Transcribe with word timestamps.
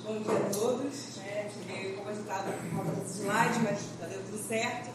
Bom 0.00 0.18
dia 0.22 0.32
a 0.32 0.50
todos. 0.50 1.16
Né? 1.16 1.50
Cheguei 1.52 2.00
agitado 2.08 2.52
por 2.52 2.78
conta 2.78 3.00
dos 3.00 3.10
slides, 3.16 3.58
mas 3.62 3.78
tá 4.00 4.06
deu 4.06 4.22
tudo 4.24 4.38
certo. 4.48 4.90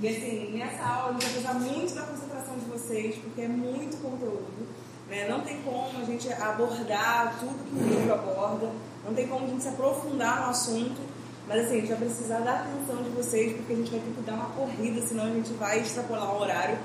E 0.00 0.08
assim, 0.08 0.56
nessa 0.56 0.84
aula 0.84 1.08
a 1.08 1.12
gente 1.12 1.24
vai 1.24 1.32
precisar 1.32 1.54
muito 1.54 1.94
da 1.94 2.02
concentração 2.02 2.58
de 2.58 2.64
vocês, 2.66 3.16
porque 3.16 3.40
é 3.40 3.48
muito 3.48 4.00
conteúdo. 4.00 4.68
Né? 5.08 5.28
Não 5.28 5.40
tem 5.40 5.62
como 5.62 5.98
a 5.98 6.04
gente 6.04 6.32
abordar 6.32 7.38
tudo 7.40 7.64
que 7.64 7.76
o 7.76 7.88
livro 7.88 8.14
aborda, 8.14 8.70
não 9.04 9.14
tem 9.14 9.26
como 9.26 9.46
a 9.46 9.48
gente 9.48 9.62
se 9.62 9.68
aprofundar 9.68 10.42
no 10.42 10.50
assunto. 10.50 11.00
Mas 11.48 11.64
assim, 11.64 11.76
a 11.76 11.80
gente 11.80 11.88
vai 11.88 11.98
precisar 11.98 12.40
da 12.40 12.60
atenção 12.60 13.02
de 13.02 13.10
vocês, 13.10 13.56
porque 13.56 13.72
a 13.72 13.76
gente 13.76 13.90
vai 13.90 14.00
ter 14.00 14.14
que 14.14 14.22
dar 14.22 14.34
uma 14.34 14.50
corrida, 14.50 15.00
senão 15.06 15.24
a 15.24 15.30
gente 15.30 15.52
vai 15.54 15.80
extrapolar 15.80 16.34
o 16.34 16.40
horário. 16.40 16.78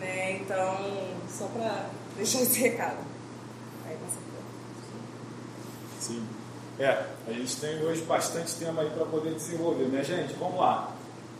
Né? 0.00 0.38
Então, 0.40 0.76
só 1.28 1.46
para 1.46 1.90
deixar 2.16 2.42
esse 2.42 2.60
recado. 2.60 2.98
Aí, 3.86 3.96
Sim. 6.00 6.26
É, 6.78 7.06
a 7.26 7.32
gente 7.32 7.56
tem 7.56 7.82
hoje 7.82 8.02
bastante 8.02 8.54
tema 8.56 8.82
aí 8.82 8.90
para 8.90 9.06
poder 9.06 9.32
desenvolver, 9.32 9.86
né, 9.86 10.04
gente? 10.04 10.34
Vamos 10.34 10.58
lá. 10.58 10.92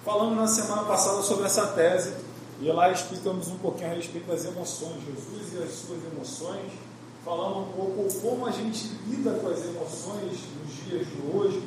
Falamos 0.02 0.34
na 0.34 0.46
semana 0.46 0.84
passada 0.84 1.20
sobre 1.20 1.44
essa 1.44 1.66
tese 1.66 2.14
e 2.58 2.66
lá 2.68 2.90
explicamos 2.90 3.48
um 3.48 3.58
pouquinho 3.58 3.90
a 3.90 3.94
respeito 3.94 4.26
das 4.26 4.46
emoções, 4.46 4.94
Jesus 5.04 5.52
e 5.52 5.62
as 5.62 5.72
suas 5.72 5.98
emoções. 6.10 6.72
Falamos 7.22 7.68
um 7.68 7.72
pouco 7.72 8.20
como 8.22 8.46
a 8.46 8.50
gente 8.50 8.90
lida 9.06 9.32
com 9.32 9.48
as 9.48 9.62
emoções 9.62 10.38
nos 10.62 10.86
dias 10.86 11.06
de 11.06 11.36
hoje 11.36 11.62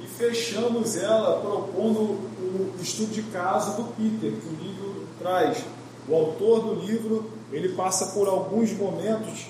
e 0.00 0.06
fechamos 0.08 0.96
ela 0.96 1.40
propondo 1.40 2.00
o 2.00 2.74
estudo 2.80 3.12
de 3.12 3.22
caso 3.24 3.76
do 3.76 3.84
Peter, 3.94 4.32
que 4.32 4.48
o 4.48 4.56
livro 4.60 5.06
traz. 5.20 5.62
O 6.08 6.16
autor 6.16 6.60
do 6.60 6.74
livro 6.74 7.30
ele 7.52 7.68
passa 7.74 8.06
por 8.06 8.26
alguns 8.26 8.72
momentos 8.72 9.46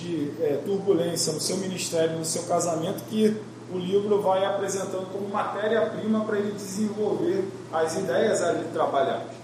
de 0.00 0.32
é, 0.40 0.60
turbulência 0.64 1.32
no 1.32 1.40
seu 1.40 1.56
ministério, 1.58 2.18
no 2.18 2.24
seu 2.24 2.42
casamento, 2.44 3.04
que 3.04 3.36
o 3.72 3.78
livro 3.78 4.20
vai 4.20 4.44
apresentando 4.44 5.10
como 5.12 5.28
matéria-prima 5.28 6.24
para 6.24 6.38
ele 6.38 6.52
desenvolver 6.52 7.44
as 7.72 7.96
ideias 7.96 8.42
ali 8.42 8.64
trabalhadas. 8.72 9.34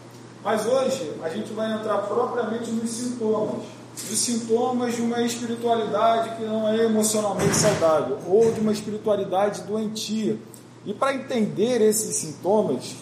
Mas 0.44 0.66
hoje 0.66 1.12
a 1.22 1.28
gente 1.28 1.52
vai 1.52 1.72
entrar 1.72 1.98
propriamente 1.98 2.70
nos 2.70 2.90
sintomas, 2.90 3.62
os 3.94 4.18
sintomas 4.18 4.94
de 4.94 5.02
uma 5.02 5.20
espiritualidade 5.22 6.36
que 6.36 6.44
não 6.44 6.68
é 6.68 6.84
emocionalmente 6.84 7.54
saudável 7.54 8.18
ou 8.26 8.50
de 8.50 8.60
uma 8.60 8.72
espiritualidade 8.72 9.62
doentia. 9.62 10.38
E 10.86 10.94
para 10.94 11.14
entender 11.14 11.82
esses 11.82 12.16
sintomas, 12.16 12.94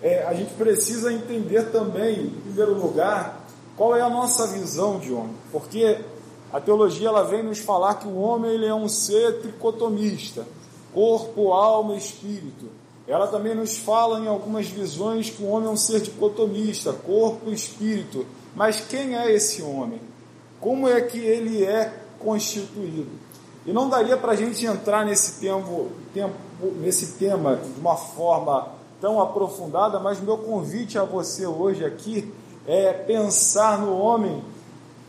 é, 0.00 0.24
a 0.24 0.34
gente 0.34 0.52
precisa 0.54 1.12
entender 1.12 1.70
também, 1.72 2.26
em 2.26 2.40
primeiro 2.42 2.74
lugar, 2.74 3.44
qual 3.76 3.96
é 3.96 4.02
a 4.02 4.08
nossa 4.08 4.46
visão 4.46 4.98
de 5.00 5.12
homem, 5.12 5.34
porque 5.50 5.98
a 6.54 6.60
teologia 6.60 7.08
ela 7.08 7.24
vem 7.24 7.42
nos 7.42 7.58
falar 7.58 7.94
que 7.94 8.06
o 8.06 8.16
homem 8.16 8.52
ele 8.52 8.64
é 8.64 8.72
um 8.72 8.88
ser 8.88 9.40
tricotomista, 9.40 10.46
corpo, 10.92 11.52
alma 11.52 11.96
e 11.96 11.98
espírito. 11.98 12.66
Ela 13.08 13.26
também 13.26 13.56
nos 13.56 13.76
fala 13.76 14.20
em 14.20 14.28
algumas 14.28 14.68
visões 14.68 15.30
que 15.30 15.42
o 15.42 15.48
homem 15.48 15.68
é 15.68 15.72
um 15.72 15.76
ser 15.76 16.00
dicotomista, 16.00 16.92
corpo 16.92 17.50
e 17.50 17.54
espírito. 17.54 18.24
Mas 18.54 18.78
quem 18.82 19.16
é 19.18 19.34
esse 19.34 19.62
homem? 19.62 20.00
Como 20.60 20.86
é 20.86 21.00
que 21.00 21.18
ele 21.18 21.64
é 21.64 21.92
constituído? 22.20 23.10
E 23.66 23.72
não 23.72 23.88
daria 23.88 24.16
para 24.16 24.30
a 24.30 24.36
gente 24.36 24.64
entrar 24.64 25.04
nesse 25.04 25.40
tempo, 25.40 25.88
tempo, 26.14 26.36
nesse 26.76 27.18
tema 27.18 27.56
de 27.56 27.80
uma 27.80 27.96
forma 27.96 28.68
tão 29.00 29.20
aprofundada, 29.20 29.98
mas 29.98 30.20
meu 30.20 30.38
convite 30.38 31.00
a 31.00 31.02
você 31.02 31.48
hoje 31.48 31.84
aqui 31.84 32.32
é 32.64 32.92
pensar 32.92 33.76
no 33.76 33.98
homem 33.98 34.53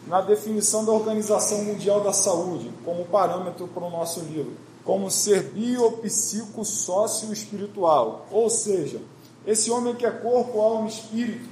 na 0.08 0.22
definição 0.22 0.86
da 0.86 0.92
Organização 0.92 1.64
Mundial 1.64 2.02
da 2.02 2.14
Saúde, 2.14 2.72
como 2.84 3.06
parâmetro 3.06 3.67
para 3.67 3.84
o 3.84 3.89
nosso 3.89 4.20
livro, 4.22 4.53
como 4.84 5.09
ser 5.09 5.52
biopsico 5.52 6.64
sócio 6.64 7.34
espiritual. 7.34 8.28
Ou 8.31 8.50
seja, 8.50 9.02
esse 9.45 9.72
homem 9.72 9.95
que 9.95 10.06
é 10.06 10.11
corpo, 10.11 10.61
alma 10.61 10.88
e 10.88 10.92
espírito, 10.92 11.50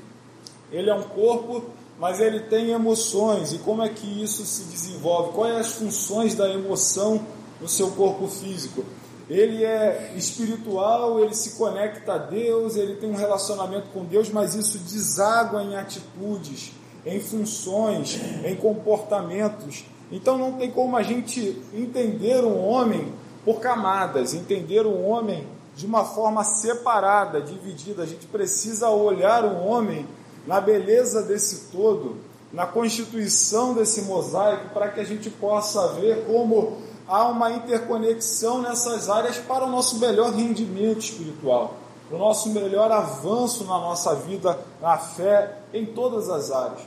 ele 0.71 0.89
é 0.89 0.93
um 0.93 1.03
corpo, 1.03 1.63
mas 1.99 2.19
ele 2.19 2.41
tem 2.41 2.71
emoções. 2.71 3.53
E 3.53 3.57
como 3.59 3.81
é 3.81 3.89
que 3.89 4.23
isso 4.23 4.45
se 4.45 4.63
desenvolve? 4.65 5.33
Quais 5.33 5.55
as 5.55 5.71
funções 5.73 6.35
da 6.35 6.49
emoção 6.49 7.25
no 7.59 7.67
seu 7.67 7.91
corpo 7.91 8.27
físico? 8.27 8.83
Ele 9.29 9.63
é 9.63 10.13
espiritual, 10.15 11.19
ele 11.19 11.33
se 11.33 11.51
conecta 11.51 12.13
a 12.13 12.17
Deus, 12.17 12.75
ele 12.75 12.97
tem 12.97 13.09
um 13.09 13.15
relacionamento 13.15 13.87
com 13.93 14.03
Deus, 14.03 14.29
mas 14.29 14.53
isso 14.53 14.77
deságua 14.77 15.63
em 15.63 15.75
atitudes 15.75 16.71
em 17.05 17.19
funções, 17.19 18.19
em 18.45 18.55
comportamentos. 18.55 19.85
Então 20.11 20.37
não 20.37 20.53
tem 20.53 20.71
como 20.71 20.95
a 20.95 21.03
gente 21.03 21.61
entender 21.73 22.43
um 22.43 22.67
homem 22.67 23.11
por 23.43 23.59
camadas, 23.59 24.33
entender 24.33 24.85
um 24.85 25.05
homem 25.07 25.45
de 25.75 25.85
uma 25.85 26.05
forma 26.05 26.43
separada, 26.43 27.41
dividida. 27.41 28.03
A 28.03 28.05
gente 28.05 28.25
precisa 28.27 28.89
olhar 28.89 29.43
um 29.43 29.67
homem 29.67 30.07
na 30.47 30.61
beleza 30.61 31.23
desse 31.23 31.71
todo, 31.71 32.17
na 32.51 32.65
constituição 32.65 33.73
desse 33.73 34.03
mosaico, 34.03 34.69
para 34.73 34.89
que 34.89 34.99
a 34.99 35.03
gente 35.03 35.29
possa 35.29 35.93
ver 35.93 36.25
como 36.25 36.77
há 37.07 37.27
uma 37.27 37.51
interconexão 37.51 38.61
nessas 38.61 39.09
áreas 39.09 39.37
para 39.37 39.65
o 39.65 39.69
nosso 39.69 39.99
melhor 39.99 40.31
rendimento 40.31 40.99
espiritual 40.99 41.82
o 42.11 42.17
nosso 42.17 42.49
melhor 42.49 42.91
avanço 42.91 43.63
na 43.63 43.79
nossa 43.79 44.15
vida, 44.15 44.59
na 44.81 44.97
fé, 44.97 45.59
em 45.73 45.85
todas 45.85 46.29
as 46.29 46.51
áreas. 46.51 46.81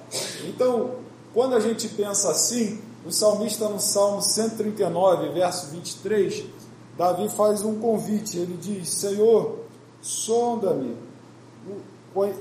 Então, 0.45 0.91
quando 1.35 1.55
a 1.55 1.61
gente 1.61 1.89
pensa 1.89 2.31
assim, 2.31 2.81
o 3.05 3.13
salmista 3.13 3.69
no 3.69 3.81
Salmo 3.81 4.23
139, 4.23 5.29
verso 5.31 5.69
23, 5.69 6.45
Davi 6.97 7.29
faz 7.29 7.63
um 7.63 7.79
convite, 7.79 8.39
ele 8.39 8.57
diz: 8.57 8.89
Senhor, 8.89 9.61
sonda-me, 10.01 10.97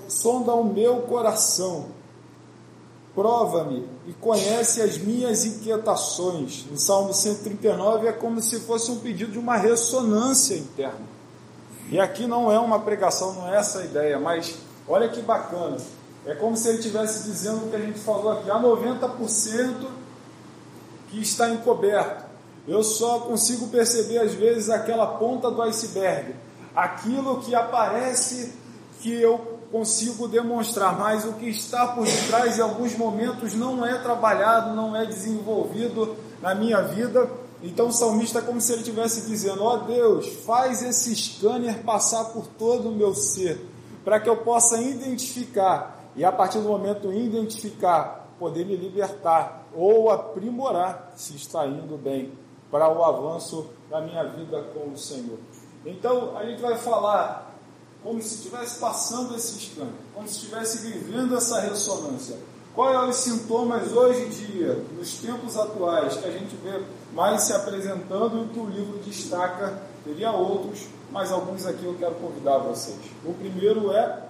sonda 0.08 0.54
o 0.54 0.64
meu 0.64 1.02
coração, 1.02 1.88
prova-me 3.14 3.88
e 4.08 4.14
conhece 4.14 4.82
as 4.82 4.98
minhas 4.98 5.46
inquietações. 5.46 6.66
No 6.70 6.78
Salmo 6.78 7.14
139 7.14 8.08
é 8.08 8.12
como 8.12 8.42
se 8.42 8.60
fosse 8.62 8.92
um 8.92 9.00
pedido 9.00 9.34
de 9.34 9.40
uma 9.40 9.58
ressonância 9.58 10.56
interna. 10.56 11.15
E 11.90 12.00
aqui 12.00 12.26
não 12.26 12.52
é 12.52 12.60
uma 12.60 12.80
pregação, 12.80 13.34
não 13.34 13.48
é 13.48 13.58
essa 13.58 13.80
a 13.80 13.86
ideia, 13.86 14.20
mas 14.20 14.58
olha 14.88 15.08
que 15.10 15.22
bacana. 15.22 15.78
É 16.26 16.34
como 16.34 16.58
se 16.58 16.68
ele 16.68 16.80
estivesse 16.80 17.24
dizendo 17.24 17.66
o 17.66 17.70
que 17.70 17.76
a 17.76 17.80
gente 17.80 18.00
falou 18.00 18.32
aqui: 18.32 18.50
há 18.50 18.60
90% 18.60 19.88
que 21.10 21.22
está 21.22 21.50
encoberto. 21.50 22.26
Eu 22.68 22.84
só 22.84 23.20
consigo 23.20 23.68
perceber 23.68 24.18
às 24.18 24.34
vezes 24.34 24.70
aquela 24.72 25.06
ponta 25.06 25.52
do 25.52 25.62
iceberg, 25.62 26.34
aquilo 26.76 27.42
que 27.42 27.54
aparece 27.54 28.54
que 29.02 29.14
eu 29.14 29.56
consigo 29.72 30.28
demonstrar, 30.28 30.98
mas 30.98 31.26
o 31.26 31.34
que 31.34 31.48
está 31.48 31.88
por 31.88 32.06
detrás 32.06 32.58
em 32.58 32.62
alguns 32.62 32.98
momentos 32.98 33.54
não 33.54 33.86
é 33.86 33.96
trabalhado, 34.00 34.74
não 34.74 34.96
é 34.96 35.06
desenvolvido 35.06 36.16
na 36.42 36.56
minha 36.56 36.82
vida 36.82 37.30
então 37.66 37.88
o 37.88 37.92
salmista 37.92 38.40
é 38.40 38.42
como 38.42 38.62
se 38.62 38.72
ele 38.72 38.82
estivesse 38.82 39.28
dizendo: 39.28 39.64
Ó 39.64 39.74
oh 39.74 39.78
Deus, 39.80 40.28
faz 40.46 40.84
esse 40.84 41.16
scanner 41.16 41.84
passar 41.84 42.26
por 42.26 42.46
todo 42.48 42.90
o 42.90 42.96
meu 42.96 43.14
ser, 43.16 43.60
para 44.04 44.20
que 44.20 44.30
eu 44.30 44.38
possa 44.38 44.80
identificar, 44.82 46.00
e 46.16 46.24
a 46.24 46.32
partir 46.32 46.60
do 46.60 46.70
momento 46.70 47.12
identificar, 47.12 48.30
poder 48.38 48.66
me 48.66 48.76
libertar 48.76 49.68
ou 49.74 50.12
aprimorar 50.12 51.14
se 51.16 51.36
está 51.36 51.66
indo 51.66 51.98
bem 51.98 52.32
para 52.70 52.90
o 52.90 53.04
avanço 53.04 53.68
da 53.90 54.00
minha 54.00 54.24
vida 54.24 54.62
com 54.74 54.92
o 54.92 54.98
Senhor. 54.98 55.40
Então 55.86 56.38
a 56.38 56.46
gente 56.46 56.62
vai 56.62 56.78
falar 56.78 57.54
como 58.04 58.22
se 58.22 58.36
estivesse 58.36 58.80
passando 58.80 59.36
esse 59.36 59.60
scanner, 59.60 59.94
como 60.14 60.28
se 60.28 60.36
estivesse 60.36 60.88
vivendo 60.88 61.36
essa 61.36 61.60
ressonância. 61.62 62.38
Quais 62.76 62.94
são 62.94 63.10
os 63.10 63.16
sintomas 63.16 63.92
hoje 63.94 64.26
em 64.26 64.30
dia, 64.30 64.86
nos 64.98 65.16
tempos 65.16 65.58
atuais, 65.58 66.18
que 66.18 66.28
a 66.28 66.32
gente 66.32 66.56
vê 66.58 66.84
mais 67.16 67.42
se 67.44 67.54
apresentando 67.54 68.46
e 68.46 68.54
que 68.54 68.60
o 68.60 68.70
livro 68.70 69.00
destaca? 69.00 69.82
Teria 70.04 70.32
outros, 70.32 70.86
mas 71.10 71.32
alguns 71.32 71.66
aqui 71.66 71.84
eu 71.84 71.96
quero 71.96 72.14
convidar 72.16 72.60
vocês. 72.60 73.00
O 73.24 73.34
primeiro 73.34 73.92
é. 73.92 74.30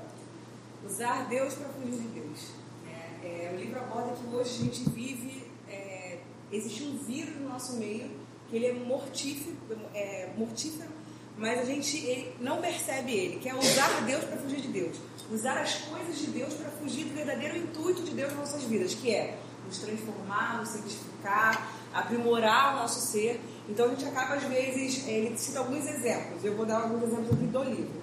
Usar 0.86 1.28
Deus 1.28 1.56
para 1.56 1.68
fugir 1.70 1.98
de 1.98 2.08
Deus. 2.08 2.52
É, 2.88 3.48
é, 3.48 3.52
o 3.54 3.58
livro 3.58 3.78
aborda 3.80 4.14
que 4.14 4.34
hoje 4.34 4.62
a 4.62 4.64
gente 4.66 4.90
vive. 4.92 5.52
É, 5.68 6.20
existe 6.52 6.84
um 6.84 6.98
vírus 7.00 7.36
no 7.42 7.50
nosso 7.50 7.76
meio, 7.76 8.10
que 8.50 8.56
ele 8.56 8.68
é 8.68 8.74
mortífero, 8.74 9.58
é, 9.94 10.30
mortífero 10.38 10.90
mas 11.38 11.60
a 11.60 11.66
gente 11.66 12.34
não 12.40 12.62
percebe 12.62 13.12
ele, 13.12 13.40
que 13.42 13.50
é 13.50 13.54
usar 13.54 14.06
Deus 14.06 14.24
para 14.24 14.38
fugir 14.38 14.62
de 14.62 14.70
Deus 14.70 14.96
usar 15.32 15.58
as 15.58 15.76
coisas 15.76 16.18
de 16.18 16.28
Deus 16.28 16.54
para 16.54 16.70
fugir 16.72 17.06
do 17.06 17.16
verdadeiro 17.16 17.58
intuito 17.58 18.04
de 18.04 18.12
Deus 18.12 18.32
nas 18.34 18.52
nossas 18.52 18.64
vidas, 18.64 18.94
que 18.94 19.12
é 19.12 19.38
nos 19.66 19.78
transformar, 19.80 20.60
nos 20.60 20.70
santificar, 20.70 21.68
aprimorar 21.96 22.76
o 22.76 22.82
nosso 22.82 23.00
ser. 23.00 23.42
Então 23.70 23.86
a 23.86 23.90
gente 23.90 24.06
acaba, 24.06 24.36
às 24.36 24.44
vezes, 24.44 25.08
ele 25.08 25.36
cita 25.38 25.60
alguns 25.60 25.88
exemplos, 25.88 26.44
eu 26.44 26.56
vou 26.56 26.66
dar 26.66 26.82
alguns 26.82 27.02
exemplos 27.04 27.32
aqui 27.32 27.48
do 27.48 27.64
livro. 27.64 28.02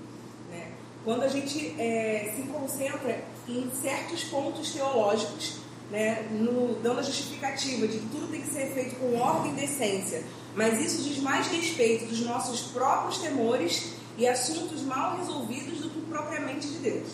Né? 0.50 0.72
Quando 1.04 1.22
a 1.22 1.28
gente 1.28 1.78
é, 1.78 2.32
se 2.34 2.42
concentra 2.44 3.22
em 3.46 3.70
certos 3.80 4.24
pontos 4.24 4.72
teológicos, 4.72 5.60
né, 5.90 6.26
no, 6.30 6.76
dando 6.76 7.00
a 7.00 7.02
justificativa 7.02 7.86
de 7.86 7.98
que 7.98 8.08
tudo 8.08 8.28
tem 8.28 8.40
que 8.40 8.48
ser 8.48 8.72
feito 8.72 8.96
com 8.96 9.14
ordem 9.18 9.52
e 9.52 9.56
decência, 9.56 10.24
mas 10.56 10.80
isso 10.80 11.02
diz 11.02 11.18
mais 11.18 11.46
respeito 11.48 12.06
dos 12.06 12.20
nossos 12.20 12.62
próprios 12.72 13.18
temores 13.18 13.92
e 14.16 14.26
assuntos 14.26 14.80
mal 14.82 15.18
resolvidos 15.18 15.80
do 15.80 15.90
que 15.90 16.00
propriamente 16.00 16.66
de 16.66 16.78
Deus. 16.78 17.08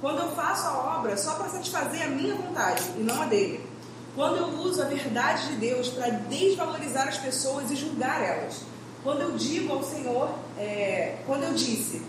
Quando 0.00 0.20
eu 0.20 0.30
faço 0.32 0.66
a 0.66 0.98
obra 0.98 1.16
só 1.16 1.34
para 1.34 1.48
satisfazer 1.48 2.02
a 2.02 2.08
minha 2.08 2.34
vontade 2.34 2.82
e 2.96 3.02
não 3.02 3.22
a 3.22 3.26
dele. 3.26 3.60
Quando 4.16 4.38
eu 4.38 4.48
uso 4.60 4.80
a 4.80 4.86
verdade 4.86 5.48
de 5.48 5.56
Deus 5.56 5.90
para 5.90 6.08
desvalorizar 6.08 7.06
as 7.06 7.18
pessoas 7.18 7.70
e 7.70 7.76
julgar 7.76 8.24
elas. 8.24 8.62
Quando 9.04 9.20
eu 9.20 9.32
digo 9.32 9.70
ao 9.74 9.84
Senhor, 9.84 10.30
é, 10.58 11.18
quando 11.26 11.44
eu 11.44 11.52
disse, 11.52 12.00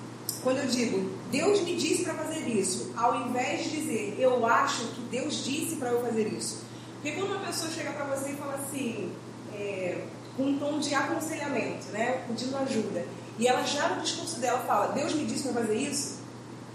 quando 0.42 0.59
eu 0.59 0.68
digo, 0.68 1.12
Deus 1.30 1.62
me 1.63 1.75
disse 1.75 2.06
para 2.06 2.13
fazer 2.13 2.48
isso, 2.48 2.94
ao 2.95 3.27
invés 3.27 3.65
de 3.65 3.81
dizer, 3.81 4.15
eu 4.18 4.45
acho 4.45 4.88
que 4.88 5.01
Deus 5.01 5.44
disse 5.44 5.75
para 5.75 5.89
eu 5.89 6.01
fazer 6.01 6.27
isso. 6.27 6.63
Porque 6.94 7.12
quando 7.12 7.31
uma 7.31 7.45
pessoa 7.45 7.69
chega 7.69 7.92
para 7.92 8.06
você 8.06 8.31
e 8.31 8.36
fala 8.38 8.56
assim, 8.56 9.12
é, 9.54 10.06
com 10.38 10.44
um 10.44 10.57
tom 10.57 10.80
de 10.80 10.95
aconselhamento, 10.95 11.88
né, 11.92 12.24
pedindo 12.25 12.56
ajuda, 12.57 13.06
e 13.38 13.48
ela 13.48 13.63
já 13.63 13.89
no 13.89 14.01
discurso 14.01 14.39
dela 14.39 14.59
fala, 14.59 14.94
Deus 14.94 15.13
me 15.13 15.25
disse 15.25 15.50
para 15.50 15.62
fazer 15.62 15.75
isso, 15.75 16.19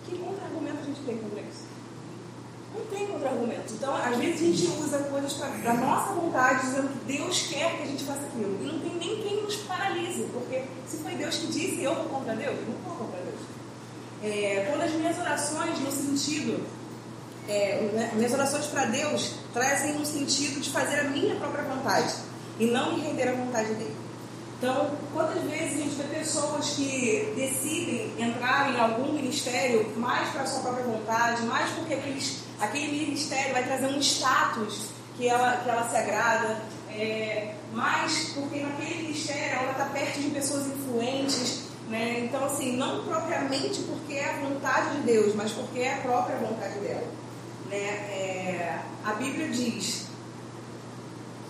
que 0.04 0.18
contra-argumento 0.18 0.78
a 0.82 0.84
gente 0.84 1.00
tem 1.06 1.16
contra 1.16 1.40
isso? 1.40 1.61
Não 2.74 2.86
tem 2.86 3.06
contra-argumento. 3.06 3.72
Então, 3.74 3.94
às 3.94 4.16
vezes 4.16 4.40
a 4.40 4.44
gente 4.44 4.80
usa 4.80 4.98
coisas 4.98 5.38
da 5.62 5.74
nossa 5.74 6.14
vontade, 6.14 6.66
dizendo 6.66 6.88
que 6.88 7.16
Deus 7.16 7.46
quer 7.48 7.76
que 7.76 7.82
a 7.82 7.86
gente 7.86 8.04
faça 8.04 8.20
aquilo. 8.20 8.58
E 8.62 8.66
não 8.66 8.78
tem 8.80 8.96
nem 8.96 9.22
quem 9.22 9.42
nos 9.42 9.56
paralise, 9.56 10.26
porque 10.32 10.62
se 10.86 10.96
foi 10.98 11.12
Deus 11.14 11.36
que 11.36 11.46
disse, 11.48 11.82
eu 11.82 11.94
vou 11.94 12.04
contra 12.04 12.34
Deus? 12.34 12.56
Não 12.66 12.74
vou 12.84 12.96
contra 12.96 13.20
Deus. 13.20 13.40
É, 14.22 14.66
quando 14.70 14.82
as 14.82 14.92
minhas 14.92 15.18
orações 15.18 15.78
no 15.80 15.90
sentido, 15.90 16.64
é, 17.48 17.90
né, 17.92 18.10
minhas 18.14 18.32
orações 18.32 18.66
para 18.66 18.86
Deus 18.86 19.34
trazem 19.52 19.96
um 19.96 20.04
sentido 20.04 20.60
de 20.60 20.70
fazer 20.70 21.00
a 21.00 21.04
minha 21.04 21.34
própria 21.36 21.64
vontade 21.64 22.14
e 22.58 22.66
não 22.66 22.94
me 22.94 23.02
render 23.02 23.28
à 23.28 23.32
vontade 23.32 23.74
dele. 23.74 23.96
Então, 24.62 24.92
quantas 25.12 25.42
vezes 25.42 25.72
a 25.72 25.82
gente 25.82 25.94
vê 25.96 26.18
pessoas 26.20 26.70
que 26.70 27.32
decidem 27.34 28.12
entrar 28.16 28.72
em 28.72 28.78
algum 28.78 29.12
ministério 29.12 29.90
mais 29.96 30.28
para 30.28 30.42
a 30.42 30.46
sua 30.46 30.60
própria 30.60 30.84
vontade, 30.84 31.42
mais 31.42 31.68
porque 31.70 31.94
aqueles, 31.94 32.44
aquele 32.62 33.06
ministério 33.06 33.52
vai 33.52 33.64
trazer 33.64 33.86
um 33.86 33.98
status 33.98 34.86
que 35.16 35.28
ela, 35.28 35.56
que 35.56 35.68
ela 35.68 35.88
se 35.88 35.96
agrada, 35.96 36.62
é, 36.90 37.54
mais 37.72 38.30
porque 38.34 38.60
naquele 38.60 39.02
ministério 39.02 39.58
ela 39.58 39.72
está 39.72 39.86
perto 39.86 40.20
de 40.20 40.30
pessoas 40.30 40.66
influentes. 40.68 41.62
Né? 41.88 42.20
Então, 42.24 42.44
assim, 42.44 42.76
não 42.76 43.04
propriamente 43.04 43.82
porque 43.82 44.14
é 44.14 44.30
a 44.30 44.48
vontade 44.48 44.96
de 44.96 45.02
Deus, 45.02 45.34
mas 45.34 45.52
porque 45.52 45.80
é 45.80 45.94
a 45.94 45.96
própria 45.98 46.36
vontade 46.36 46.78
dela. 46.78 47.06
Né? 47.68 47.76
É, 47.76 48.78
a 49.04 49.12
Bíblia 49.14 49.48
diz 49.48 50.06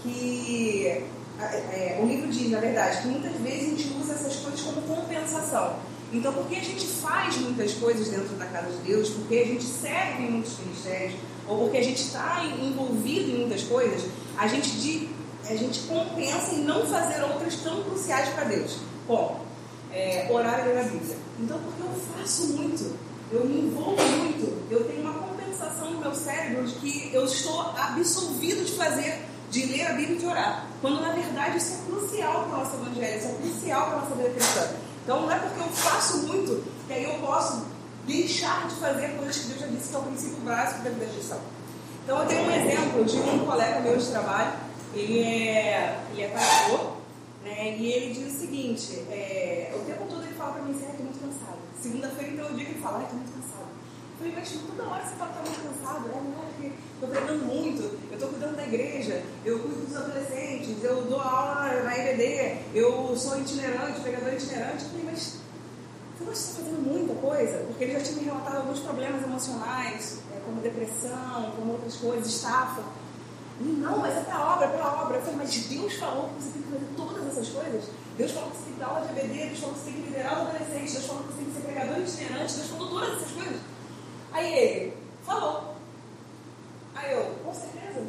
que 0.03 1.05
é, 1.39 2.01
o 2.03 2.07
livro 2.07 2.29
diz, 2.29 2.51
na 2.51 2.59
verdade, 2.59 3.03
que 3.03 3.09
muitas 3.09 3.33
vezes 3.41 3.67
a 3.67 3.77
gente 3.77 3.97
usa 4.01 4.15
essas 4.15 4.37
coisas 4.37 4.61
como 4.63 4.83
compensação. 4.83 5.77
Então, 6.13 6.33
porque 6.33 6.57
a 6.57 6.61
gente 6.61 6.87
faz 6.87 7.39
muitas 7.39 7.73
coisas 7.73 8.09
dentro 8.09 8.37
da 8.37 8.45
casa 8.47 8.71
de 8.71 8.83
Deus, 8.83 9.09
porque 9.11 9.37
a 9.37 9.47
gente 9.47 9.65
serve 9.65 10.25
em 10.25 10.31
muitos 10.31 10.59
ministérios, 10.59 11.15
ou 11.49 11.59
porque 11.59 11.79
a 11.79 11.83
gente 11.83 12.03
está 12.03 12.45
envolvido 12.45 13.31
em 13.31 13.39
muitas 13.39 13.63
coisas, 13.63 14.11
a 14.37 14.47
gente, 14.47 14.71
de, 14.73 15.09
a 15.49 15.57
gente 15.57 15.81
compensa 15.81 16.55
em 16.55 16.65
não 16.65 16.85
fazer 16.87 17.23
outras 17.23 17.57
tão 17.57 17.83
cruciais 17.83 18.29
para 18.31 18.45
Deus. 18.45 18.79
Bom, 19.09 19.45
é, 19.91 20.29
orar 20.31 20.61
e 20.61 20.69
ler 20.69 20.81
a 20.81 20.85
Bíblia. 20.85 21.17
Então, 21.41 21.59
porque 21.59 21.83
eu 21.83 22.19
faço 22.19 22.49
muito, 22.49 22.95
eu 23.31 23.47
me 23.47 23.61
envolvo 23.61 24.03
muito, 24.03 24.71
eu 24.71 24.85
tenho 24.85 25.01
uma 25.01 25.15
compensação 25.15 25.93
no 25.93 26.01
meu 26.01 26.15
cérebro 26.15 26.67
de 26.67 26.75
que 26.75 27.11
eu 27.15 27.25
estou 27.25 27.61
absolvido 27.75 28.65
de 28.67 28.73
fazer 28.73 29.33
de 29.51 29.67
ler 29.67 29.87
a 29.87 29.93
Bíblia 29.93 30.17
e 30.17 30.19
de 30.19 30.27
orar. 30.27 30.67
Quando 30.81 31.01
na 31.03 31.13
verdade 31.13 31.59
isso 31.59 31.75
é 31.75 31.91
crucial 31.91 32.45
para 32.45 32.57
o 32.57 32.59
nosso 32.59 32.75
evangelho, 32.75 33.19
isso 33.19 33.27
é 33.27 33.35
crucial 33.35 33.87
para 33.87 33.97
a 33.97 34.01
nossa 34.01 34.15
vida 34.15 34.31
cristã. 34.31 34.82
Então 35.03 35.23
não 35.23 35.33
é 35.33 35.39
porque 35.39 35.61
eu 35.61 35.69
faço 35.69 36.19
muito 36.27 36.63
que 36.87 36.93
aí 36.93 37.05
eu 37.05 37.15
posso 37.15 37.67
deixar 38.07 38.69
de 38.69 38.75
fazer 38.77 39.17
coisas 39.17 39.37
que 39.39 39.49
Deus 39.49 39.61
já 39.61 39.67
disse 39.67 39.89
que 39.89 39.97
é 39.97 39.99
o 39.99 40.03
princípio 40.03 40.37
básico 40.39 40.83
da 40.83 40.91
vida 40.91 41.07
cristã. 41.07 41.39
Então 42.05 42.19
eu 42.21 42.27
tenho 42.27 42.43
um 42.43 42.51
exemplo 42.51 43.05
de 43.05 43.17
um 43.17 43.47
colega 43.47 43.81
meu 43.81 43.97
de 43.97 44.07
trabalho, 44.07 44.53
ele 44.95 45.21
é, 45.21 46.05
ele 46.13 46.23
é 46.23 46.29
pastor, 46.29 46.97
né, 47.45 47.77
e 47.77 47.93
ele 47.93 48.15
diz 48.15 48.35
o 48.35 48.41
seguinte, 48.41 49.07
é, 49.11 49.73
o 49.75 49.85
tempo 49.85 50.05
todo 50.09 50.23
ele 50.25 50.35
fala 50.35 50.53
para 50.53 50.63
mim 50.63 50.73
assim, 50.73 51.03
muito 51.03 51.21
cansado. 51.21 51.59
Segunda-feira 51.81 52.33
então 52.33 52.47
eu 52.47 52.55
digo 52.55 52.71
ele 52.71 52.81
fala, 52.81 53.03
estou 53.03 53.19
muito 53.19 53.33
cansado. 53.33 53.67
Eu 53.71 54.19
falei, 54.19 54.35
mas 54.37 54.51
toda 54.51 54.89
hora 54.89 55.05
você 55.05 55.15
fala 55.17 55.33
que 55.33 55.39
está 55.39 55.51
muito 55.51 55.79
cansado, 55.79 56.11
é, 56.11 56.15
não 56.15 56.45
porque 56.47 56.73
estou 57.03 57.09
pregando 57.09 57.45
muito, 57.45 57.83
eu 57.83 58.15
estou 58.15 58.29
cuidando 58.29 58.57
da 58.57 58.63
igreja, 58.63 59.23
eu 59.45 59.59
cuido 59.59 59.87
dos 59.87 59.97
adolescentes, 59.97 60.85
eu 60.85 61.03
dou 61.03 61.21
aula 61.21 61.83
na 61.83 61.99
EBD, 61.99 62.59
eu 62.75 63.17
sou 63.17 63.41
itinerante, 63.41 64.01
pregador 64.01 64.33
itinerante. 64.33 64.85
Eu 64.85 64.91
falei, 64.91 65.07
mas 65.07 65.39
você 66.17 66.25
não 66.25 66.33
está 66.33 66.63
fazendo 66.63 66.87
muita 66.87 67.15
coisa? 67.15 67.59
Porque 67.67 67.85
ele 67.85 67.95
já 67.95 68.01
tinha 68.01 68.17
me 68.19 68.25
relatado 68.25 68.57
alguns 68.59 68.79
problemas 68.79 69.23
emocionais, 69.23 70.19
é, 70.33 70.41
como 70.45 70.61
depressão, 70.61 71.53
como 71.57 71.73
outras 71.73 71.97
coisas, 71.97 72.27
estafa. 72.27 72.83
Não, 73.61 73.99
mas 73.99 74.17
é 74.17 74.21
para 74.21 74.55
obra, 74.55 74.67
é 74.67 74.69
para 74.69 75.03
obra. 75.03 75.17
Eu 75.17 75.23
falei, 75.23 75.37
mas 75.39 75.57
Deus 75.57 75.95
falou 75.95 76.29
que 76.29 76.43
você 76.43 76.51
tem 76.53 76.63
que 76.63 76.69
fazer 76.69 76.87
todas 76.97 77.27
essas 77.27 77.49
coisas? 77.49 77.85
Deus 78.17 78.31
falou 78.31 78.51
que 78.51 78.57
você 78.59 78.65
tem 78.65 78.75
que 78.75 78.81
dar 78.81 78.87
aula 78.87 79.07
de 79.07 79.19
EBD, 79.19 79.47
Deus 79.49 79.59
falou 79.59 79.75
que 79.75 79.81
você 79.81 79.91
tem 79.91 79.95
que 79.95 80.09
liderar 80.09 80.35
os 80.35 80.49
adolescentes, 80.49 80.93
Deus 80.93 81.07
falou 81.07 81.23
que 81.25 81.33
você 81.33 81.39
tem 81.39 81.47
que 81.47 81.53
ser 81.53 81.67
pregador 81.67 81.99
itinerante, 81.99 82.55
Deus 82.55 82.69
falou 82.69 82.89
todas 82.89 83.17
essas 83.17 83.33
coisas. 83.33 83.61
Aí 84.33 84.55
ele 84.55 84.97
falou. 85.27 85.72
Aí 87.03 87.13
eu, 87.13 87.25
com 87.45 87.53
certeza? 87.53 88.07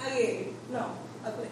Aí 0.00 0.22
ele, 0.22 0.56
não. 0.70 0.90
Aí 1.24 1.30
eu 1.30 1.32
falei, 1.32 1.50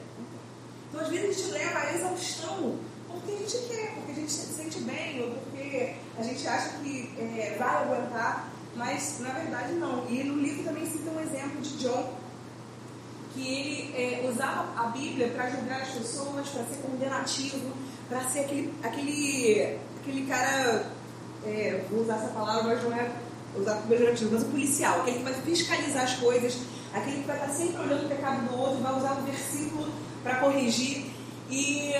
então 0.88 1.00
às 1.00 1.08
vezes 1.08 1.30
a 1.30 1.32
gente 1.32 1.52
leva 1.52 1.78
a 1.78 1.94
exaustão 1.94 2.78
porque 3.06 3.32
a 3.32 3.36
gente 3.36 3.68
quer, 3.68 3.94
porque 3.94 4.12
a 4.12 4.14
gente 4.14 4.32
se 4.32 4.52
sente 4.52 4.80
bem, 4.80 5.22
ou 5.22 5.30
porque 5.30 5.94
a 6.18 6.22
gente 6.22 6.46
acha 6.46 6.78
que 6.78 7.14
é, 7.18 7.56
vai 7.58 7.82
aguentar, 7.82 8.48
mas 8.74 9.20
na 9.20 9.30
verdade 9.30 9.72
não. 9.74 10.06
E 10.08 10.22
no 10.24 10.36
livro 10.36 10.64
também 10.64 10.86
cita 10.86 11.10
um 11.10 11.20
exemplo 11.20 11.60
de 11.60 11.78
John, 11.78 12.12
que 13.32 13.46
ele 13.46 13.94
é, 13.96 14.28
usava 14.28 14.80
a 14.80 14.88
Bíblia 14.88 15.28
para 15.28 15.50
julgar 15.50 15.82
as 15.82 15.90
pessoas, 15.90 16.48
para 16.48 16.64
ser 16.64 16.76
condenativo, 16.82 17.72
para 18.08 18.20
ser 18.28 18.40
aquele, 18.40 18.74
aquele, 18.82 19.78
aquele 20.00 20.26
cara, 20.26 20.90
é, 21.44 21.84
vou 21.90 22.02
usar 22.02 22.16
essa 22.16 22.28
palavra, 22.28 22.64
mas 22.64 22.82
não 22.82 22.92
é 22.92 23.10
usar 23.58 23.74
como 23.74 23.88
pejorativo, 23.88 24.30
mas 24.32 24.42
o 24.42 24.46
policial, 24.46 25.00
aquele 25.00 25.18
que 25.18 25.24
vai 25.24 25.34
fiscalizar 25.34 26.04
as 26.04 26.14
coisas, 26.14 26.58
aquele 26.92 27.20
que 27.20 27.26
vai 27.26 27.36
estar 27.36 27.48
sempre 27.52 27.80
olhando 27.80 28.06
o 28.06 28.08
pecado 28.08 28.48
do 28.48 28.58
outro, 28.58 28.82
vai 28.82 28.96
usar 28.96 29.18
o 29.18 29.22
versículo 29.22 29.88
para 30.22 30.36
corrigir. 30.36 31.06
E 31.50 31.92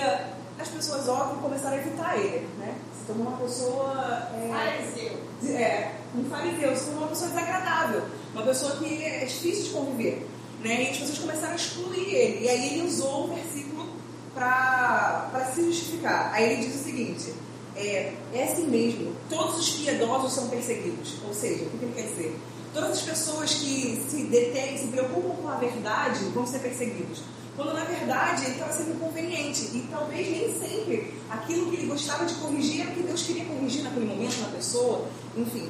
as 0.59 0.67
pessoas, 0.67 1.07
óbvio, 1.07 1.37
começaram 1.37 1.77
a 1.77 1.79
evitar 1.79 2.17
ele, 2.17 2.47
né? 2.57 2.75
Se 2.97 3.05
tornou 3.05 3.27
uma 3.27 3.37
pessoa. 3.37 4.29
É, 4.33 4.49
fariseu. 4.49 5.55
É, 5.55 5.91
um 6.15 6.23
fariseu, 6.29 6.75
se 6.75 6.85
tornou 6.85 7.03
uma 7.03 7.09
pessoa 7.09 7.29
desagradável, 7.29 8.03
uma 8.33 8.43
pessoa 8.43 8.75
que 8.77 9.03
é 9.03 9.25
difícil 9.25 9.63
de 9.65 9.69
conviver. 9.69 10.27
Né? 10.63 10.83
E 10.83 10.89
as 10.89 10.97
pessoas 10.97 11.19
começaram 11.19 11.53
a 11.53 11.55
excluir 11.55 12.13
ele. 12.13 12.45
E 12.45 12.49
aí 12.49 12.73
ele 12.73 12.87
usou 12.87 13.25
o 13.25 13.35
versículo 13.35 13.87
para 14.33 15.51
se 15.53 15.61
justificar. 15.61 16.33
Aí 16.33 16.51
ele 16.51 16.65
diz 16.65 16.75
o 16.75 16.83
seguinte 16.83 17.33
é, 17.77 18.13
é 18.33 18.43
assim 18.43 18.67
mesmo. 18.67 19.13
Todos 19.29 19.59
os 19.59 19.69
piedosos 19.69 20.33
são 20.33 20.49
perseguidos. 20.49 21.15
Ou 21.25 21.33
seja, 21.33 21.63
o 21.63 21.69
que 21.69 21.85
ele 21.85 21.93
quer 21.95 22.07
dizer? 22.07 22.35
Todas 22.73 22.91
as 22.91 23.01
pessoas 23.01 23.53
que 23.53 24.03
se 24.09 24.23
detêm, 24.23 24.77
se 24.77 24.87
preocupam 24.87 25.35
com 25.41 25.47
a 25.47 25.55
verdade, 25.55 26.25
vão 26.25 26.45
ser 26.45 26.59
perseguidos. 26.59 27.21
Quando 27.55 27.73
na 27.73 27.85
verdade 27.85 28.45
ele 28.45 28.53
estava 28.53 28.71
sendo 28.71 28.99
conveniente. 28.99 29.61
E 29.73 29.87
talvez 29.89 30.29
nem 30.29 30.59
sempre 30.59 31.13
aquilo 31.29 31.69
que 31.71 31.77
ele 31.77 31.87
gostava 31.87 32.25
de 32.25 32.33
corrigir 32.35 32.81
era 32.81 32.91
o 32.91 32.93
que 32.93 33.03
Deus 33.03 33.23
queria 33.23 33.45
corrigir 33.45 33.83
naquele 33.83 34.05
momento 34.05 34.39
na 34.41 34.49
pessoa. 34.49 35.07
Enfim. 35.35 35.69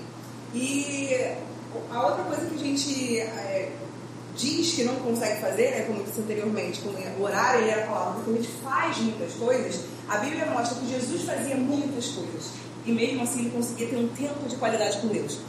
E 0.53 1.35
a 1.91 2.07
outra 2.07 2.23
coisa 2.23 2.45
que 2.45 2.55
a 2.55 2.57
gente 2.57 3.19
é, 3.19 3.71
diz 4.35 4.73
que 4.73 4.83
não 4.83 4.95
consegue 4.95 5.41
fazer, 5.41 5.71
né, 5.71 5.81
como 5.81 5.99
eu 5.99 6.05
disse 6.05 6.21
anteriormente, 6.21 6.81
como 6.81 6.97
o 6.97 7.23
horário 7.23 7.61
ele 7.61 7.71
era 7.71 7.85
falado, 7.85 8.15
porque 8.15 8.31
a 8.31 8.41
gente 8.41 8.53
faz 8.63 8.97
muitas 8.97 9.33
coisas, 9.33 9.81
a 10.09 10.17
Bíblia 10.17 10.45
mostra 10.45 10.79
que 10.79 10.89
Jesus 10.89 11.23
fazia 11.23 11.55
muitas 11.55 12.07
coisas. 12.07 12.51
E 12.85 12.91
mesmo 12.91 13.23
assim 13.23 13.41
ele 13.41 13.49
conseguia 13.49 13.87
ter 13.87 13.97
um 13.97 14.07
tempo 14.09 14.47
de 14.47 14.55
qualidade 14.55 14.97
com 14.99 15.07
Deus. 15.07 15.39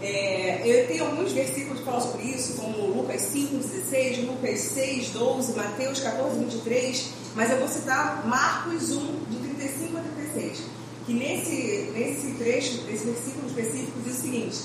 É, 0.00 0.60
eu 0.64 0.86
tenho 0.88 1.04
alguns 1.04 1.32
versículos 1.32 1.78
que 1.78 1.84
falam 1.84 2.00
sobre 2.00 2.24
isso, 2.24 2.54
como 2.54 2.86
Lucas 2.88 3.22
5, 3.22 3.56
16, 3.56 4.26
Lucas 4.26 4.60
6, 4.60 5.10
12, 5.10 5.52
Mateus 5.54 6.00
14, 6.00 6.38
23, 6.38 7.10
mas 7.34 7.50
eu 7.50 7.58
vou 7.58 7.68
citar 7.68 8.26
Marcos 8.26 8.90
1, 8.90 8.98
de 9.30 9.36
35 9.56 9.96
a 9.96 10.00
36, 10.00 10.58
que 11.06 11.14
nesse, 11.14 11.92
nesse 11.94 12.32
trecho, 12.32 12.82
nesse 12.82 13.06
versículo 13.06 13.46
específico, 13.46 13.98
diz 14.04 14.18
o 14.18 14.20
seguinte, 14.20 14.58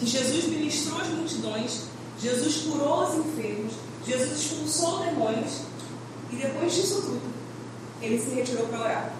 que 0.00 0.06
Jesus 0.06 0.44
ministrou 0.46 1.00
as 1.00 1.08
multidões, 1.08 1.82
Jesus 2.18 2.56
curou 2.62 3.04
os 3.04 3.26
enfermos, 3.26 3.74
Jesus 4.04 4.40
expulsou 4.40 4.98
demônios, 5.04 5.60
e 6.32 6.36
depois 6.36 6.74
disso 6.74 7.02
tudo, 7.02 7.31
ele 8.02 8.20
se 8.20 8.34
retirou 8.34 8.66
para 8.66 8.80
orar. 8.80 9.12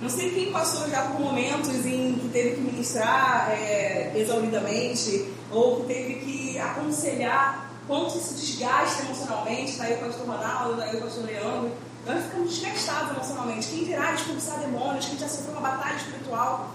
Não 0.00 0.08
sei 0.10 0.30
quem 0.30 0.52
passou 0.52 0.88
já 0.90 1.02
por 1.02 1.20
momentos 1.20 1.86
em 1.86 2.18
que 2.18 2.28
teve 2.28 2.56
que 2.56 2.60
ministrar 2.60 3.50
é, 3.50 4.12
exauridamente, 4.16 5.32
ou 5.50 5.80
que 5.80 5.86
teve 5.86 6.14
que 6.16 6.58
aconselhar 6.58 7.70
quanto 7.86 8.18
isso 8.18 8.34
desgasta 8.34 9.04
emocionalmente. 9.04 9.72
Está 9.72 9.84
aí 9.84 9.94
o 9.94 9.98
pastor 9.98 10.26
Ronaldo, 10.26 10.72
está 10.72 10.84
aí 10.84 10.96
o 10.96 11.00
pastor 11.00 11.24
Leandro. 11.24 11.72
nós 12.06 12.24
ficamos 12.24 12.58
desgastados 12.58 13.10
emocionalmente. 13.12 13.68
Quem 13.68 13.84
dirá 13.84 14.12
expulsar 14.12 14.58
demônios, 14.58 15.06
quem 15.06 15.18
já 15.18 15.28
sofreu 15.28 15.52
uma 15.52 15.70
batalha 15.70 15.96
espiritual. 15.96 16.74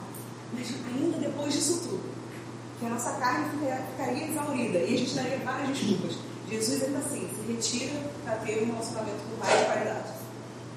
Mas 0.53 0.67
ainda 0.87 1.17
depois 1.17 1.53
disso 1.53 1.81
tudo, 1.83 2.01
que 2.79 2.85
a 2.85 2.89
nossa 2.89 3.11
carne 3.11 3.49
ficaria 3.91 4.27
exaurida 4.27 4.79
e 4.79 4.95
a 4.95 4.97
gente 4.97 5.13
daria 5.13 5.37
várias 5.39 5.77
desculpas. 5.77 6.17
Jesus 6.49 6.83
ainda 6.83 6.97
assim 6.97 7.29
se 7.29 7.51
retira 7.51 7.99
para 8.23 8.37
ter 8.37 8.63
um 8.63 8.65
relacionamento 8.67 9.19
com 9.29 9.45
mais 9.45 9.65
qualidade. 9.67 10.09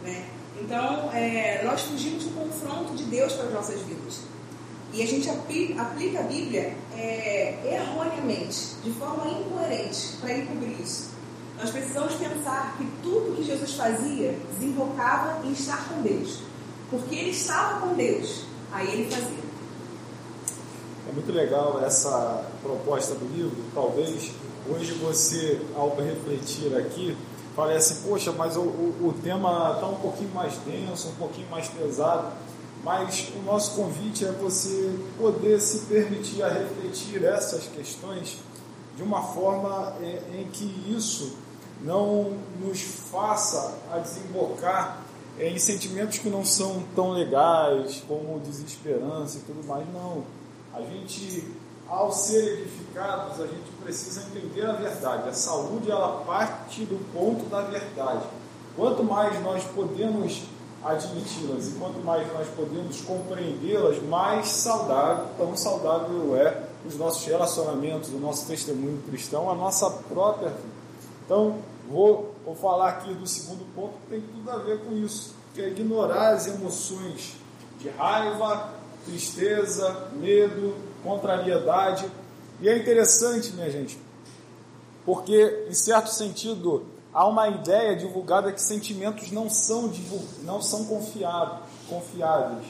Né? 0.02 0.26
Então, 0.72 1.12
é, 1.12 1.62
nós 1.66 1.82
fugimos 1.82 2.24
do 2.24 2.30
confronto 2.30 2.94
de 2.94 3.04
Deus 3.04 3.34
para 3.34 3.44
as 3.44 3.52
nossas 3.52 3.82
vidas. 3.82 4.20
E 4.90 5.02
a 5.02 5.06
gente 5.06 5.28
aplica 5.28 5.82
a 5.82 6.22
Bíblia 6.22 6.74
é, 6.96 7.58
erroneamente, 7.74 8.76
de 8.82 8.90
forma 8.92 9.30
incoerente, 9.32 10.16
para 10.18 10.32
encobrir 10.32 10.80
isso. 10.80 11.10
Nós 11.60 11.68
precisamos 11.68 12.14
pensar 12.14 12.74
que 12.78 12.88
tudo 13.02 13.36
que 13.36 13.44
Jesus 13.44 13.74
fazia 13.74 14.34
desembocava 14.50 15.46
em 15.46 15.52
estar 15.52 15.86
com 15.90 16.00
Deus. 16.00 16.38
Porque 16.90 17.16
ele 17.16 17.30
estava 17.32 17.86
com 17.86 17.94
Deus, 17.94 18.46
aí 18.72 18.94
ele 18.94 19.10
fazia. 19.10 19.44
É 21.06 21.12
muito 21.12 21.32
legal 21.32 21.84
essa 21.84 22.46
proposta 22.62 23.14
do 23.14 23.26
livro. 23.26 23.62
Talvez 23.74 24.30
hoje 24.70 24.92
você, 24.94 25.60
ao 25.76 25.94
refletir 25.96 26.74
aqui, 26.74 27.14
parece, 27.54 28.06
poxa, 28.06 28.32
mas 28.32 28.56
o, 28.56 28.60
o, 28.60 29.08
o 29.08 29.14
tema 29.22 29.72
está 29.74 29.86
um 29.86 29.96
pouquinho 29.96 30.30
mais 30.34 30.54
denso, 30.58 31.08
um 31.08 31.14
pouquinho 31.14 31.48
mais 31.50 31.68
pesado. 31.68 32.32
Mas 32.84 33.28
o 33.36 33.42
nosso 33.42 33.76
convite 33.76 34.24
é 34.24 34.32
você 34.32 34.98
poder 35.16 35.60
se 35.60 35.86
permitir 35.86 36.42
a 36.42 36.48
refletir 36.48 37.22
essas 37.24 37.68
questões 37.68 38.38
de 38.96 39.02
uma 39.02 39.22
forma 39.22 39.94
em, 40.00 40.04
é, 40.04 40.40
em 40.40 40.48
que 40.50 40.64
isso 40.88 41.36
não 41.80 42.32
nos 42.60 42.80
faça 42.80 43.78
a 43.92 43.98
desembocar 43.98 45.00
em 45.38 45.58
sentimentos 45.58 46.18
que 46.18 46.28
não 46.28 46.44
são 46.44 46.82
tão 46.94 47.10
legais, 47.10 48.02
como 48.06 48.38
desesperança 48.40 49.38
e 49.38 49.40
tudo 49.40 49.66
mais. 49.66 49.86
Não. 49.92 50.24
A 50.74 50.80
gente, 50.80 51.44
ao 51.88 52.12
ser 52.12 52.60
edificados, 52.60 53.40
a 53.40 53.46
gente 53.46 53.70
precisa 53.82 54.22
entender 54.22 54.64
a 54.66 54.72
verdade. 54.72 55.28
A 55.28 55.32
saúde, 55.32 55.90
ela 55.90 56.22
parte 56.24 56.84
do 56.84 56.98
ponto 57.12 57.44
da 57.46 57.62
verdade. 57.62 58.24
Quanto 58.76 59.04
mais 59.04 59.42
nós 59.42 59.64
podemos 59.64 60.44
admiti-las 60.82 61.68
e 61.68 61.72
quanto 61.72 61.98
mais 62.00 62.26
nós 62.32 62.48
podemos 62.48 63.00
compreendê-las, 63.02 64.02
mais 64.02 64.48
saudável, 64.48 65.26
tão 65.38 65.56
saudável 65.56 66.36
é 66.36 66.64
os 66.84 66.96
nossos 66.96 67.24
relacionamentos, 67.24 68.10
o 68.10 68.18
nosso 68.18 68.46
testemunho 68.46 69.00
cristão, 69.08 69.50
a 69.50 69.54
nossa 69.54 69.88
própria 69.90 70.48
vida. 70.48 70.72
Então, 71.24 71.58
vou, 71.88 72.34
vou 72.44 72.56
falar 72.56 72.88
aqui 72.88 73.14
do 73.14 73.26
segundo 73.26 73.64
ponto 73.74 73.92
que 74.04 74.10
tem 74.10 74.20
tudo 74.20 74.50
a 74.50 74.56
ver 74.56 74.80
com 74.80 74.92
isso, 74.92 75.34
que 75.54 75.62
é 75.62 75.68
ignorar 75.68 76.30
as 76.30 76.48
emoções 76.48 77.34
de 77.78 77.88
raiva, 77.90 78.70
tristeza, 79.04 80.08
medo, 80.14 80.74
contrariedade. 81.02 82.06
E 82.60 82.68
é 82.68 82.76
interessante, 82.76 83.52
minha 83.52 83.70
gente, 83.70 83.98
porque, 85.04 85.66
em 85.68 85.74
certo 85.74 86.08
sentido, 86.10 86.84
há 87.12 87.26
uma 87.26 87.48
ideia 87.48 87.96
divulgada 87.96 88.52
que 88.52 88.62
sentimentos 88.62 89.30
não 89.30 89.50
são, 89.50 89.92
não 90.44 90.62
são 90.62 90.84
confiáveis. 90.84 92.66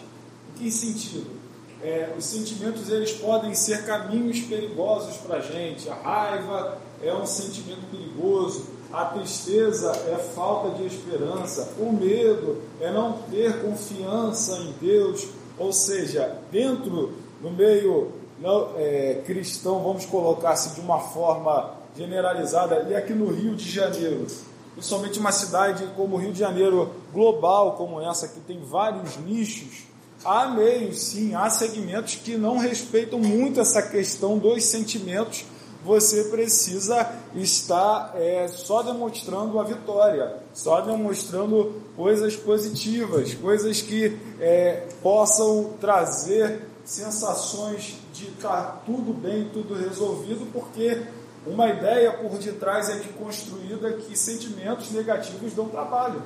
Em 0.51 0.59
que 0.59 0.71
sentido? 0.71 1.43
É, 1.83 2.15
os 2.17 2.25
sentimentos 2.25 2.89
eles 2.89 3.13
podem 3.13 3.55
ser 3.55 3.85
caminhos 3.85 4.41
perigosos 4.41 5.17
para 5.17 5.39
a 5.39 5.41
gente. 5.41 5.89
A 5.91 5.95
raiva 5.95 6.79
é 7.03 7.13
um 7.13 7.27
sentimento 7.27 7.91
perigoso, 7.91 8.67
a 8.93 9.07
tristeza 9.07 9.91
é 9.91 10.17
falta 10.17 10.77
de 10.77 10.87
esperança, 10.87 11.73
o 11.79 11.93
medo 11.93 12.63
é 12.81 12.93
não 12.93 13.19
ter 13.31 13.63
confiança 13.63 14.59
em 14.59 14.73
Deus. 14.81 15.27
Ou 15.59 15.73
seja, 15.73 16.39
dentro 16.51 17.13
do 17.41 17.51
meio 17.51 18.13
não, 18.41 18.71
é, 18.77 19.23
cristão, 19.25 19.83
vamos 19.83 20.05
colocar 20.07 20.51
assim 20.51 20.75
de 20.75 20.81
uma 20.81 20.99
forma 20.99 21.75
generalizada, 21.97 22.87
e 22.89 22.95
aqui 22.95 23.13
no 23.13 23.31
Rio 23.31 23.55
de 23.55 23.71
Janeiro, 23.71 24.27
principalmente 24.75 25.19
uma 25.19 25.33
cidade 25.33 25.87
como 25.97 26.17
o 26.17 26.19
Rio 26.19 26.33
de 26.33 26.39
Janeiro, 26.39 26.91
global 27.13 27.73
como 27.73 28.01
essa, 28.01 28.29
que 28.29 28.41
tem 28.41 28.61
vários 28.65 29.17
nichos, 29.19 29.85
há 30.25 30.49
meios, 30.49 31.01
sim, 31.01 31.35
há 31.35 31.51
segmentos 31.51 32.17
que 32.17 32.37
não 32.37 32.59
respeitam 32.59 33.19
muito 33.19 33.61
essa 33.61 33.83
questão 33.83 34.39
dos 34.39 34.65
sentimentos. 34.65 35.45
Você 35.85 36.25
precisa 36.25 37.11
estar 37.35 38.13
é, 38.15 38.47
só 38.47 38.83
demonstrando 38.83 39.59
a 39.59 39.65
vitória, 39.65 40.37
só 40.55 40.81
demonstrando 40.81 41.83
coisas 41.97 42.37
positivas, 42.37 43.35
coisas 43.35 43.83
que 43.83 44.17
é, 44.41 44.87
possam 45.03 45.73
trazer 45.81 46.69
sensações 46.85 47.97
de 48.23 48.29
estar 48.31 48.83
tudo 48.87 49.13
bem, 49.13 49.51
tudo 49.53 49.75
resolvido, 49.75 50.47
porque 50.53 51.03
uma 51.47 51.69
ideia 51.69 52.13
por 52.13 52.39
detrás 52.39 52.89
é 52.89 52.97
de 52.97 53.09
construída 53.11 53.93
que 53.93 54.17
sentimentos 54.17 54.91
negativos 54.93 55.53
dão 55.53 55.69
trabalho. 55.69 56.23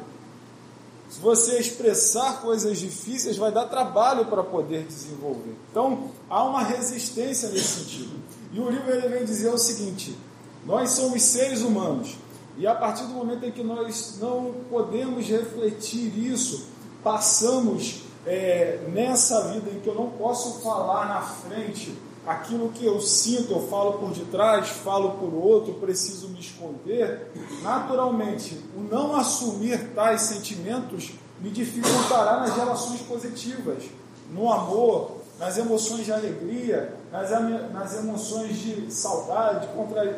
Se 1.09 1.21
você 1.21 1.59
expressar 1.59 2.41
coisas 2.41 2.79
difíceis, 2.79 3.37
vai 3.37 3.53
dar 3.53 3.67
trabalho 3.67 4.26
para 4.26 4.43
poder 4.43 4.85
desenvolver. 4.85 5.55
Então, 5.71 6.11
há 6.29 6.43
uma 6.45 6.62
resistência 6.62 7.49
nesse 7.49 7.81
sentido. 7.81 8.17
E 8.53 8.59
o 8.59 8.69
livro 8.69 8.91
ele 8.91 9.09
vem 9.09 9.25
dizer 9.25 9.49
o 9.50 9.59
seguinte: 9.59 10.17
nós 10.65 10.91
somos 10.91 11.23
seres 11.23 11.62
humanos, 11.62 12.17
e 12.59 12.67
a 12.67 12.75
partir 12.75 13.05
do 13.05 13.11
momento 13.11 13.45
em 13.45 13.53
que 13.53 13.62
nós 13.62 14.19
não 14.21 14.55
podemos 14.69 15.26
refletir 15.29 16.12
isso, 16.19 16.67
passamos 17.05 18.06
é, 18.26 18.80
nessa 18.88 19.49
vida 19.52 19.71
em 19.71 19.80
que 19.80 19.87
eu 19.87 19.95
não 19.95 20.11
posso 20.11 20.61
falar 20.61 21.09
na 21.09 21.23
frente 21.23 21.97
aquilo 22.26 22.71
que 22.71 22.85
eu 22.85 23.00
sinto, 23.00 23.52
eu 23.52 23.68
falo 23.68 23.95
por 23.95 24.11
detrás, 24.11 24.68
falo 24.68 25.12
por 25.12 25.33
outro, 25.33 25.75
preciso 25.75 26.28
me 26.28 26.40
esconder, 26.40 27.30
naturalmente, 27.62 28.61
o 28.76 28.80
não 28.80 29.14
assumir 29.14 29.92
tais 29.95 30.23
sentimentos 30.23 31.12
me 31.40 31.50
dificultará 31.50 32.40
nas 32.40 32.56
relações 32.56 33.00
positivas, 33.02 33.85
no 34.33 34.52
amor, 34.52 35.18
nas 35.38 35.59
emoções 35.59 36.04
de 36.04 36.12
alegria, 36.12 36.95
nas, 37.12 37.30
nas 37.73 37.97
emoções 37.97 38.56
de 38.56 38.92
saudade, 38.92 39.68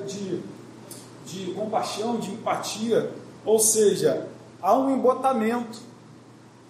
de, 0.06 0.42
de 1.26 1.52
compaixão, 1.52 2.18
de 2.18 2.30
empatia. 2.30 3.10
Ou 3.44 3.58
seja, 3.58 4.26
há 4.62 4.76
um 4.76 4.94
embotamento. 4.94 5.87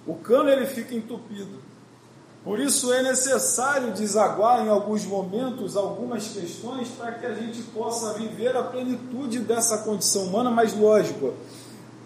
O 0.07 0.14
cano 0.14 0.49
ele 0.49 0.67
fica 0.67 0.95
entupido. 0.95 1.69
Por 2.45 2.59
isso 2.61 2.93
é 2.93 3.02
necessário 3.02 3.93
desaguar 3.93 4.64
em 4.64 4.69
alguns 4.69 5.05
momentos 5.05 5.76
algumas 5.76 6.28
questões 6.28 6.88
para 6.88 7.12
que 7.12 7.26
a 7.26 7.35
gente 7.35 7.61
possa 7.75 8.14
viver 8.14 8.57
a 8.57 8.62
plenitude 8.62 9.40
dessa 9.40 9.78
condição 9.78 10.25
humana, 10.25 10.50
mas 10.50 10.75
lógico, 10.75 11.35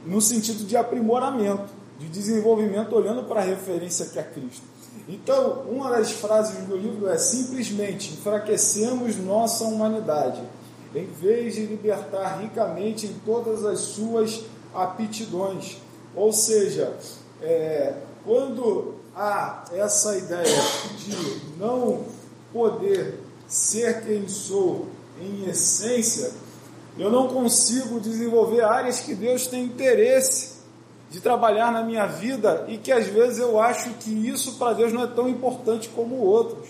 no 0.04 0.20
sentido 0.20 0.64
de 0.64 0.76
aprimoramento, 0.76 1.70
de 1.99 2.08
desenvolvimento, 2.08 2.94
olhando 2.94 3.22
para 3.25 3.40
a 3.40 3.44
referência 3.44 4.06
que 4.06 4.18
é 4.18 4.22
Cristo. 4.22 4.64
Então, 5.08 5.64
uma 5.68 5.90
das 5.90 6.12
frases 6.12 6.66
do 6.66 6.76
livro 6.76 7.08
é 7.08 7.18
simplesmente 7.18 8.12
enfraquecemos 8.12 9.16
nossa 9.18 9.64
humanidade, 9.64 10.42
em 10.94 11.06
vez 11.06 11.54
de 11.54 11.66
libertar 11.66 12.40
ricamente 12.40 13.06
em 13.06 13.14
todas 13.25 13.64
as 13.64 13.78
suas 13.80 14.42
aptidões. 14.75 15.78
Ou 16.14 16.32
seja, 16.32 16.96
é, 17.42 17.94
quando 18.25 18.94
há 19.14 19.64
essa 19.72 20.16
ideia 20.16 20.62
de 20.96 21.58
não 21.58 22.04
poder 22.52 23.18
ser 23.46 24.04
quem 24.04 24.28
sou 24.28 24.87
em 25.20 25.49
essência, 25.49 26.32
eu 26.99 27.11
não 27.11 27.28
consigo 27.28 28.00
desenvolver 28.00 28.62
áreas 28.62 29.00
que 29.00 29.14
Deus 29.14 29.46
tem 29.46 29.64
interesse 29.64 30.52
de 31.11 31.20
trabalhar 31.20 31.70
na 31.70 31.82
minha 31.82 32.06
vida 32.06 32.64
e 32.68 32.78
que 32.78 32.90
às 32.90 33.06
vezes 33.06 33.38
eu 33.38 33.61
acho 33.61 33.90
que 33.94 34.11
isso 34.11 34.54
para 34.54 34.72
Deus 34.72 34.92
não 34.92 35.02
é 35.02 35.06
tão 35.06 35.28
importante 35.28 35.88
como 35.90 36.16
outros. 36.16 36.68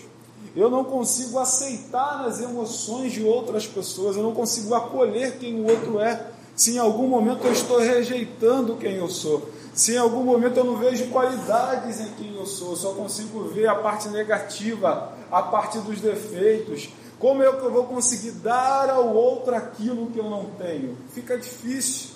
Eu 0.55 0.69
não 0.69 0.83
consigo 0.83 1.39
aceitar 1.39 2.25
as 2.25 2.41
emoções 2.41 3.13
de 3.13 3.23
outras 3.23 3.65
pessoas, 3.65 4.15
eu 4.15 4.23
não 4.23 4.33
consigo 4.33 4.75
acolher 4.75 5.37
quem 5.37 5.61
o 5.61 5.67
outro 5.67 5.99
é, 5.99 6.27
se 6.55 6.75
em 6.75 6.77
algum 6.77 7.07
momento 7.07 7.45
eu 7.45 7.53
estou 7.53 7.79
rejeitando 7.79 8.75
quem 8.75 8.95
eu 8.95 9.09
sou. 9.09 9.49
Se 9.73 9.95
em 9.95 9.97
algum 9.97 10.23
momento 10.23 10.57
eu 10.57 10.63
não 10.63 10.77
vejo 10.77 11.07
qualidades 11.07 11.99
em 11.99 12.09
quem 12.13 12.35
eu 12.35 12.45
sou, 12.45 12.75
só 12.75 12.93
consigo 12.93 13.45
ver 13.45 13.67
a 13.67 13.75
parte 13.75 14.07
negativa, 14.09 15.13
a 15.31 15.41
parte 15.41 15.79
dos 15.79 15.99
defeitos, 15.99 16.89
como 17.17 17.41
é 17.41 17.51
que 17.51 17.63
eu 17.63 17.71
vou 17.71 17.85
conseguir 17.85 18.31
dar 18.31 18.89
ao 18.89 19.15
outro 19.15 19.55
aquilo 19.55 20.07
que 20.11 20.19
eu 20.19 20.29
não 20.29 20.45
tenho? 20.57 20.95
Fica 21.13 21.37
difícil. 21.37 22.11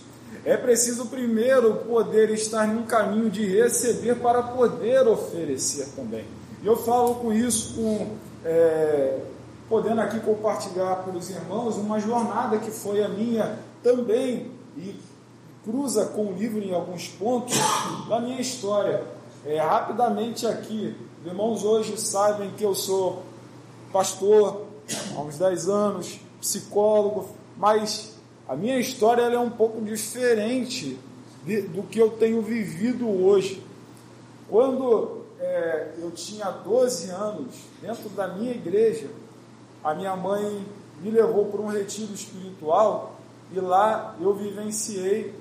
É 0.45 0.55
preciso 0.57 1.05
primeiro 1.07 1.75
poder 1.87 2.29
estar 2.31 2.67
num 2.67 2.83
caminho 2.83 3.29
de 3.29 3.45
receber 3.45 4.15
para 4.15 4.43
poder 4.43 5.07
oferecer 5.07 5.87
também. 5.95 6.25
E 6.61 6.67
eu 6.67 6.75
falo 6.75 7.15
com 7.15 7.33
isso, 7.33 7.75
com, 7.75 8.15
é, 8.43 9.19
podendo 9.69 10.01
aqui 10.01 10.19
compartilhar 10.19 10.97
para 10.97 11.17
os 11.17 11.29
irmãos 11.29 11.77
uma 11.77 11.99
jornada 11.99 12.57
que 12.57 12.69
foi 12.69 13.03
a 13.03 13.07
minha 13.07 13.57
também 13.81 14.51
e 14.75 14.95
cruza 15.67 16.05
com 16.05 16.27
o 16.27 16.33
livro 16.33 16.63
em 16.63 16.73
alguns 16.73 17.09
pontos 17.09 17.57
da 18.07 18.21
minha 18.21 18.39
história. 18.39 19.03
É, 19.45 19.59
rapidamente 19.59 20.47
aqui, 20.47 20.95
os 21.19 21.27
irmãos 21.27 21.63
hoje 21.65 21.97
sabem 21.97 22.51
que 22.51 22.63
eu 22.63 22.73
sou 22.73 23.23
pastor 23.91 24.61
há 25.13 25.19
uns 25.19 25.37
10 25.37 25.67
anos, 25.67 26.21
psicólogo, 26.39 27.27
mas 27.57 28.13
a 28.47 28.55
minha 28.55 28.79
história 28.79 29.23
é 29.23 29.37
um 29.37 29.49
pouco 29.49 29.81
diferente 29.81 30.97
de, 31.45 31.63
do 31.63 31.83
que 31.83 31.99
eu 31.99 32.11
tenho 32.11 32.41
vivido 32.41 33.05
hoje. 33.05 33.61
Quando 34.49 35.25
é, 35.37 35.95
eu 35.97 36.11
tinha 36.11 36.49
12 36.49 37.09
anos, 37.09 37.55
dentro 37.81 38.07
da 38.11 38.29
minha 38.29 38.51
igreja, 38.51 39.09
a 39.83 39.93
minha 39.93 40.15
mãe 40.15 40.65
me 41.01 41.11
levou 41.11 41.45
para 41.47 41.59
um 41.59 41.67
retiro 41.67 42.13
espiritual 42.13 43.17
e 43.51 43.59
lá 43.59 44.15
eu 44.21 44.33
vivenciei 44.33 45.33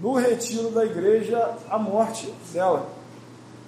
no 0.00 0.14
retiro 0.14 0.70
da 0.70 0.84
igreja 0.84 1.56
a 1.68 1.78
morte 1.78 2.32
dela. 2.52 2.88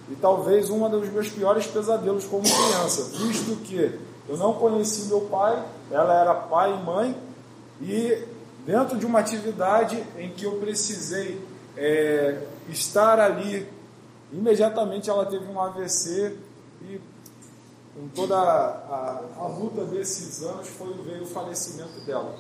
E 0.08 0.14
talvez 0.16 0.70
um 0.70 0.88
dos 0.88 1.08
meus 1.08 1.28
piores 1.28 1.66
pesadelos 1.66 2.24
como 2.24 2.42
criança, 2.42 3.04
visto 3.18 3.56
que 3.64 3.98
eu 4.28 4.36
não 4.36 4.54
conheci 4.54 5.08
meu 5.08 5.22
pai, 5.22 5.64
ela 5.90 6.14
era 6.14 6.34
pai 6.34 6.72
e 6.72 6.84
mãe, 6.84 7.16
e 7.80 8.24
dentro 8.64 8.98
de 8.98 9.06
uma 9.06 9.20
atividade 9.20 10.02
em 10.16 10.30
que 10.30 10.44
eu 10.44 10.52
precisei 10.58 11.40
é, 11.76 12.42
estar 12.68 13.20
ali, 13.20 13.68
imediatamente 14.32 15.10
ela 15.10 15.26
teve 15.26 15.46
um 15.46 15.60
AVC 15.60 16.36
e 16.82 17.00
com 17.94 18.08
toda 18.08 18.36
a, 18.36 18.40
a, 18.40 19.22
a 19.38 19.46
luta 19.46 19.84
desses 19.84 20.42
anos 20.42 20.68
foi 20.68 20.92
veio 21.04 21.22
o 21.22 21.26
falecimento 21.26 22.00
dela. 22.04 22.34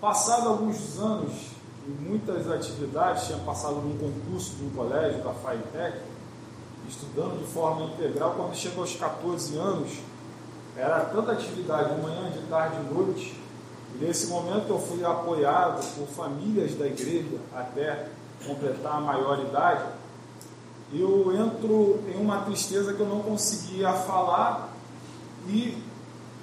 Passado 0.00 0.48
alguns 0.48 0.98
anos 0.98 1.51
e 1.86 1.90
muitas 1.90 2.48
atividades, 2.50 3.26
tinha 3.26 3.38
passado 3.38 3.76
num 3.76 3.98
concurso 3.98 4.54
de 4.56 4.64
um 4.64 4.70
colégio 4.70 5.22
da 5.22 5.32
FAITEC, 5.32 5.98
estudando 6.88 7.38
de 7.38 7.52
forma 7.52 7.86
integral, 7.86 8.34
quando 8.36 8.54
chegou 8.54 8.82
aos 8.82 8.94
14 8.94 9.56
anos, 9.56 9.90
era 10.76 11.00
tanta 11.00 11.32
atividade, 11.32 11.94
de 11.94 12.00
manhã, 12.00 12.30
de 12.30 12.40
tarde, 12.48 12.76
de 12.76 12.94
noite, 12.94 13.40
e 13.94 14.04
nesse 14.04 14.28
momento 14.28 14.68
eu 14.68 14.78
fui 14.78 15.04
apoiado 15.04 15.84
por 15.96 16.06
famílias 16.06 16.74
da 16.74 16.86
igreja 16.86 17.38
até 17.54 18.08
completar 18.46 18.96
a 18.96 19.00
maioridade, 19.00 19.84
eu 20.92 21.32
entro 21.34 22.00
em 22.14 22.20
uma 22.20 22.42
tristeza 22.42 22.92
que 22.92 23.00
eu 23.00 23.06
não 23.06 23.20
conseguia 23.20 23.92
falar 23.92 24.72
e 25.48 25.82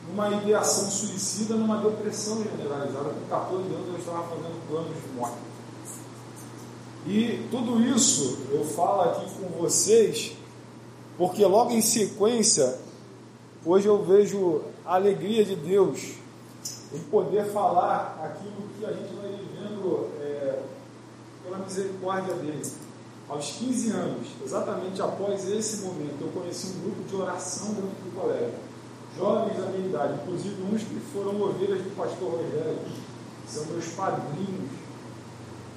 numa 0.10 0.30
ideação 0.30 0.89
suicida, 0.89 1.56
numa 1.56 1.78
depressão 1.78 2.44
generalizada. 2.44 3.10
Com 3.10 3.28
14 3.30 3.63
anos 3.74 3.88
eu 3.88 3.98
estava 3.98 4.24
fazendo 4.24 4.68
planos 4.68 4.96
de 4.96 5.16
morte. 5.16 5.38
E 7.06 7.48
tudo 7.50 7.80
isso 7.82 8.39
eu 8.51 8.66
falo 8.66 9.01
aqui 9.01 9.25
com 9.39 9.48
vocês, 9.62 10.34
porque 11.18 11.46
logo 11.46 11.72
em 11.72 11.82
sequência, 11.82 12.78
hoje 13.66 13.88
eu 13.88 14.04
vejo 14.04 14.62
a 14.86 14.96
alegria 14.96 15.46
de 15.46 15.56
Deus 15.56 16.16
em 16.94 17.00
poder 17.04 17.46
falar 17.51 18.20
aquilo 18.24 18.68
que 18.78 18.86
a 18.86 18.92
gente 18.92 19.13
vai 19.13 19.32
vivendo 19.32 20.10
é, 20.22 20.62
pela 21.44 21.58
misericórdia 21.60 22.34
dele. 22.36 22.62
Aos 23.30 23.51
15 23.51 23.92
anos, 23.92 24.28
exatamente 24.44 25.00
após 25.01 25.48
esse 25.48 25.86
momento, 25.86 26.18
eu 26.20 26.30
conheci 26.30 26.68
um 26.68 26.82
grupo 26.82 27.04
de 27.08 27.16
oração 27.16 27.68
dentro 27.68 27.89
do 27.89 28.20
colégio. 28.20 28.69
Jovens 29.18 29.58
da 29.58 29.66
minha 29.68 29.88
idade, 29.88 30.20
inclusive 30.22 30.62
uns 30.63 30.84
que 30.84 31.00
foram 31.13 31.42
ovelhas 31.42 31.82
do 31.82 31.96
pastor 31.96 32.32
Rogério, 32.32 32.80
são 33.48 33.66
meus 33.66 33.86
padrinhos. 33.88 34.70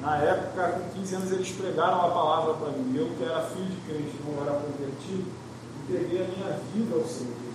Na 0.01 0.17
época, 0.19 0.81
com 0.81 1.01
15 1.01 1.15
anos, 1.15 1.33
eles 1.33 1.51
pregaram 1.53 2.07
a 2.07 2.11
palavra 2.11 2.55
para 2.55 2.71
mim. 2.71 2.97
Eu, 2.97 3.09
que 3.17 3.23
era 3.23 3.43
filho 3.47 3.67
de 3.67 3.77
crente, 3.87 4.17
não 4.27 4.43
era 4.43 4.61
convertido, 4.61 5.31
entreguei 5.85 6.25
a 6.25 6.29
minha 6.29 6.59
vida 6.75 6.97
ao 6.97 7.05
Senhor. 7.05 7.53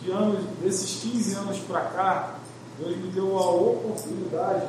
De 0.00 0.10
anos, 0.10 0.44
desses 0.62 1.00
15 1.00 1.34
anos 1.34 1.58
para 1.60 1.80
cá, 1.80 2.34
Deus 2.78 2.96
me 2.96 3.08
deu 3.08 3.36
a 3.36 3.50
oportunidade 3.50 4.66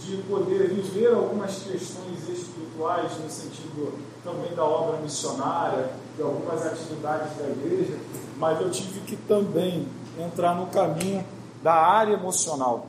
de 0.00 0.18
poder 0.28 0.68
viver 0.68 1.12
algumas 1.12 1.62
questões 1.62 2.28
espirituais 2.28 3.12
no 3.18 3.30
sentido 3.30 3.98
também 4.22 4.54
da 4.54 4.64
obra 4.64 5.00
missionária, 5.00 5.90
de 6.16 6.22
algumas 6.22 6.64
atividades 6.66 7.36
da 7.36 7.48
igreja, 7.48 7.98
mas 8.38 8.60
eu 8.60 8.70
tive 8.70 9.00
que 9.00 9.16
também 9.16 9.86
entrar 10.18 10.54
no 10.54 10.66
caminho 10.66 11.24
da 11.62 11.74
área 11.74 12.14
emocional. 12.14 12.86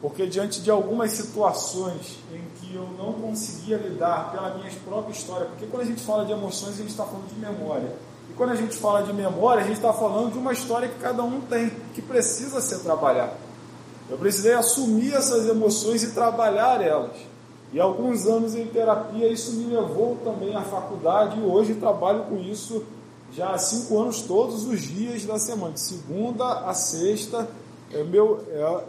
Porque 0.00 0.26
diante 0.26 0.60
de 0.60 0.70
algumas 0.70 1.12
situações 1.12 2.18
em 2.32 2.42
que 2.58 2.74
eu 2.74 2.88
não 2.98 3.12
conseguia 3.12 3.76
lidar 3.76 4.32
pela 4.32 4.54
minha 4.54 4.70
própria 4.84 5.12
história, 5.12 5.46
porque 5.46 5.66
quando 5.66 5.82
a 5.82 5.86
gente 5.86 6.02
fala 6.02 6.24
de 6.24 6.32
emoções, 6.32 6.74
a 6.74 6.78
gente 6.78 6.90
está 6.90 7.04
falando 7.04 7.28
de 7.28 7.38
memória. 7.38 7.94
E 8.28 8.32
quando 8.34 8.50
a 8.50 8.56
gente 8.56 8.76
fala 8.76 9.02
de 9.02 9.12
memória, 9.12 9.62
a 9.62 9.66
gente 9.66 9.76
está 9.76 9.92
falando 9.92 10.32
de 10.32 10.38
uma 10.38 10.52
história 10.52 10.88
que 10.88 10.98
cada 10.98 11.22
um 11.22 11.40
tem, 11.42 11.70
que 11.94 12.02
precisa 12.02 12.60
ser 12.60 12.80
trabalhada. 12.80 13.34
Eu 14.10 14.18
precisei 14.18 14.54
assumir 14.54 15.14
essas 15.14 15.48
emoções 15.48 16.02
e 16.02 16.12
trabalhar 16.12 16.80
elas. 16.80 17.12
E 17.72 17.80
alguns 17.80 18.26
anos 18.26 18.54
em 18.54 18.66
terapia, 18.66 19.28
isso 19.28 19.52
me 19.52 19.74
levou 19.74 20.18
também 20.24 20.54
à 20.54 20.62
faculdade 20.62 21.38
e 21.38 21.42
hoje 21.42 21.74
trabalho 21.74 22.24
com 22.24 22.36
isso 22.36 22.84
já 23.34 23.50
há 23.50 23.58
cinco 23.58 23.98
anos, 23.98 24.22
todos 24.22 24.66
os 24.66 24.80
dias 24.80 25.24
da 25.24 25.38
semana, 25.38 25.72
de 25.72 25.80
segunda 25.80 26.66
a 26.66 26.74
sexta, 26.74 27.48
é 27.90 28.02
meu, 28.04 28.44
é, 28.50 28.84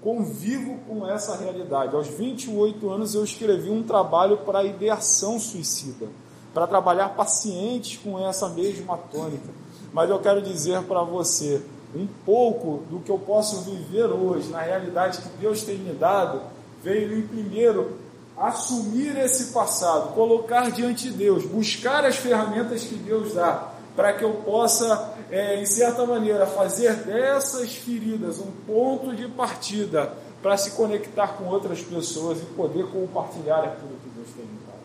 convivo 0.00 0.78
com 0.88 1.06
essa 1.06 1.36
realidade. 1.36 1.94
Aos 1.94 2.06
28 2.06 2.88
anos 2.88 3.14
eu 3.14 3.24
escrevi 3.24 3.70
um 3.70 3.82
trabalho 3.82 4.38
para 4.38 4.64
ideação 4.64 5.40
suicida, 5.40 6.06
para 6.54 6.66
trabalhar 6.66 7.10
pacientes 7.10 7.98
com 7.98 8.18
essa 8.18 8.48
mesma 8.48 8.96
tônica. 8.96 9.48
Mas 9.92 10.10
eu 10.10 10.18
quero 10.20 10.40
dizer 10.40 10.82
para 10.82 11.02
você, 11.02 11.60
um 11.94 12.06
pouco 12.24 12.82
do 12.90 13.00
que 13.00 13.10
eu 13.10 13.18
posso 13.18 13.62
viver 13.62 14.06
hoje, 14.06 14.48
na 14.48 14.60
realidade 14.60 15.18
que 15.22 15.28
Deus 15.40 15.62
tem 15.62 15.78
me 15.78 15.92
dado, 15.92 16.40
veio 16.82 17.18
em 17.18 17.26
primeiro 17.26 17.96
assumir 18.36 19.16
esse 19.16 19.52
passado, 19.52 20.12
colocar 20.14 20.70
diante 20.70 21.10
de 21.10 21.16
Deus, 21.16 21.44
buscar 21.44 22.04
as 22.04 22.16
ferramentas 22.16 22.82
que 22.82 22.94
Deus 22.94 23.34
dá, 23.34 23.72
para 23.94 24.12
que 24.12 24.24
eu 24.24 24.34
possa, 24.44 25.14
é, 25.30 25.60
em 25.60 25.64
certa 25.64 26.04
maneira, 26.04 26.46
fazer 26.46 26.94
dessas 26.96 27.74
feridas 27.74 28.38
um 28.38 28.50
ponto 28.66 29.14
de 29.14 29.26
partida 29.28 30.12
para 30.42 30.56
se 30.56 30.72
conectar 30.72 31.28
com 31.28 31.44
outras 31.46 31.80
pessoas 31.80 32.38
e 32.38 32.44
poder 32.54 32.86
compartilhar 32.90 33.60
aquilo 33.60 33.96
que 34.02 34.10
Deus 34.10 34.28
tem 34.36 34.44
me 34.44 34.58
dado. 34.66 34.78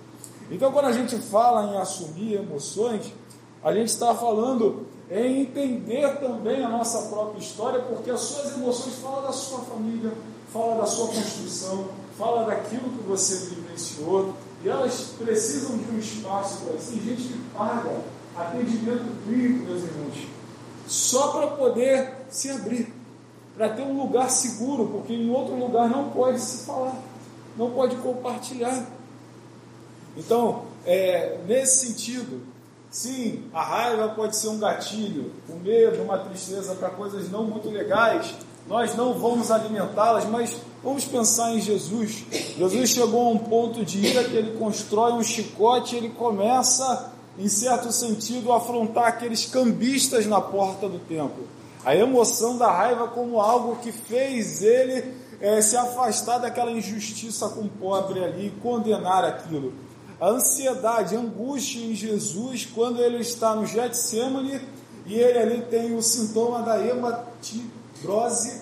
Então, 0.49 0.71
quando 0.71 0.85
a 0.85 0.93
gente 0.93 1.17
fala 1.17 1.73
em 1.73 1.77
assumir 1.77 2.35
emoções, 2.35 3.13
a 3.63 3.73
gente 3.73 3.89
está 3.89 4.15
falando 4.15 4.87
em 5.09 5.41
entender 5.41 6.19
também 6.19 6.63
a 6.63 6.69
nossa 6.69 7.09
própria 7.09 7.39
história, 7.39 7.81
porque 7.81 8.09
as 8.09 8.21
suas 8.21 8.53
emoções 8.53 8.95
falam 8.95 9.23
da 9.23 9.33
sua 9.33 9.59
família, 9.59 10.13
falam 10.53 10.77
da 10.77 10.85
sua 10.85 11.07
construção, 11.07 11.89
fala 12.21 12.45
daquilo 12.45 12.91
que 12.91 13.03
você 13.03 13.49
vivenciou, 13.55 14.35
e 14.63 14.69
elas 14.69 15.15
precisam 15.17 15.75
de 15.75 15.91
um 15.91 15.97
espaço 15.97 16.63
para 16.63 16.75
isso. 16.75 16.91
Tem 16.91 17.01
gente 17.01 17.23
que 17.23 17.39
paga 17.51 17.89
atendimento 18.37 19.23
clínico, 19.25 19.65
meus 19.65 19.81
irmãos, 19.83 20.27
só 20.87 21.29
para 21.29 21.47
poder 21.47 22.13
se 22.29 22.51
abrir, 22.51 22.93
para 23.57 23.69
ter 23.69 23.81
um 23.81 23.99
lugar 23.99 24.29
seguro, 24.29 24.87
porque 24.89 25.13
em 25.13 25.31
outro 25.31 25.55
lugar 25.55 25.89
não 25.89 26.11
pode 26.11 26.39
se 26.39 26.63
falar, 26.63 26.95
não 27.57 27.71
pode 27.71 27.95
compartilhar. 27.95 28.85
Então, 30.15 30.65
é, 30.85 31.39
nesse 31.47 31.87
sentido, 31.87 32.51
Sim, 32.91 33.45
a 33.53 33.63
raiva 33.63 34.09
pode 34.09 34.35
ser 34.35 34.49
um 34.49 34.59
gatilho, 34.59 35.31
o 35.47 35.55
medo, 35.55 36.03
uma 36.03 36.17
tristeza 36.17 36.75
para 36.75 36.89
coisas 36.89 37.31
não 37.31 37.45
muito 37.45 37.69
legais. 37.69 38.35
Nós 38.71 38.95
não 38.95 39.13
vamos 39.13 39.51
alimentá-las, 39.51 40.23
mas 40.23 40.55
vamos 40.81 41.03
pensar 41.03 41.53
em 41.53 41.59
Jesus. 41.59 42.23
Jesus 42.57 42.89
chegou 42.89 43.27
a 43.27 43.29
um 43.31 43.37
ponto 43.37 43.83
de 43.83 43.99
ira 43.99 44.23
que 44.23 44.33
ele 44.33 44.57
constrói 44.57 45.11
um 45.11 45.21
chicote 45.21 45.97
ele 45.97 46.07
começa, 46.07 47.11
em 47.37 47.49
certo 47.49 47.91
sentido, 47.91 48.49
a 48.49 48.57
afrontar 48.59 49.07
aqueles 49.07 49.45
cambistas 49.45 50.25
na 50.25 50.39
porta 50.39 50.87
do 50.87 50.99
templo. 50.99 51.45
A 51.83 51.93
emoção 51.93 52.57
da 52.57 52.71
raiva 52.71 53.09
como 53.09 53.41
algo 53.41 53.75
que 53.81 53.91
fez 53.91 54.61
ele 54.61 55.15
é, 55.41 55.61
se 55.61 55.75
afastar 55.75 56.37
daquela 56.37 56.71
injustiça 56.71 57.49
com 57.49 57.63
o 57.63 57.67
pobre 57.69 58.23
ali 58.23 58.47
e 58.47 58.61
condenar 58.61 59.25
aquilo 59.25 59.73
a 60.17 60.29
ansiedade, 60.29 61.13
a 61.13 61.19
angústia 61.19 61.83
em 61.83 61.93
Jesus 61.93 62.65
quando 62.73 63.01
ele 63.01 63.17
está 63.17 63.53
no 63.53 63.65
Getsemane 63.65 64.61
e 65.05 65.15
ele 65.15 65.39
ali 65.39 65.61
tem 65.63 65.93
o 65.93 66.01
sintoma 66.01 66.61
da 66.61 66.79
hematibrose. 66.79 68.60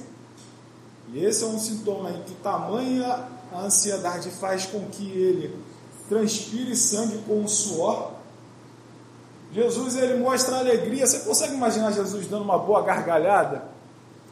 E 1.14 1.24
esse 1.24 1.44
é 1.44 1.48
um 1.48 1.60
sintoma 1.60 2.12
em 2.12 2.22
que 2.24 2.36
tamanha 2.36 3.28
a 3.52 3.62
ansiedade 3.62 4.30
faz 4.30 4.66
com 4.66 4.86
que 4.90 5.10
ele 5.10 5.56
transpire 6.08 6.76
sangue 6.76 7.20
com 7.28 7.44
o 7.44 7.50
suor. 7.50 8.12
Jesus 9.52 9.96
ele 9.96 10.20
mostra 10.20 10.58
alegria. 10.58 11.08
Você 11.08 11.20
consegue 11.20 11.56
imaginar 11.56 11.92
Jesus 11.92 12.28
dando 12.28 12.44
uma 12.44 12.58
boa 12.58 12.84
gargalhada? 12.84 13.64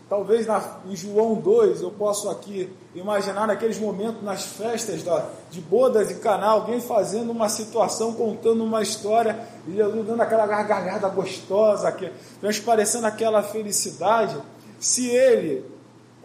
Talvez 0.09 0.47
na, 0.47 0.63
em 0.85 0.95
João 0.95 1.35
2 1.35 1.81
eu 1.81 1.91
posso 1.91 2.29
aqui 2.29 2.71
imaginar 2.95 3.45
naqueles 3.45 3.77
momentos 3.77 4.23
nas 4.23 4.43
festas 4.43 5.03
da, 5.03 5.25
de 5.51 5.59
bodas 5.59 6.09
e 6.09 6.15
canal, 6.15 6.61
alguém 6.61 6.79
fazendo 6.79 7.29
uma 7.31 7.49
situação, 7.49 8.13
contando 8.13 8.63
uma 8.63 8.81
história, 8.81 9.37
e 9.67 9.75
Jesus 9.75 10.07
dando 10.07 10.21
aquela 10.21 10.47
gargalhada 10.47 11.09
gostosa, 11.09 11.91
que, 11.91 12.09
transparecendo 12.39 13.05
aquela 13.05 13.43
felicidade. 13.43 14.37
Se 14.79 15.07
ele 15.07 15.65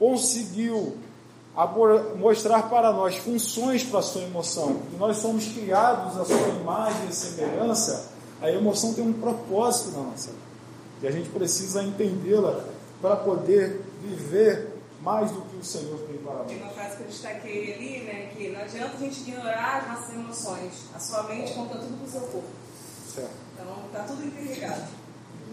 conseguiu 0.02 0.96
mostrar 2.16 2.68
para 2.68 2.92
nós 2.92 3.14
funções 3.18 3.84
para 3.84 4.00
a 4.00 4.02
sua 4.02 4.22
emoção, 4.22 4.80
que 4.90 4.96
nós 4.96 5.18
somos 5.18 5.46
criados 5.46 6.18
à 6.18 6.24
sua 6.24 6.48
imagem 6.48 7.08
e 7.08 7.12
semelhança, 7.12 8.10
a 8.40 8.50
emoção 8.50 8.92
tem 8.94 9.06
um 9.06 9.12
propósito 9.12 9.92
na 9.92 10.02
nossa 10.02 10.30
vida. 10.32 10.42
E 11.02 11.06
a 11.06 11.10
gente 11.12 11.28
precisa 11.28 11.84
entendê-la 11.84 12.64
para 13.00 13.14
poder 13.14 13.80
viver 14.02 14.72
mais 15.00 15.30
do 15.30 15.40
que 15.42 15.56
o 15.56 15.64
Senhor 15.64 15.98
tem 16.08 16.18
para 16.18 16.34
nós. 16.34 16.48
Tem 16.48 16.60
uma 16.60 16.70
frase 16.70 16.96
que 16.96 17.02
eu 17.04 17.06
destaquei 17.06 17.74
ali, 17.74 18.00
né? 18.00 18.32
Que 18.36 18.48
não 18.50 18.60
adianta 18.60 18.96
a 18.96 18.98
gente 18.98 19.20
ignorar 19.20 19.82
as 19.82 19.88
nossas 19.88 20.14
emoções. 20.14 20.72
A 20.96 20.98
sua 20.98 21.22
mente 21.24 21.52
conta 21.54 21.78
tudo 21.78 21.96
com 21.96 22.04
o 22.04 22.08
seu 22.08 22.22
corpo. 22.22 22.48
Certo. 23.14 23.30
Então 23.54 23.86
está 23.86 24.02
tudo 24.02 24.26
interligado. 24.26 24.82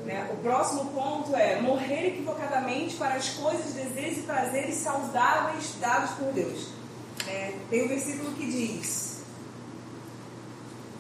Né? 0.06 0.30
O 0.32 0.38
próximo 0.38 0.86
ponto 0.92 1.36
é 1.36 1.60
morrer 1.62 2.08
equivocadamente 2.08 2.96
para 2.96 3.16
as 3.16 3.30
coisas, 3.30 3.74
desejos 3.74 4.20
e 4.20 4.22
prazeres 4.22 4.76
saudáveis 4.76 5.76
dados 5.80 6.12
por 6.12 6.32
Deus. 6.34 6.70
É, 7.28 7.54
tem 7.70 7.84
um 7.84 7.88
versículo 7.88 8.32
que 8.34 8.46
diz: 8.46 9.22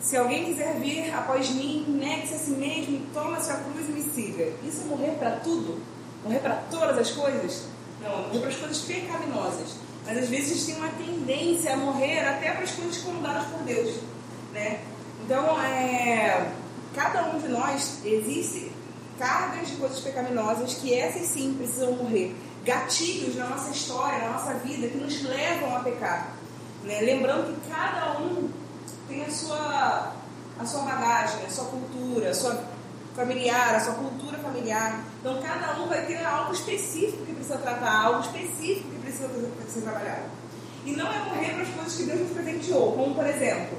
Se 0.01 0.17
alguém 0.17 0.45
quiser 0.45 0.79
vir 0.79 1.13
após 1.13 1.49
mim, 1.49 1.85
negue-se 1.87 2.35
a 2.35 2.37
si 2.37 2.51
mesmo, 2.51 3.05
toma 3.13 3.39
sua 3.39 3.55
cruz 3.55 3.87
e 3.87 3.91
me 3.91 4.01
siga. 4.01 4.51
Isso 4.63 4.81
é 4.81 4.85
morrer 4.85 5.11
para 5.17 5.31
tudo? 5.37 5.81
Morrer 6.23 6.39
para 6.39 6.55
todas 6.69 6.97
as 6.97 7.11
coisas? 7.11 7.67
Não, 8.01 8.27
morrer 8.27 8.39
para 8.39 8.49
as 8.49 8.55
coisas 8.57 8.79
pecaminosas. 8.79 9.75
Mas 10.05 10.17
às 10.17 10.29
vezes 10.29 10.51
a 10.51 10.55
gente 10.55 10.65
tem 10.65 10.75
uma 10.75 10.89
tendência 10.89 11.73
a 11.73 11.77
morrer 11.77 12.19
até 12.19 12.51
para 12.51 12.63
as 12.63 12.71
coisas 12.71 12.97
comandadas 12.97 13.47
por 13.47 13.59
Deus. 13.59 13.95
Né? 14.53 14.81
Então, 15.23 15.61
é, 15.61 16.51
cada 16.95 17.29
um 17.29 17.39
de 17.39 17.47
nós 17.47 17.99
existe 18.03 18.71
cargas 19.19 19.67
de 19.67 19.75
coisas 19.75 19.99
pecaminosas 19.99 20.75
que 20.75 20.93
essas 20.93 21.27
sim 21.27 21.53
precisam 21.55 21.91
morrer. 21.91 22.35
Gatilhos 22.63 23.35
na 23.35 23.47
nossa 23.47 23.69
história, 23.69 24.19
na 24.19 24.31
nossa 24.31 24.53
vida, 24.55 24.87
que 24.87 24.97
nos 24.97 25.21
levam 25.23 25.75
a 25.75 25.79
pecar. 25.81 26.33
Né? 26.83 27.01
Lembrando 27.01 27.53
que 27.53 27.69
cada 27.69 28.19
um 28.19 28.49
tem 29.07 29.23
a 29.23 29.29
sua, 29.29 30.13
a 30.57 30.65
sua 30.65 30.81
bagagem, 30.83 31.45
a 31.45 31.49
sua 31.49 31.65
cultura, 31.65 32.29
a 32.29 32.33
sua 32.33 32.63
familiar, 33.15 33.75
a 33.75 33.79
sua 33.79 33.95
cultura 33.95 34.37
familiar. 34.37 35.03
Então, 35.19 35.41
cada 35.41 35.79
um 35.81 35.87
vai 35.87 36.05
ter 36.05 36.25
algo 36.25 36.53
específico 36.53 37.25
que 37.25 37.33
precisa 37.33 37.57
tratar, 37.57 38.05
algo 38.05 38.21
específico 38.21 38.89
que 38.89 38.99
precisa 39.01 39.29
ser 39.67 39.81
trabalhado. 39.81 40.39
E 40.85 40.91
não 40.91 41.11
é 41.11 41.19
morrer 41.19 41.53
para 41.53 41.63
as 41.63 41.69
coisas 41.69 41.95
que 41.95 42.03
Deus 42.03 42.19
nos 42.21 42.31
presenteou, 42.31 42.93
como, 42.93 43.13
por 43.13 43.27
exemplo, 43.27 43.77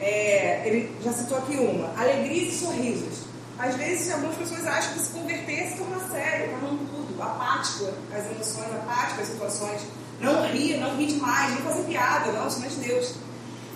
é, 0.00 0.66
ele 0.66 0.92
já 1.02 1.12
citou 1.12 1.38
aqui 1.38 1.56
uma, 1.56 1.88
alegrias 1.96 2.54
e 2.54 2.58
sorrisos. 2.58 3.31
Às 3.58 3.76
vezes, 3.76 4.12
algumas 4.12 4.36
pessoas 4.36 4.66
acham 4.66 4.94
que 4.94 5.00
se 5.00 5.12
converter 5.12 5.70
se 5.70 5.76
torna 5.76 6.00
sério, 6.08 6.50
tornando 6.50 6.84
tudo, 6.90 7.22
apático 7.22 7.90
às 8.12 8.26
emoções, 8.30 8.74
apático 8.74 9.20
às 9.20 9.28
situações. 9.28 9.82
Não 10.20 10.46
rir, 10.46 10.78
não 10.78 10.96
rir 10.96 11.06
demais, 11.08 11.54
nem 11.54 11.62
fazer 11.62 11.82
piada, 11.84 12.32
não, 12.32 12.48
isso 12.48 12.58
não 12.60 12.66
é 12.66 12.68
de 12.70 12.76
Deus. 12.76 13.14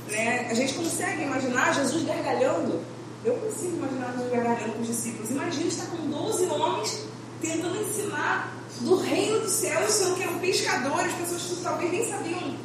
Né? 0.09 0.49
A 0.51 0.55
gente 0.55 0.75
consegue 0.75 1.23
imaginar 1.23 1.75
Jesus 1.75 2.05
gargalhando 2.05 2.81
eu 3.27 3.35
consigo 3.39 3.77
imaginar 3.77 4.13
Jesus 4.13 4.31
gargalhando 4.31 4.73
com 4.75 4.81
os 4.83 4.87
discípulos. 4.87 5.31
Imagina 5.31 5.67
estar 5.67 5.87
com 5.87 5.97
12 6.09 6.47
homens 6.47 7.07
tentando 7.41 7.83
ensinar 7.83 8.55
do 8.81 8.97
reino 8.97 9.41
dos 9.41 9.51
céus, 9.51 9.93
sendo 9.93 10.15
que 10.15 10.23
eram 10.23 10.39
pescadores, 10.39 11.13
pessoas 11.15 11.43
que 11.43 11.63
talvez 11.63 11.91
nem 11.91 12.09
sabiam, 12.09 12.57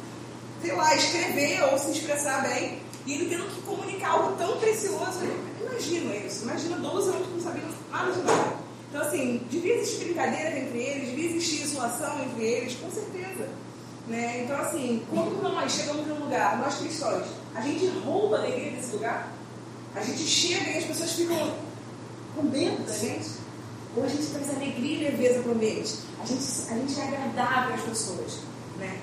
sei 0.60 0.72
lá, 0.76 0.94
escrever 0.94 1.64
ou 1.64 1.78
se 1.78 1.90
expressar 1.90 2.42
bem, 2.42 2.80
e 3.06 3.14
ele 3.14 3.28
tendo 3.28 3.48
que 3.54 3.60
comunicar 3.62 4.10
algo 4.10 4.36
tão 4.36 4.58
precioso. 4.58 5.20
Imagina 5.60 6.14
isso, 6.16 6.44
imagina 6.44 6.76
12 6.76 7.10
homens 7.10 7.26
que 7.26 7.32
não 7.32 7.40
sabiam 7.40 7.68
nada 7.90 8.12
de 8.12 8.22
nada. 8.22 8.62
Então, 8.88 9.02
assim, 9.02 9.40
devia 9.50 9.76
existir 9.76 10.04
brincadeira 10.04 10.58
entre 10.58 10.78
eles, 10.78 11.08
devia 11.08 11.30
existir 11.30 11.62
isolação 11.62 12.22
entre 12.24 12.44
eles, 12.44 12.74
com 12.74 12.90
certeza. 12.90 13.48
Né? 14.06 14.44
Então, 14.44 14.60
assim, 14.60 15.02
quando 15.08 15.42
nós 15.42 15.72
chegamos 15.72 16.06
num 16.06 16.24
lugar, 16.24 16.58
nós 16.58 16.76
cristãos, 16.76 17.26
a 17.54 17.60
gente 17.60 17.86
rouba 18.04 18.36
a 18.36 18.40
alegria 18.40 18.72
desse 18.72 18.92
lugar, 18.92 19.32
a 19.94 20.02
gente 20.02 20.22
chega 20.22 20.70
e 20.70 20.78
as 20.78 20.84
pessoas 20.84 21.12
ficam 21.12 21.54
com 22.34 22.42
medo 22.42 22.84
da 22.84 22.92
gente. 22.92 23.30
Ou 23.96 24.04
a 24.04 24.08
gente 24.08 24.26
traz 24.26 24.50
alegria 24.50 25.08
e 25.08 25.10
leveza 25.10 25.40
para 25.40 25.52
o 25.52 25.54
ambiente. 25.54 25.94
A 26.22 26.26
gente, 26.26 26.42
a 26.70 26.74
gente 26.74 27.00
é 27.00 27.04
agradável 27.04 27.74
às 27.74 27.82
pessoas. 27.82 28.38
Né? 28.78 29.00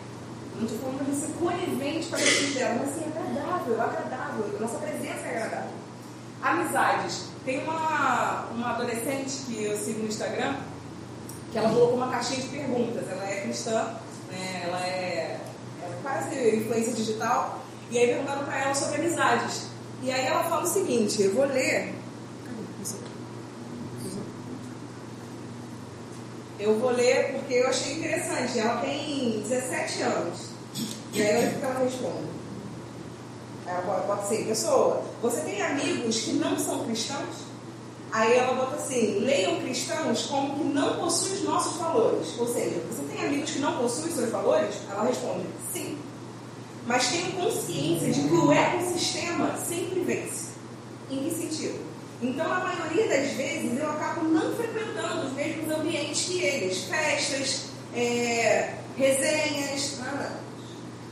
Não 0.60 0.66
estou 0.66 0.80
falando 0.80 1.10
de 1.10 1.16
ser 1.16 1.32
conivente 1.40 2.08
para 2.08 2.20
a 2.20 2.22
vida 2.22 2.60
dela, 2.60 2.76
mas 2.80 2.90
assim, 2.90 3.06
agradável, 3.06 3.82
agradável. 3.82 4.60
Nossa 4.60 4.78
presença 4.80 5.26
é 5.26 5.38
agradável. 5.38 5.72
Amizades. 6.42 7.30
Tem 7.46 7.64
uma, 7.64 8.48
uma 8.52 8.72
adolescente 8.72 9.46
que 9.46 9.64
eu 9.64 9.78
sigo 9.78 10.00
no 10.00 10.08
Instagram, 10.08 10.58
que 11.50 11.58
ela 11.58 11.70
colocou 11.70 11.96
uma 11.96 12.10
caixinha 12.10 12.42
de 12.42 12.48
perguntas. 12.50 13.08
Ela 13.10 13.30
é 13.30 13.42
cristã, 13.42 13.96
né? 14.30 14.64
ela 14.66 14.86
é, 14.86 15.40
é 15.82 16.00
quase 16.04 16.58
influência 16.58 16.92
digital. 16.92 17.60
E 17.90 17.98
aí 17.98 18.08
perguntaram 18.08 18.44
para 18.44 18.60
ela 18.60 18.76
sobre 18.76 19.00
amizades. 19.00 19.68
E 20.04 20.12
aí 20.12 20.26
ela 20.26 20.44
fala 20.44 20.64
o 20.64 20.68
seguinte, 20.68 21.22
eu 21.22 21.34
vou 21.34 21.46
ler. 21.46 21.96
Eu 26.60 26.78
vou 26.78 26.92
ler 26.92 27.32
porque 27.32 27.54
eu 27.54 27.70
achei 27.70 27.94
interessante. 27.94 28.60
Ela 28.60 28.82
tem 28.82 29.42
17 29.42 30.02
anos. 30.02 30.49
E 31.14 31.22
aí 31.22 31.38
olha 31.38 31.50
o 31.50 31.60
que 31.60 31.66
ela 31.66 31.80
responde. 31.80 32.40
Ela 33.66 33.82
pode, 33.82 34.08
pode 34.08 34.28
ser, 34.28 34.46
pessoa, 34.46 35.04
você 35.22 35.42
tem 35.42 35.62
amigos 35.62 36.22
que 36.22 36.34
não 36.34 36.58
são 36.58 36.86
cristãos? 36.86 37.50
Aí 38.12 38.38
ela 38.38 38.56
bota 38.56 38.76
assim, 38.76 39.20
leiam 39.20 39.62
cristãos 39.62 40.26
como 40.26 40.56
que 40.56 40.64
não 40.64 40.98
possuem 40.98 41.34
os 41.34 41.44
nossos 41.44 41.78
valores. 41.78 42.28
Ou 42.40 42.48
seja, 42.48 42.82
você 42.90 43.04
tem 43.04 43.26
amigos 43.26 43.52
que 43.52 43.60
não 43.60 43.78
possuem 43.78 44.12
seus 44.12 44.32
valores? 44.32 44.76
Ela 44.90 45.04
responde, 45.04 45.46
sim 45.72 46.00
mas 46.90 47.08
tenho 47.10 47.34
consciência 47.34 48.12
de 48.12 48.28
que 48.28 48.34
o 48.34 48.52
ecossistema 48.52 49.56
sempre 49.58 50.00
vence. 50.00 50.50
Em 51.12 51.20
que 51.20 51.36
sentido? 51.36 51.80
Então, 52.20 52.52
a 52.52 52.60
maioria 52.62 53.08
das 53.08 53.30
vezes, 53.34 53.78
eu 53.78 53.90
acabo 53.92 54.26
não 54.26 54.56
frequentando 54.56 55.28
os 55.28 55.34
mesmos 55.34 55.72
ambientes 55.72 56.26
que 56.26 56.42
eles, 56.42 56.86
festas, 56.86 57.66
é, 57.96 58.74
resenhas, 58.98 60.00
nada. 60.00 60.32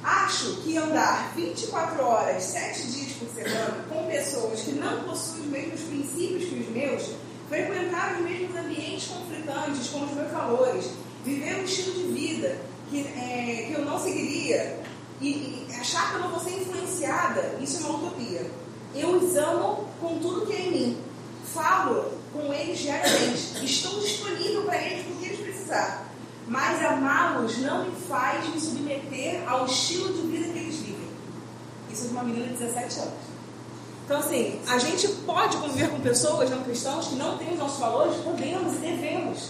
Acho 0.08 0.62
que 0.62 0.78
andar 0.78 1.34
24 1.36 2.02
horas, 2.02 2.42
7 2.42 2.88
dias 2.88 3.12
por 3.20 3.28
semana 3.28 3.86
com 3.90 4.08
pessoas 4.08 4.62
que 4.62 4.72
não 4.72 5.04
possuem 5.04 5.42
os 5.42 5.48
mesmos 5.48 5.82
princípios 5.82 6.46
que 6.46 6.60
os 6.62 6.70
meus, 6.70 7.10
frequentar 7.50 8.16
os 8.16 8.22
mesmos 8.22 8.56
ambientes 8.56 9.08
conflitantes 9.08 9.90
com 9.90 10.06
os 10.06 10.12
meus 10.14 10.32
valores, 10.32 10.92
viver 11.26 11.60
um 11.60 11.64
estilo 11.66 11.94
de 11.94 12.14
vida 12.14 12.58
que, 12.90 13.02
é, 13.02 13.66
que 13.68 13.74
eu 13.78 13.84
não 13.84 14.00
seguiria, 14.00 14.80
e, 15.20 15.28
e 15.70 15.76
achar 15.78 16.12
que 16.12 16.16
eu 16.16 16.22
não 16.22 16.30
vou 16.30 16.40
ser 16.40 16.62
influenciada, 16.62 17.58
isso 17.60 17.84
é 17.86 17.90
uma 17.90 18.00
utopia. 18.00 18.50
Eu 18.96 19.10
os 19.10 19.36
amo 19.36 19.90
com 20.00 20.20
tudo 20.20 20.46
que 20.46 20.54
é 20.54 20.62
em 20.68 20.72
mim. 20.72 20.98
Falo 21.54 22.14
com 22.32 22.54
eles 22.54 22.80
diariamente. 22.80 23.66
Estou 23.66 24.00
disponível 24.00 24.64
para 24.64 24.82
eles 24.82 25.06
porque 25.06 25.26
eles 25.26 25.40
precisar. 25.42 26.08
Mas 26.48 26.84
amá-los 26.86 27.58
não 27.58 27.86
me 27.86 27.92
faz 28.08 28.48
me 28.48 28.60
submeter 28.60 29.44
ao 29.48 29.66
estilo 29.66 30.14
de 30.14 30.22
vida 30.28 30.54
que 30.54 30.60
eles 30.60 30.76
vivem. 30.78 31.10
Isso 31.92 32.06
é 32.06 32.08
de 32.08 32.14
uma 32.14 32.24
menina 32.24 32.48
de 32.48 32.54
17 32.54 33.00
anos. 33.00 33.28
Então, 34.06 34.20
assim, 34.20 34.58
a 34.70 34.78
gente 34.78 35.08
pode 35.26 35.58
conviver 35.58 35.90
com 35.90 36.00
pessoas 36.00 36.50
não 36.50 36.64
cristãs 36.64 37.08
que 37.08 37.16
não 37.16 37.38
têm 37.38 37.52
os 37.52 37.60
nossos 37.60 37.80
valores? 37.80 38.16
Podemos 38.22 38.76
e 38.76 38.78
devemos. 38.78 39.50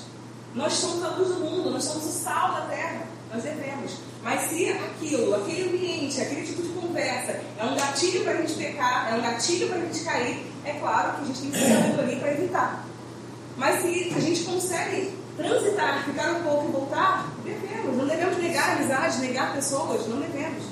Nós 0.56 0.74
somos 0.74 1.04
a 1.04 1.10
luz 1.10 1.28
do 1.28 1.42
mundo, 1.42 1.70
nós 1.70 1.84
somos 1.84 2.04
o 2.04 2.12
sal 2.12 2.54
da 2.54 2.62
terra. 2.62 3.06
Nós 3.32 3.44
devemos. 3.44 3.92
Mas 4.24 4.50
se 4.50 4.70
aquilo, 4.70 5.36
aquele 5.36 5.70
ambiente, 5.70 6.20
aquele 6.20 6.46
tipo 6.48 6.64
de 6.64 6.70
conversa 6.70 7.40
é 7.60 7.64
um 7.64 7.76
gatilho 7.76 8.24
para 8.24 8.34
a 8.34 8.36
gente 8.38 8.54
pecar, 8.54 9.14
é 9.14 9.18
um 9.18 9.22
gatilho 9.22 9.68
para 9.68 9.78
a 9.78 9.82
gente 9.82 10.00
cair, 10.00 10.46
é 10.66 10.74
claro 10.74 11.14
que 11.14 11.22
a 11.22 11.26
gente 11.26 11.42
tem 11.42 11.52
que 11.52 11.60
ter 11.60 12.00
ali 12.00 12.16
para 12.16 12.32
evitar. 12.32 12.86
Mas 13.56 13.82
se 13.82 14.14
a 14.16 14.20
gente 14.20 14.44
consegue 14.44 15.14
transitar, 15.38 16.04
ficar 16.04 16.32
um 16.34 16.44
pouco 16.44 16.68
e 16.68 16.72
voltar, 16.72 17.32
devemos. 17.46 17.96
Não 17.96 18.08
devemos 18.08 18.38
negar 18.40 18.76
amizade, 18.76 19.20
negar 19.20 19.54
pessoas, 19.54 20.08
não 20.08 20.20
devemos. 20.20 20.64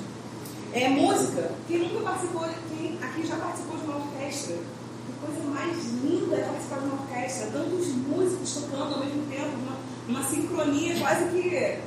É 0.72 0.88
música. 0.88 1.52
Quem 1.68 1.78
nunca 1.78 2.10
participou, 2.10 2.46
quem 2.68 2.98
aqui 3.00 3.26
já 3.26 3.36
participou 3.36 3.78
de 3.78 3.84
uma 3.86 3.96
orquestra? 3.96 4.56
Que 4.56 5.26
coisa 5.26 5.42
mais 5.48 5.84
linda 6.02 6.36
é 6.36 6.44
participar 6.44 6.80
de 6.80 6.84
uma 6.86 7.02
orquestra. 7.02 7.46
Tantos 7.52 7.86
músicos 7.88 8.54
tocando 8.54 8.94
ao 8.94 9.00
mesmo 9.00 9.26
tempo, 9.30 9.50
uma, 9.56 9.76
uma 10.08 10.28
sincronia 10.28 10.98
quase 10.98 11.24
que 11.30 11.78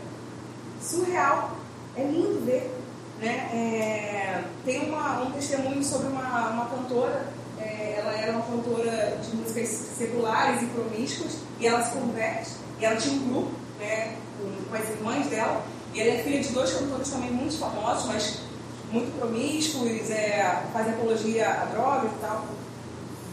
surreal. 0.82 1.52
É 1.96 2.04
lindo 2.04 2.46
ver. 2.46 2.80
Né? 3.20 3.50
É, 3.54 4.44
tem 4.64 4.90
uma, 4.90 5.24
um 5.24 5.32
testemunho 5.32 5.84
sobre 5.84 6.08
uma, 6.08 6.50
uma 6.52 6.66
cantora, 6.68 7.28
é, 7.60 7.96
ela 8.00 8.14
era 8.14 8.32
uma 8.32 8.42
cantora 8.42 9.20
de 9.22 9.36
músicas 9.36 9.68
seculares 9.98 10.62
e 10.62 10.66
promíscuas, 10.68 11.38
e 11.60 11.68
ela 11.68 11.84
se 11.84 11.92
converte, 11.92 12.52
e 12.80 12.86
ela 12.86 12.96
tinha 12.96 13.14
um 13.14 13.30
grupo, 13.30 13.52
né, 13.80 14.16
com, 14.38 14.70
com 14.70 14.76
as 14.76 14.90
irmãs 14.90 15.28
dela, 15.28 15.64
e 15.94 16.00
ela 16.00 16.12
é 16.12 16.24
filha 16.24 16.42
de 16.42 16.50
dois 16.50 16.72
cantores 16.72 17.10
também 17.10 17.32
muito 17.32 17.58
famosos, 17.58 18.06
mas 18.06 18.40
muito 18.92 19.18
promíscuos, 19.20 20.10
é, 20.10 20.64
fazem 20.74 20.94
apologia 20.94 21.48
a 21.48 21.66
drogas 21.66 22.12
e 22.12 22.22
tal. 22.22 22.46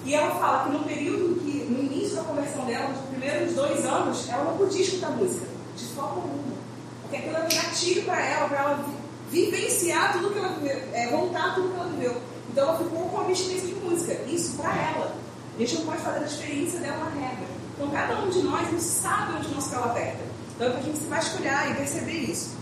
E 0.04 0.14
ela 0.14 0.34
fala 0.36 0.64
que 0.64 0.70
no 0.70 0.84
período 0.84 1.40
que, 1.40 1.64
no 1.64 1.82
início 1.82 2.16
da 2.16 2.22
conversão 2.22 2.64
dela, 2.64 2.88
nos 2.90 3.06
primeiros 3.08 3.54
dois 3.54 3.84
anos, 3.84 4.28
ela 4.28 4.44
não 4.44 4.56
podia 4.56 4.82
escutar 4.82 5.10
música, 5.10 5.46
de 5.76 5.84
forma 5.86 6.22
alguma. 6.22 6.56
Porque 7.02 7.16
aquilo 7.16 7.36
era 7.36 7.44
um 7.44 7.48
gatilho 7.48 8.02
para 8.04 8.24
ela, 8.24 8.48
para 8.48 8.58
ela 8.58 8.84
vivenciar 9.30 10.12
tudo 10.12 10.30
que 10.30 10.38
ela 10.38 10.48
viveu, 10.48 10.82
é, 10.92 11.08
voltar 11.08 11.54
tudo 11.54 11.68
que 11.70 11.74
ela 11.74 11.88
viveu. 11.88 12.22
Então 12.50 12.68
ela 12.68 12.78
ficou 12.78 13.08
com 13.08 13.18
a 13.18 13.20
abstinência 13.22 13.68
de 13.68 13.74
música. 13.74 14.12
Isso 14.28 14.56
para 14.56 14.70
ela. 14.70 15.14
A 15.56 15.58
gente 15.58 15.74
não 15.76 15.86
pode 15.86 16.02
fazer 16.02 16.18
a 16.20 16.26
experiência 16.26 16.80
dela 16.80 16.98
na 16.98 17.10
regra. 17.10 17.55
Então 17.76 17.90
cada 17.90 18.18
um 18.20 18.30
de 18.30 18.42
nós 18.42 18.72
não 18.72 18.80
sabe 18.80 19.36
onde 19.36 19.54
nosso 19.54 19.70
calo 19.70 19.90
aperta. 19.90 20.24
Então 20.54 20.66
é 20.66 20.70
para 20.70 20.80
a 20.80 20.82
gente 20.82 20.98
se 20.98 21.04
vasculhar 21.04 21.70
e 21.70 21.74
perceber 21.74 22.12
isso. 22.12 22.56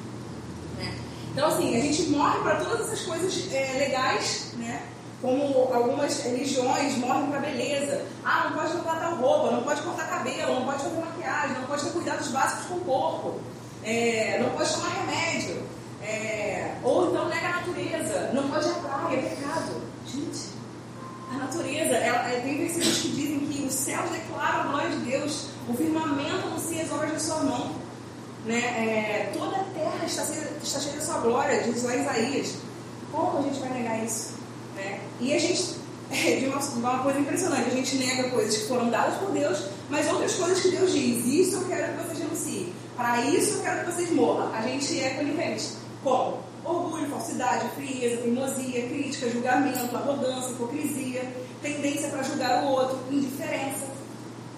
Né? 0.76 0.94
Então 1.32 1.48
assim, 1.48 1.76
a 1.76 1.80
gente 1.80 2.02
morre 2.10 2.40
para 2.40 2.56
todas 2.56 2.88
essas 2.88 3.02
coisas 3.02 3.52
é, 3.52 3.78
legais, 3.78 4.52
né? 4.56 4.82
como 5.24 5.72
algumas 5.72 6.20
religiões 6.22 6.98
morrem 6.98 7.28
para 7.28 7.40
beleza. 7.40 8.04
Ah, 8.22 8.50
não 8.50 8.58
pode 8.58 8.76
botar 8.76 8.96
tal 8.96 9.16
roupa, 9.16 9.52
não 9.52 9.62
pode 9.62 9.80
cortar 9.80 10.06
cabelo, 10.06 10.54
não 10.56 10.66
pode 10.66 10.82
fazer 10.82 11.00
maquiagem, 11.00 11.58
não 11.58 11.66
pode 11.66 11.82
ter 11.82 11.90
cuidados 11.92 12.28
básicos 12.28 12.66
com 12.66 12.74
o 12.74 12.80
corpo, 12.80 13.40
é, 13.82 14.38
não 14.42 14.50
pode 14.50 14.70
tomar 14.70 14.88
remédio. 14.88 15.62
É, 16.02 16.74
ou 16.82 17.08
então 17.08 17.26
nega 17.28 17.48
a 17.48 17.52
natureza, 17.52 18.30
não 18.34 18.50
pode 18.50 18.68
ir 18.68 18.72
à 18.72 18.74
praia, 18.74 19.16
é 19.16 19.22
pecado. 19.22 19.80
Gente, 20.06 20.53
a 21.34 21.38
natureza, 21.38 21.94
ela, 21.96 22.30
é, 22.30 22.40
tem 22.40 22.58
versículos 22.58 22.98
que 22.98 23.08
dizem 23.08 23.40
que 23.40 23.64
os 23.64 23.74
céus 23.74 24.10
declaram 24.10 24.60
a 24.60 24.62
glória 24.64 24.90
de 24.90 24.96
Deus, 24.98 25.48
o 25.68 25.74
firmamento 25.74 26.46
anuncia 26.46 26.82
as 26.82 26.92
obras 26.92 27.12
de 27.12 27.22
sua 27.22 27.40
mão. 27.40 27.74
Né? 28.44 28.58
É, 28.58 29.30
toda 29.32 29.56
a 29.56 29.64
terra 29.64 30.04
está 30.04 30.24
cheia, 30.24 30.50
está 30.62 30.80
cheia 30.80 30.96
da 30.96 31.02
sua 31.02 31.18
glória, 31.20 31.62
diz 31.62 31.82
lá 31.82 31.96
Isaías. 31.96 32.56
Como 33.10 33.38
a 33.38 33.42
gente 33.42 33.58
vai 33.60 33.70
negar 33.70 34.04
isso? 34.04 34.34
Né? 34.76 35.00
E 35.20 35.32
a 35.34 35.38
gente, 35.38 35.76
é, 36.10 36.36
de 36.36 36.46
uma, 36.46 36.58
uma 36.58 37.02
coisa 37.02 37.18
impressionante, 37.18 37.68
a 37.68 37.74
gente 37.74 37.96
nega 37.96 38.30
coisas 38.30 38.56
que 38.56 38.68
foram 38.68 38.90
dadas 38.90 39.16
por 39.18 39.30
Deus, 39.32 39.66
mas 39.88 40.08
outras 40.08 40.34
coisas 40.34 40.60
que 40.60 40.68
Deus 40.70 40.92
diz, 40.92 41.24
isso 41.26 41.56
eu 41.56 41.64
quero 41.66 41.92
que 41.92 42.04
vocês 42.04 42.18
denunciem, 42.18 42.72
para 42.96 43.22
isso 43.22 43.54
eu 43.54 43.62
quero 43.62 43.84
que 43.84 43.92
vocês 43.92 44.10
morram. 44.10 44.52
A 44.54 44.60
gente 44.62 45.00
é 45.00 45.10
conivente. 45.10 45.70
Como? 46.02 46.53
Orgulho, 46.64 47.10
falsidade, 47.10 47.68
frieza, 47.76 48.22
teimosia, 48.22 48.88
crítica, 48.88 49.28
julgamento, 49.28 49.94
arrogância, 49.94 50.52
hipocrisia, 50.52 51.30
tendência 51.60 52.08
para 52.08 52.22
julgar 52.22 52.64
o 52.64 52.68
outro, 52.68 52.98
indiferença. 53.10 53.86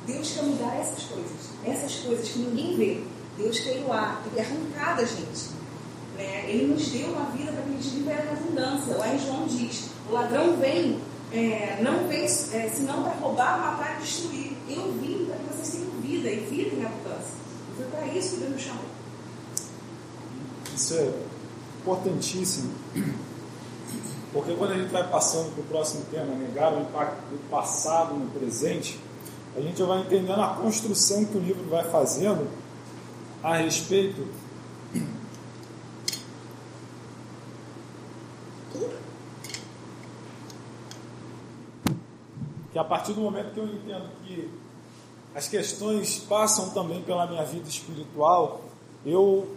Deus 0.06 0.30
quer 0.30 0.42
mudar 0.44 0.76
essas 0.76 1.02
coisas. 1.04 1.50
Essas 1.64 1.96
coisas 1.96 2.28
que 2.28 2.38
ninguém 2.38 2.76
vê. 2.76 3.02
Deus 3.36 3.58
quer 3.58 3.78
iluar, 3.78 4.22
e 4.34 4.40
arrancar 4.40 4.96
da 4.96 5.04
gente. 5.04 5.50
Né? 6.16 6.48
Ele 6.48 6.68
nos 6.68 6.88
deu 6.88 7.08
uma 7.08 7.30
vida 7.30 7.52
para 7.52 7.62
que 7.62 7.68
a 7.68 7.72
gente 7.72 7.88
viva 7.88 8.12
em 8.12 8.28
abundância. 8.30 8.96
Lá 8.96 9.14
em 9.14 9.18
João 9.18 9.46
diz: 9.46 9.90
o 10.08 10.12
ladrão 10.12 10.56
vem, 10.56 11.00
é, 11.32 11.78
não 11.82 12.06
vem 12.06 12.24
é, 12.24 12.28
senão 12.72 13.02
para 13.02 13.12
roubar, 13.14 13.58
matar 13.58 13.98
e 13.98 14.02
destruir. 14.04 14.52
Eu 14.68 14.92
vim 14.92 15.26
para 15.26 15.36
que 15.36 15.44
vocês 15.54 15.70
tenham 15.70 16.00
vida 16.00 16.30
e 16.30 16.40
vida 16.48 16.76
em 16.76 16.84
abundância. 16.84 17.34
Foi 17.76 17.86
para 17.86 18.06
isso 18.06 18.30
que 18.30 18.36
Deus 18.36 18.52
nos 18.52 18.62
chamou. 18.62 18.84
Isso 20.74 20.94
é 20.94 21.12
importantíssimo, 21.86 22.74
porque 24.32 24.54
quando 24.54 24.72
a 24.72 24.74
gente 24.76 24.90
vai 24.90 25.08
passando 25.08 25.54
para 25.54 25.62
o 25.62 25.66
próximo 25.66 26.04
tema, 26.10 26.34
negar 26.34 26.74
o 26.74 26.80
impacto 26.80 27.20
do 27.30 27.48
passado 27.48 28.14
no 28.14 28.28
presente, 28.30 28.98
a 29.56 29.60
gente 29.60 29.80
vai 29.84 30.00
entendendo 30.00 30.40
a 30.40 30.48
construção 30.48 31.24
que 31.24 31.38
o 31.38 31.40
livro 31.40 31.64
vai 31.70 31.84
fazendo 31.84 32.48
a 33.40 33.56
respeito 33.56 34.26
que 42.72 42.78
a 42.78 42.84
partir 42.84 43.12
do 43.12 43.20
momento 43.20 43.54
que 43.54 43.60
eu 43.60 43.66
entendo 43.66 44.10
que 44.24 44.50
as 45.34 45.48
questões 45.48 46.18
passam 46.18 46.70
também 46.70 47.00
pela 47.02 47.26
minha 47.26 47.44
vida 47.44 47.68
espiritual, 47.68 48.64
eu 49.04 49.55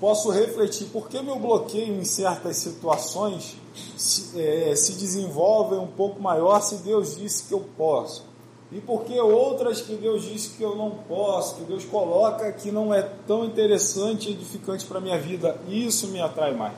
posso 0.00 0.30
refletir 0.30 0.86
por 0.88 1.08
que 1.08 1.20
meu 1.22 1.38
bloqueio 1.38 1.94
em 1.94 2.04
certas 2.04 2.56
situações 2.56 3.56
se, 3.96 4.40
é, 4.40 4.74
se 4.76 4.92
desenvolve 4.92 5.76
um 5.76 5.86
pouco 5.86 6.20
maior 6.20 6.60
se 6.60 6.76
Deus 6.76 7.16
disse 7.16 7.44
que 7.44 7.54
eu 7.54 7.64
posso. 7.76 8.26
E 8.70 8.80
por 8.80 9.04
que 9.04 9.18
outras 9.18 9.80
que 9.80 9.94
Deus 9.94 10.22
disse 10.22 10.50
que 10.50 10.62
eu 10.62 10.76
não 10.76 10.90
posso, 10.90 11.56
que 11.56 11.62
Deus 11.62 11.84
coloca 11.86 12.52
que 12.52 12.70
não 12.70 12.92
é 12.92 13.02
tão 13.26 13.44
interessante 13.44 14.28
e 14.28 14.32
edificante 14.32 14.84
para 14.84 14.98
a 14.98 15.00
minha 15.00 15.18
vida, 15.18 15.58
isso 15.68 16.08
me 16.08 16.20
atrai 16.20 16.54
mais. 16.54 16.74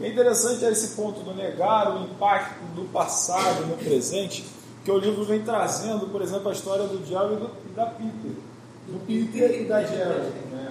É 0.00 0.08
interessante 0.08 0.64
esse 0.64 0.96
ponto 0.96 1.20
do 1.20 1.34
negar 1.34 1.94
o 1.94 2.04
impacto 2.04 2.62
do 2.74 2.90
passado 2.90 3.66
no 3.66 3.76
presente, 3.76 4.44
que 4.84 4.90
o 4.90 4.96
livro 4.96 5.24
vem 5.24 5.42
trazendo, 5.42 6.06
por 6.06 6.22
exemplo, 6.22 6.48
a 6.48 6.52
história 6.52 6.86
do 6.86 6.98
diabo 7.04 7.34
e, 7.34 7.36
do, 7.36 7.50
e 7.68 7.72
da 7.74 7.86
Peter, 7.86 8.32
do 8.86 9.06
Peter 9.06 9.60
e 9.60 9.64
da 9.66 9.84
Gerald. 9.84 10.30
Né? 10.50 10.67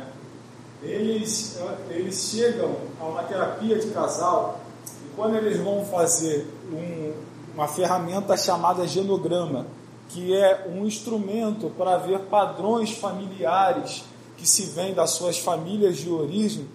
Eles, 0.88 1.58
eles 1.90 2.30
chegam 2.32 2.76
a 3.00 3.04
uma 3.04 3.24
terapia 3.24 3.78
de 3.78 3.90
casal 3.90 4.62
e 5.06 5.16
quando 5.16 5.36
eles 5.36 5.60
vão 5.60 5.86
fazer 5.86 6.48
um, 6.72 7.14
uma 7.54 7.68
ferramenta 7.68 8.38
chamada 8.38 8.88
genograma, 8.88 9.68
que 10.10 10.34
é 10.34 10.66
um 10.70 10.86
instrumento 10.86 11.70
para 11.78 11.98
ver 11.98 12.20
padrões 12.22 12.92
familiares 12.92 14.06
que 14.38 14.48
se 14.48 14.64
vêm 14.68 14.94
das 14.94 15.12
suas 15.12 15.38
famílias 15.38 15.98
de 15.98 16.10
origem, 16.10 16.68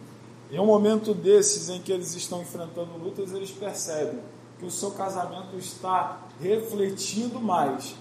em 0.51 0.61
um 0.61 0.67
momento 0.67 1.15
desses 1.15 1.71
em 1.71 1.81
que 1.81 1.91
eles 1.91 2.15
estão 2.15 2.43
enfrentando 2.43 2.99
lutas, 3.03 3.33
eles 3.33 3.51
percebem 3.51 4.19
que 4.59 4.67
o 4.67 4.71
seu 4.71 4.91
casamento 4.91 5.57
está 5.57 6.21
refletindo 6.39 7.41
mais 7.41 7.95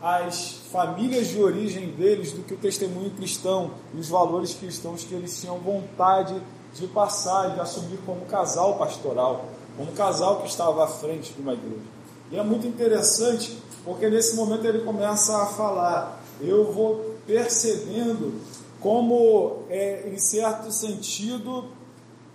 as 0.00 0.60
famílias 0.70 1.28
de 1.28 1.42
origem 1.42 1.88
deles 1.92 2.32
do 2.32 2.42
que 2.42 2.54
o 2.54 2.56
testemunho 2.56 3.10
cristão 3.10 3.72
e 3.94 3.98
os 3.98 4.08
valores 4.08 4.54
cristãos 4.54 5.02
que 5.02 5.14
eles 5.14 5.40
tinham 5.40 5.58
vontade 5.58 6.40
de 6.74 6.86
passar, 6.86 7.54
de 7.54 7.60
assumir 7.60 7.98
como 8.06 8.24
casal 8.26 8.78
pastoral, 8.78 9.46
como 9.76 9.90
casal 9.92 10.40
que 10.40 10.48
estava 10.48 10.84
à 10.84 10.86
frente 10.86 11.32
de 11.32 11.40
uma 11.40 11.54
igreja. 11.54 11.82
E 12.30 12.38
é 12.38 12.42
muito 12.42 12.66
interessante 12.66 13.58
porque 13.84 14.08
nesse 14.08 14.36
momento 14.36 14.64
ele 14.66 14.80
começa 14.80 15.36
a 15.42 15.46
falar, 15.46 16.22
eu 16.40 16.72
vou 16.72 17.16
percebendo 17.26 18.34
como, 18.80 19.64
é, 19.68 20.08
em 20.08 20.18
certo 20.18 20.70
sentido, 20.70 21.64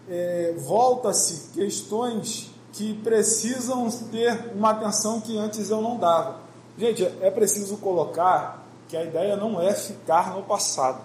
é, 0.10 0.56
volta-se 0.58 1.52
questões 1.54 2.52
que 2.74 2.94
precisam 2.96 3.90
ter 4.12 4.52
uma 4.56 4.72
atenção 4.72 5.22
que 5.22 5.38
antes 5.38 5.70
eu 5.70 5.82
não 5.82 5.98
dava. 5.98 6.43
Gente, 6.78 7.04
é 7.22 7.30
preciso 7.30 7.78
colocar 7.78 8.64
que 8.88 8.98
a 8.98 9.04
ideia 9.04 9.36
não 9.36 9.62
é 9.62 9.74
ficar 9.74 10.36
no 10.36 10.44
passado. 10.44 11.02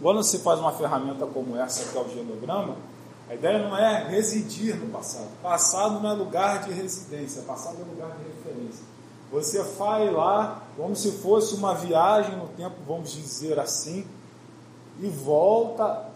Quando 0.00 0.22
você 0.22 0.38
faz 0.38 0.58
uma 0.58 0.72
ferramenta 0.72 1.26
como 1.26 1.56
essa, 1.56 1.90
que 1.90 1.96
é 1.96 2.00
o 2.00 2.08
genograma, 2.08 2.76
a 3.28 3.34
ideia 3.34 3.58
não 3.58 3.76
é 3.76 4.08
residir 4.08 4.76
no 4.76 4.90
passado. 4.90 5.28
Passado 5.42 6.00
não 6.00 6.10
é 6.10 6.14
lugar 6.14 6.64
de 6.64 6.72
residência, 6.72 7.42
passado 7.42 7.76
é 7.80 7.84
lugar 7.84 8.16
de 8.16 8.24
referência. 8.24 8.84
Você 9.30 9.62
vai 9.62 10.10
lá 10.10 10.62
como 10.76 10.96
se 10.96 11.12
fosse 11.12 11.54
uma 11.54 11.74
viagem 11.74 12.36
no 12.36 12.48
tempo, 12.48 12.76
vamos 12.86 13.12
dizer 13.12 13.58
assim, 13.60 14.06
e 14.98 15.08
volta 15.08 16.06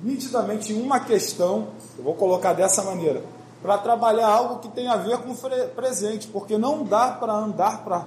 nitidamente 0.00 0.72
uma 0.72 1.00
questão, 1.00 1.68
eu 1.98 2.04
vou 2.04 2.14
colocar 2.14 2.52
dessa 2.52 2.82
maneira, 2.82 3.22
para 3.64 3.78
trabalhar 3.78 4.28
algo 4.28 4.58
que 4.58 4.68
tem 4.68 4.88
a 4.88 4.96
ver 4.98 5.16
com 5.22 5.30
o 5.30 5.68
presente, 5.74 6.28
porque 6.28 6.58
não 6.58 6.84
dá 6.84 7.12
para 7.12 7.32
andar 7.32 7.82
para 7.82 8.06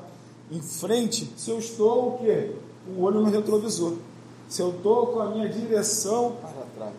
em 0.52 0.62
frente 0.62 1.34
se 1.36 1.50
eu 1.50 1.58
estou 1.58 2.10
o 2.10 2.18
quê? 2.20 2.52
O 2.96 3.02
olho 3.02 3.22
no 3.22 3.32
retrovisor. 3.32 3.94
Se 4.48 4.62
eu 4.62 4.70
estou 4.70 5.08
com 5.08 5.20
a 5.20 5.26
minha 5.32 5.50
direção 5.50 6.36
para 6.40 6.64
trás. 6.76 6.94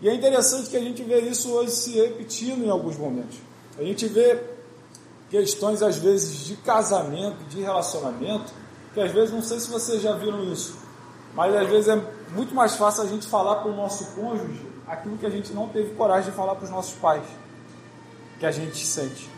E 0.00 0.08
é 0.08 0.14
interessante 0.14 0.70
que 0.70 0.76
a 0.76 0.80
gente 0.80 1.02
vê 1.02 1.22
isso 1.22 1.50
hoje 1.50 1.72
se 1.72 1.96
repetindo 1.96 2.64
em 2.64 2.70
alguns 2.70 2.96
momentos. 2.96 3.36
A 3.76 3.82
gente 3.82 4.06
vê 4.06 4.44
questões, 5.28 5.82
às 5.82 5.96
vezes, 5.96 6.46
de 6.46 6.54
casamento, 6.54 7.42
de 7.50 7.62
relacionamento, 7.62 8.52
que 8.94 9.00
às 9.00 9.10
vezes, 9.10 9.34
não 9.34 9.42
sei 9.42 9.58
se 9.58 9.68
vocês 9.68 10.00
já 10.00 10.12
viram 10.12 10.44
isso, 10.44 10.78
mas 11.34 11.52
às 11.52 11.68
vezes 11.68 11.88
é 11.88 12.00
muito 12.32 12.54
mais 12.54 12.76
fácil 12.76 13.02
a 13.02 13.06
gente 13.06 13.26
falar 13.26 13.56
para 13.56 13.72
o 13.72 13.74
nosso 13.74 14.14
cônjuge 14.14 14.68
aquilo 14.86 15.18
que 15.18 15.26
a 15.26 15.30
gente 15.30 15.52
não 15.52 15.68
teve 15.68 15.96
coragem 15.96 16.30
de 16.30 16.36
falar 16.36 16.54
para 16.54 16.64
os 16.64 16.70
nossos 16.70 16.94
pais 16.94 17.24
que 18.38 18.46
a 18.46 18.50
gente 18.50 18.84
sente. 18.86 19.28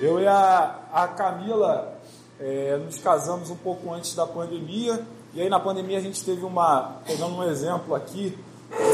Eu 0.00 0.20
e 0.20 0.26
a, 0.26 0.80
a 0.92 1.08
Camila 1.08 1.98
é, 2.38 2.78
nos 2.78 2.98
casamos 2.98 3.50
um 3.50 3.56
pouco 3.56 3.92
antes 3.92 4.14
da 4.14 4.26
pandemia, 4.26 5.04
e 5.34 5.42
aí 5.42 5.48
na 5.48 5.60
pandemia 5.60 5.98
a 5.98 6.00
gente 6.00 6.24
teve 6.24 6.44
uma, 6.44 7.00
pegando 7.06 7.36
um 7.36 7.44
exemplo 7.44 7.94
aqui, 7.94 8.36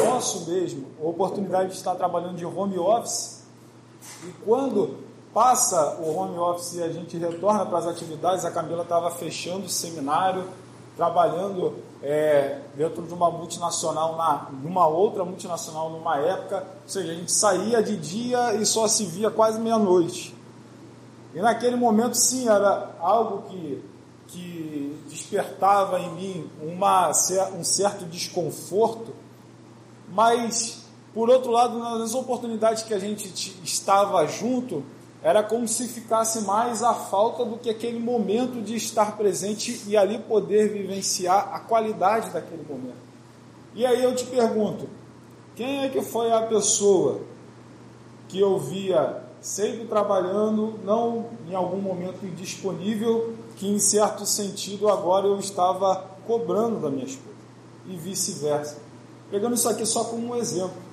nosso 0.04 0.50
mesmo, 0.50 0.86
a 1.00 1.06
oportunidade 1.06 1.70
de 1.70 1.76
estar 1.76 1.94
trabalhando 1.94 2.36
de 2.36 2.44
home 2.44 2.78
office, 2.78 3.44
e 4.24 4.32
quando 4.44 4.98
passa 5.32 5.96
o 6.00 6.16
home 6.16 6.38
office 6.38 6.74
e 6.74 6.82
a 6.82 6.88
gente 6.88 7.16
retorna 7.18 7.66
para 7.66 7.78
as 7.78 7.86
atividades, 7.86 8.44
a 8.44 8.50
Camila 8.50 8.82
estava 8.82 9.10
fechando 9.10 9.66
o 9.66 9.68
seminário, 9.68 10.44
trabalhando 10.96 11.74
é, 12.02 12.60
dentro 12.74 13.02
de 13.02 13.12
uma 13.12 13.30
multinacional, 13.30 14.16
na, 14.16 14.48
numa 14.62 14.86
outra 14.86 15.24
multinacional 15.24 15.90
numa 15.90 16.16
época, 16.18 16.66
ou 16.84 16.88
seja, 16.88 17.12
a 17.12 17.14
gente 17.14 17.30
saía 17.30 17.82
de 17.82 17.96
dia 17.96 18.54
e 18.54 18.64
só 18.64 18.88
se 18.88 19.04
via 19.04 19.30
quase 19.30 19.60
meia-noite. 19.60 20.34
E 21.34 21.40
naquele 21.40 21.76
momento, 21.76 22.14
sim, 22.14 22.48
era 22.48 22.94
algo 22.98 23.42
que, 23.50 23.84
que 24.28 24.98
despertava 25.08 26.00
em 26.00 26.10
mim 26.14 26.50
uma, 26.62 27.10
um 27.54 27.62
certo 27.62 28.06
desconforto, 28.06 29.12
mas, 30.08 30.84
por 31.12 31.28
outro 31.28 31.50
lado, 31.50 31.78
nas 31.78 32.14
oportunidades 32.14 32.82
que 32.82 32.94
a 32.94 32.98
gente 32.98 33.28
estava 33.62 34.26
junto, 34.26 34.82
era 35.22 35.42
como 35.42 35.66
se 35.66 35.88
ficasse 35.88 36.42
mais 36.42 36.82
a 36.82 36.94
falta 36.94 37.44
do 37.44 37.58
que 37.58 37.70
aquele 37.70 37.98
momento 37.98 38.62
de 38.62 38.76
estar 38.76 39.16
presente 39.16 39.82
e 39.86 39.96
ali 39.96 40.18
poder 40.18 40.72
vivenciar 40.72 41.54
a 41.54 41.60
qualidade 41.60 42.30
daquele 42.30 42.64
momento. 42.68 43.06
E 43.74 43.84
aí 43.84 44.02
eu 44.02 44.14
te 44.14 44.24
pergunto: 44.26 44.88
quem 45.54 45.84
é 45.84 45.88
que 45.88 46.02
foi 46.02 46.32
a 46.32 46.42
pessoa 46.42 47.20
que 48.28 48.38
eu 48.38 48.58
via 48.58 49.22
sempre 49.40 49.86
trabalhando, 49.86 50.78
não 50.84 51.26
em 51.48 51.54
algum 51.54 51.80
momento 51.80 52.24
indisponível, 52.24 53.34
que 53.56 53.68
em 53.68 53.78
certo 53.78 54.26
sentido 54.26 54.88
agora 54.88 55.26
eu 55.26 55.38
estava 55.38 56.04
cobrando 56.26 56.80
da 56.80 56.90
minha 56.90 57.06
esposa? 57.06 57.36
E 57.86 57.96
vice-versa. 57.96 58.78
Pegando 59.30 59.54
isso 59.54 59.68
aqui 59.68 59.84
só 59.86 60.04
como 60.04 60.28
um 60.28 60.36
exemplo. 60.36 60.85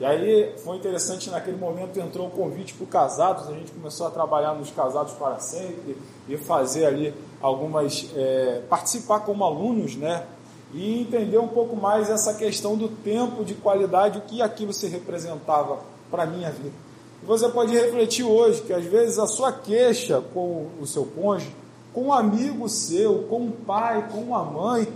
E 0.00 0.04
aí 0.04 0.54
foi 0.58 0.76
interessante, 0.76 1.28
naquele 1.28 1.56
momento 1.56 1.98
entrou 1.98 2.28
o 2.28 2.30
convite 2.30 2.72
para 2.74 2.86
casados, 2.86 3.48
a 3.48 3.52
gente 3.52 3.72
começou 3.72 4.06
a 4.06 4.10
trabalhar 4.10 4.54
nos 4.54 4.70
casados 4.70 5.12
para 5.14 5.40
sempre 5.40 5.96
e 6.28 6.36
fazer 6.36 6.86
ali 6.86 7.12
algumas, 7.40 8.08
é, 8.14 8.62
participar 8.68 9.20
como 9.20 9.42
alunos, 9.42 9.96
né? 9.96 10.24
E 10.72 11.00
entender 11.00 11.38
um 11.38 11.48
pouco 11.48 11.74
mais 11.74 12.10
essa 12.10 12.34
questão 12.34 12.76
do 12.76 12.88
tempo 12.88 13.44
de 13.44 13.54
qualidade, 13.54 14.18
o 14.18 14.22
que 14.22 14.40
aquilo 14.40 14.72
se 14.72 14.86
representava 14.86 15.80
para 16.10 16.22
a 16.22 16.26
minha 16.26 16.50
vida. 16.52 16.74
E 17.20 17.26
você 17.26 17.48
pode 17.48 17.74
refletir 17.74 18.22
hoje 18.22 18.62
que 18.62 18.72
às 18.72 18.84
vezes 18.84 19.18
a 19.18 19.26
sua 19.26 19.50
queixa 19.50 20.22
com 20.32 20.68
o 20.80 20.86
seu 20.86 21.06
cônjuge, 21.06 21.52
com 21.92 22.04
um 22.04 22.12
amigo 22.12 22.68
seu, 22.68 23.24
com 23.24 23.40
um 23.40 23.50
pai, 23.50 24.08
com 24.12 24.18
uma 24.18 24.44
mãe, 24.44 24.86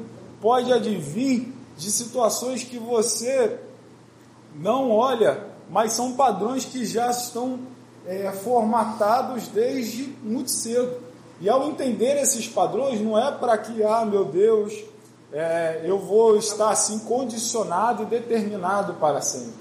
pode 0.40 0.72
advir 0.72 1.48
de 1.76 1.90
situações 1.90 2.62
que 2.62 2.78
você 2.78 3.58
não 4.54 4.90
olha, 4.90 5.46
mas 5.70 5.92
são 5.92 6.12
padrões 6.12 6.64
que 6.64 6.84
já 6.84 7.10
estão 7.10 7.60
é, 8.06 8.30
formatados 8.32 9.48
desde 9.48 10.14
muito 10.22 10.50
cedo. 10.50 10.96
E 11.40 11.48
ao 11.48 11.68
entender 11.68 12.20
esses 12.20 12.46
padrões, 12.46 13.00
não 13.00 13.18
é 13.18 13.32
para 13.32 13.58
que, 13.58 13.82
ah, 13.82 14.04
meu 14.04 14.24
Deus, 14.24 14.72
é, 15.32 15.80
eu 15.84 15.98
vou 15.98 16.36
estar 16.36 16.70
assim 16.70 16.98
condicionado 17.00 18.02
e 18.02 18.06
determinado 18.06 18.94
para 18.94 19.20
sempre. 19.20 19.54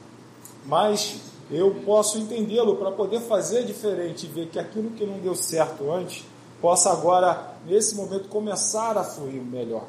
Mas 0.66 1.16
eu 1.50 1.82
posso 1.86 2.18
entendê-lo 2.18 2.76
para 2.76 2.92
poder 2.92 3.22
fazer 3.22 3.64
diferente 3.64 4.26
e 4.26 4.30
ver 4.30 4.48
que 4.48 4.60
aquilo 4.60 4.92
que 4.92 5.06
não 5.06 5.20
deu 5.20 5.34
certo 5.34 5.92
antes 5.92 6.24
possa 6.62 6.92
agora, 6.92 7.56
nesse 7.66 7.96
momento, 7.96 8.30
começar 8.30 8.98
a 8.98 9.04
fluir 9.04 9.42
melhor. 9.42 9.86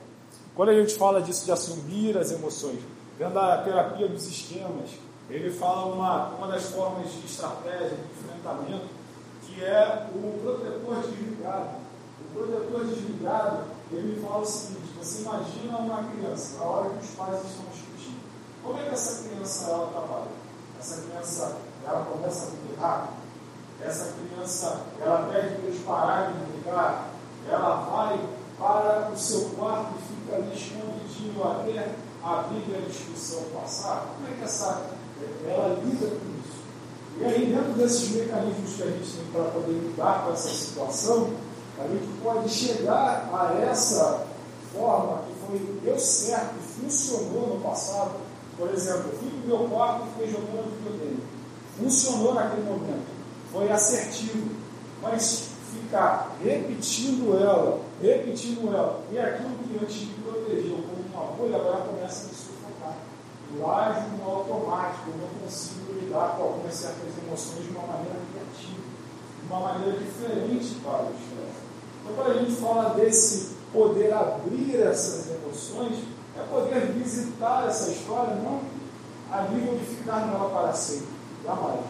Quando 0.55 0.71
a 0.71 0.75
gente 0.75 0.95
fala 0.95 1.21
disso 1.21 1.45
de 1.45 1.53
assumir 1.53 2.17
as 2.17 2.33
emoções, 2.33 2.79
dentro 3.19 3.35
da 3.35 3.59
terapia 3.59 4.09
dos 4.09 4.27
esquemas, 4.27 4.91
ele 5.29 5.51
fala 5.51 5.87
uma, 5.87 6.29
uma 6.31 6.49
das 6.49 6.65
formas 6.71 7.11
de 7.11 7.27
estratégia 7.27 7.97
de 7.97 8.03
enfrentamento, 8.03 8.87
que 9.43 9.65
é 9.65 10.09
o 10.15 10.41
protetor 10.43 10.97
desligado. 11.03 11.83
O 12.21 12.35
protetor 12.35 12.85
desligado, 12.87 13.65
ele 13.91 14.21
fala 14.21 14.41
o 14.41 14.47
seguinte, 14.47 14.93
você 14.99 15.23
imagina 15.23 15.79
uma 15.79 16.05
criança, 16.05 16.59
na 16.59 16.65
hora 16.65 16.91
que 16.91 17.05
os 17.05 17.11
pais 17.11 17.45
estão 17.45 17.65
discutindo. 17.73 18.21
Como 18.63 18.79
é 18.79 18.83
que 18.85 18.95
essa 18.95 19.29
criança 19.29 19.71
ela 19.71 19.87
trabalha? 19.89 20.31
Essa 20.79 21.03
criança 21.03 21.57
ela 21.87 22.05
começa 22.05 22.47
a 22.47 22.67
brigar? 22.67 23.13
Essa 23.81 24.13
criança 24.13 24.83
ela 25.01 25.29
pede 25.33 25.55
para 25.57 25.65
eles 25.65 25.83
pararem 25.85 26.35
de 26.37 26.53
brigar? 26.53 27.09
Ela 27.49 27.75
vai 27.77 28.21
para 28.59 29.11
o 29.13 29.17
seu 29.17 29.51
quarto 29.51 29.95
e 29.99 30.03
fica 30.03 30.37
ali 30.37 30.55
escondidinho 30.55 31.43
até 31.43 31.95
a 32.25 32.43
briga 32.43 32.79
e 32.79 32.85
a 32.85 32.89
discussão 32.89 33.43
passar? 33.55 34.15
Como 34.17 34.29
é 34.29 34.37
que 34.37 34.45
essa, 34.45 34.91
ela 35.47 35.81
lida 35.85 36.07
com 36.07 36.41
isso? 36.41 36.63
E 37.19 37.25
aí, 37.25 37.47
dentro 37.47 37.73
desses 37.73 38.11
mecanismos 38.11 38.75
que 38.75 38.83
a 38.83 38.87
gente 38.87 39.11
tem 39.11 39.25
para 39.33 39.45
poder 39.51 39.73
lidar 39.73 40.25
com 40.25 40.33
essa 40.33 40.49
situação, 40.49 41.31
a 41.79 41.89
gente 41.89 42.07
pode 42.23 42.49
chegar 42.49 43.29
a 43.33 43.61
essa 43.61 44.27
forma 44.73 45.23
que 45.23 45.35
foi, 45.47 45.81
deu 45.83 45.99
certo 45.99 46.55
e 46.59 46.81
funcionou 46.81 47.55
no 47.55 47.61
passado. 47.61 48.21
Por 48.57 48.71
exemplo, 48.71 49.11
eu 49.13 49.19
fui 49.19 49.31
para 49.31 49.55
o 49.55 49.59
meu 49.59 49.69
quarto 49.69 50.07
e 50.07 50.11
fiquei 50.13 50.31
jogando 50.31 50.77
videogame. 50.79 51.23
Funcionou 51.79 52.35
naquele 52.35 52.63
momento. 52.63 53.07
Foi 53.53 53.71
assertivo. 53.71 54.51
Mas 55.03 55.49
ficar 55.73 56.37
repetindo 56.43 57.39
ela, 57.41 57.81
repetindo 58.01 58.75
ela, 58.75 59.01
e 59.11 59.19
aquilo 59.19 59.51
que 59.59 59.79
antes 59.83 60.03
me 60.03 60.15
protegeu 60.25 60.77
como 60.77 61.03
uma 61.13 61.33
bolha, 61.37 61.57
agora 61.57 61.85
começa 61.85 62.25
a 62.25 62.29
me 62.29 62.35
sufocar. 62.35 62.97
Eu 63.55 63.71
ajo 63.71 64.01
no 64.17 64.31
automático, 64.31 65.11
eu 65.11 65.17
não 65.17 65.29
consigo 65.43 65.93
lidar 65.93 66.37
com 66.37 66.43
algumas 66.43 66.75
certas 66.75 67.09
emoções 67.27 67.65
de 67.65 67.71
uma 67.71 67.87
maneira 67.87 68.19
criativa, 68.33 68.83
de 69.41 69.47
uma 69.47 69.61
maneira 69.61 69.99
diferente 69.99 70.81
para 70.83 71.05
o 71.05 71.13
estresse. 71.13 71.63
Então, 72.03 72.15
quando 72.17 72.31
a 72.31 72.43
gente 72.43 72.53
fala 72.53 72.95
desse 72.95 73.57
poder 73.73 74.13
abrir 74.13 74.77
essas 74.81 75.31
emoções, 75.31 75.99
é 76.37 76.43
poder 76.51 76.93
visitar 76.93 77.69
essa 77.69 77.91
história, 77.91 78.35
não 78.37 78.61
a 79.31 79.43
nível 79.49 79.79
de 79.79 79.85
ficar 79.85 80.27
nela 80.27 80.51
para 80.51 80.73
sempre, 80.73 81.09
jamais. 81.45 81.81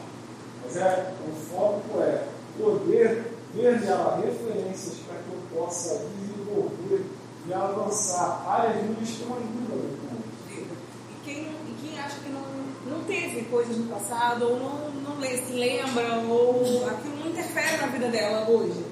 Mas 0.64 0.77
é, 0.77 1.12
o 1.29 1.33
foco 1.33 2.01
é 2.01 2.25
poder 2.57 3.32
ver 3.55 3.81
nela 3.81 4.17
referências 4.17 4.95
para 5.07 5.17
que 5.17 5.29
eu 5.31 5.59
possa 5.59 6.07
desenvolver 6.17 7.07
e 7.47 7.53
avançar 7.53 8.45
áreas 8.47 8.85
minhas 8.85 9.11
que 9.11 9.25
não 9.25 9.37
ajudam 9.37 9.79
E 11.11 11.25
quem, 11.25 11.43
e 11.43 11.77
quem 11.83 11.99
acha 11.99 12.17
que 12.21 12.29
não, 12.31 12.43
não 12.87 13.05
teve 13.05 13.43
coisas 13.43 13.77
no 13.77 13.87
passado, 13.87 14.45
ou 14.45 14.59
não, 14.59 14.91
não 14.91 15.21
se 15.21 15.53
lembra, 15.53 16.17
ou 16.29 16.87
aquilo 16.88 17.17
não 17.17 17.31
interfere 17.31 17.77
na 17.79 17.87
vida 17.88 18.09
dela 18.09 18.49
hoje. 18.49 18.85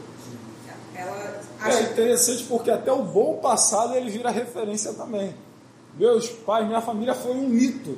Ela 0.95 1.17
é 1.17 1.41
acha... 1.61 1.79
É 1.79 1.83
interessante 1.93 2.45
porque 2.45 2.71
até 2.71 2.93
o 2.93 3.03
bom 3.03 3.37
passado 3.37 3.95
ele 3.95 4.11
vira 4.11 4.31
referência 4.31 4.93
também. 4.93 5.35
Meus 5.97 6.29
pais, 6.29 6.67
minha 6.67 6.81
família 6.81 7.15
foi 7.15 7.33
um 7.33 7.49
mito. 7.49 7.97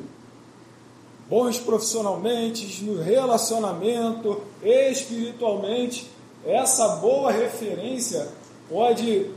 Bons 1.29 1.59
profissionalmente, 1.59 2.85
no 2.85 3.03
relacionamento, 3.03 4.42
espiritualmente. 4.62 6.12
Essa 6.44 6.96
boa 6.96 7.31
referência 7.31 8.28
pode 8.68 9.31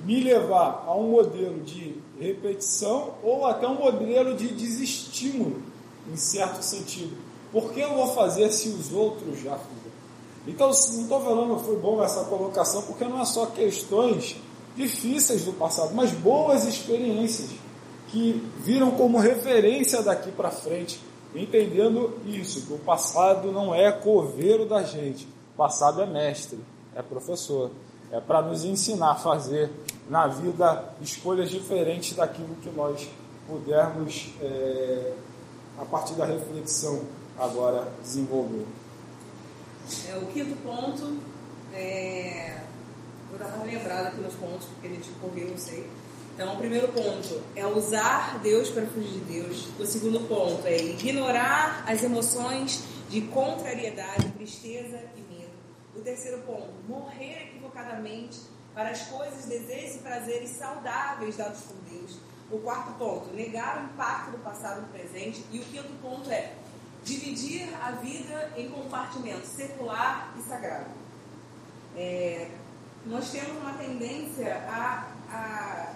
me 0.00 0.22
levar 0.22 0.84
a 0.86 0.94
um 0.94 1.10
modelo 1.10 1.60
de 1.60 1.96
repetição 2.20 3.14
ou 3.22 3.46
até 3.46 3.66
um 3.66 3.74
modelo 3.74 4.36
de 4.36 4.48
desestímulo, 4.48 5.62
em 6.12 6.16
certo 6.16 6.62
sentido. 6.62 7.16
Por 7.50 7.72
que 7.72 7.80
eu 7.80 7.94
vou 7.94 8.08
fazer 8.08 8.52
se 8.52 8.68
os 8.68 8.92
outros 8.92 9.40
já 9.40 9.56
fizeram? 9.56 9.96
Então, 10.46 10.68
não 10.68 11.02
estou 11.02 11.20
falando, 11.20 11.58
foi 11.58 11.76
bom 11.76 12.02
essa 12.02 12.24
colocação, 12.24 12.82
porque 12.82 13.04
não 13.04 13.20
é 13.20 13.24
só 13.24 13.46
questões 13.46 14.36
difíceis 14.76 15.44
do 15.44 15.52
passado, 15.52 15.94
mas 15.94 16.12
boas 16.12 16.64
experiências 16.64 17.50
que 18.08 18.46
viram 18.58 18.92
como 18.92 19.18
referência 19.18 20.02
daqui 20.02 20.30
para 20.30 20.50
frente, 20.50 21.00
entendendo 21.34 22.14
isso, 22.26 22.66
que 22.66 22.72
o 22.72 22.78
passado 22.78 23.50
não 23.50 23.74
é 23.74 23.90
coveiro 23.90 24.66
da 24.66 24.84
gente, 24.84 25.26
passado 25.56 26.02
é 26.02 26.06
mestre, 26.06 26.58
é 26.94 27.02
professor. 27.02 27.70
É 28.10 28.20
para 28.20 28.40
nos 28.42 28.64
ensinar 28.64 29.12
a 29.12 29.14
fazer 29.16 29.70
na 30.08 30.28
vida 30.28 30.94
escolhas 31.00 31.50
diferentes 31.50 32.16
daquilo 32.16 32.54
que 32.62 32.70
nós 32.70 33.08
pudermos, 33.48 34.32
é, 34.40 35.12
a 35.78 35.84
partir 35.84 36.14
da 36.14 36.24
reflexão, 36.24 37.02
agora 37.38 37.88
desenvolver. 38.02 38.64
É, 40.08 40.16
o 40.16 40.26
quinto 40.26 40.56
ponto, 40.62 41.18
é, 41.72 42.60
dar 43.38 43.54
uma 43.54 43.64
lembrada 43.64 44.08
aqui 44.08 44.20
nos 44.20 44.34
pontos, 44.34 44.66
porque 44.66 44.86
a 44.86 44.90
gente 44.90 45.10
correu, 45.20 45.50
não 45.50 45.58
sei. 45.58 45.88
Então, 46.34 46.54
o 46.54 46.56
primeiro 46.58 46.88
ponto 46.88 47.40
é 47.54 47.66
usar 47.66 48.38
Deus 48.42 48.68
para 48.68 48.84
fugir 48.86 49.08
de 49.08 49.40
Deus. 49.40 49.68
O 49.78 49.86
segundo 49.86 50.20
ponto 50.28 50.66
é 50.66 50.76
ignorar 50.76 51.84
as 51.86 52.02
emoções 52.02 52.82
de 53.08 53.22
contrariedade, 53.22 54.28
tristeza 54.32 55.00
e 55.16 55.22
o 55.96 56.00
terceiro 56.02 56.42
ponto, 56.42 56.68
morrer 56.88 57.48
equivocadamente 57.48 58.40
para 58.74 58.90
as 58.90 59.02
coisas, 59.02 59.46
desejos 59.46 59.96
e 59.96 59.98
prazeres 60.00 60.50
saudáveis 60.50 61.36
dados 61.36 61.60
por 61.62 61.76
Deus. 61.90 62.18
O 62.50 62.58
quarto 62.58 62.92
ponto, 62.98 63.34
negar 63.34 63.80
o 63.80 63.84
impacto 63.84 64.32
do 64.32 64.38
passado 64.38 64.82
no 64.82 64.88
presente. 64.88 65.44
E 65.50 65.58
o 65.58 65.64
quinto 65.64 65.92
ponto 66.02 66.30
é 66.30 66.52
dividir 67.02 67.68
a 67.82 67.92
vida 67.92 68.52
em 68.56 68.68
compartimentos 68.68 69.48
secular 69.48 70.34
e 70.38 70.42
sagrado. 70.42 70.90
É, 71.96 72.50
nós 73.06 73.30
temos 73.30 73.56
uma 73.56 73.72
tendência 73.72 74.56
a, 74.68 75.08
a 75.30 75.94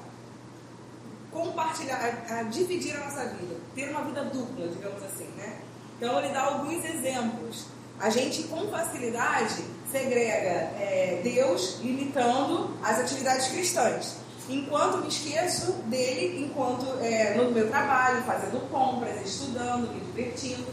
compartilhar, 1.30 1.96
a, 1.96 2.38
a, 2.38 2.42
dividir 2.44 2.96
a 2.96 3.00
nossa 3.00 3.26
vida, 3.26 3.56
ter 3.74 3.90
uma 3.90 4.02
vida 4.02 4.24
dupla, 4.24 4.68
digamos 4.68 5.02
assim, 5.02 5.26
né? 5.36 5.60
Então 5.96 6.18
ele 6.18 6.32
dá 6.32 6.44
alguns 6.44 6.84
exemplos. 6.84 7.66
A 7.98 8.08
gente 8.08 8.44
com 8.44 8.68
facilidade 8.70 9.62
segrega 9.90 10.70
é, 10.78 11.20
Deus 11.22 11.78
limitando 11.80 12.76
as 12.82 12.98
atividades 13.00 13.48
cristãs, 13.48 14.16
enquanto 14.48 14.98
me 14.98 15.08
esqueço 15.08 15.72
dele, 15.86 16.44
enquanto 16.44 16.86
é, 17.00 17.34
no 17.34 17.50
meu 17.50 17.68
trabalho, 17.68 18.22
fazendo 18.24 18.68
compras, 18.70 19.20
estudando, 19.24 19.92
me 19.92 20.00
divertindo, 20.00 20.66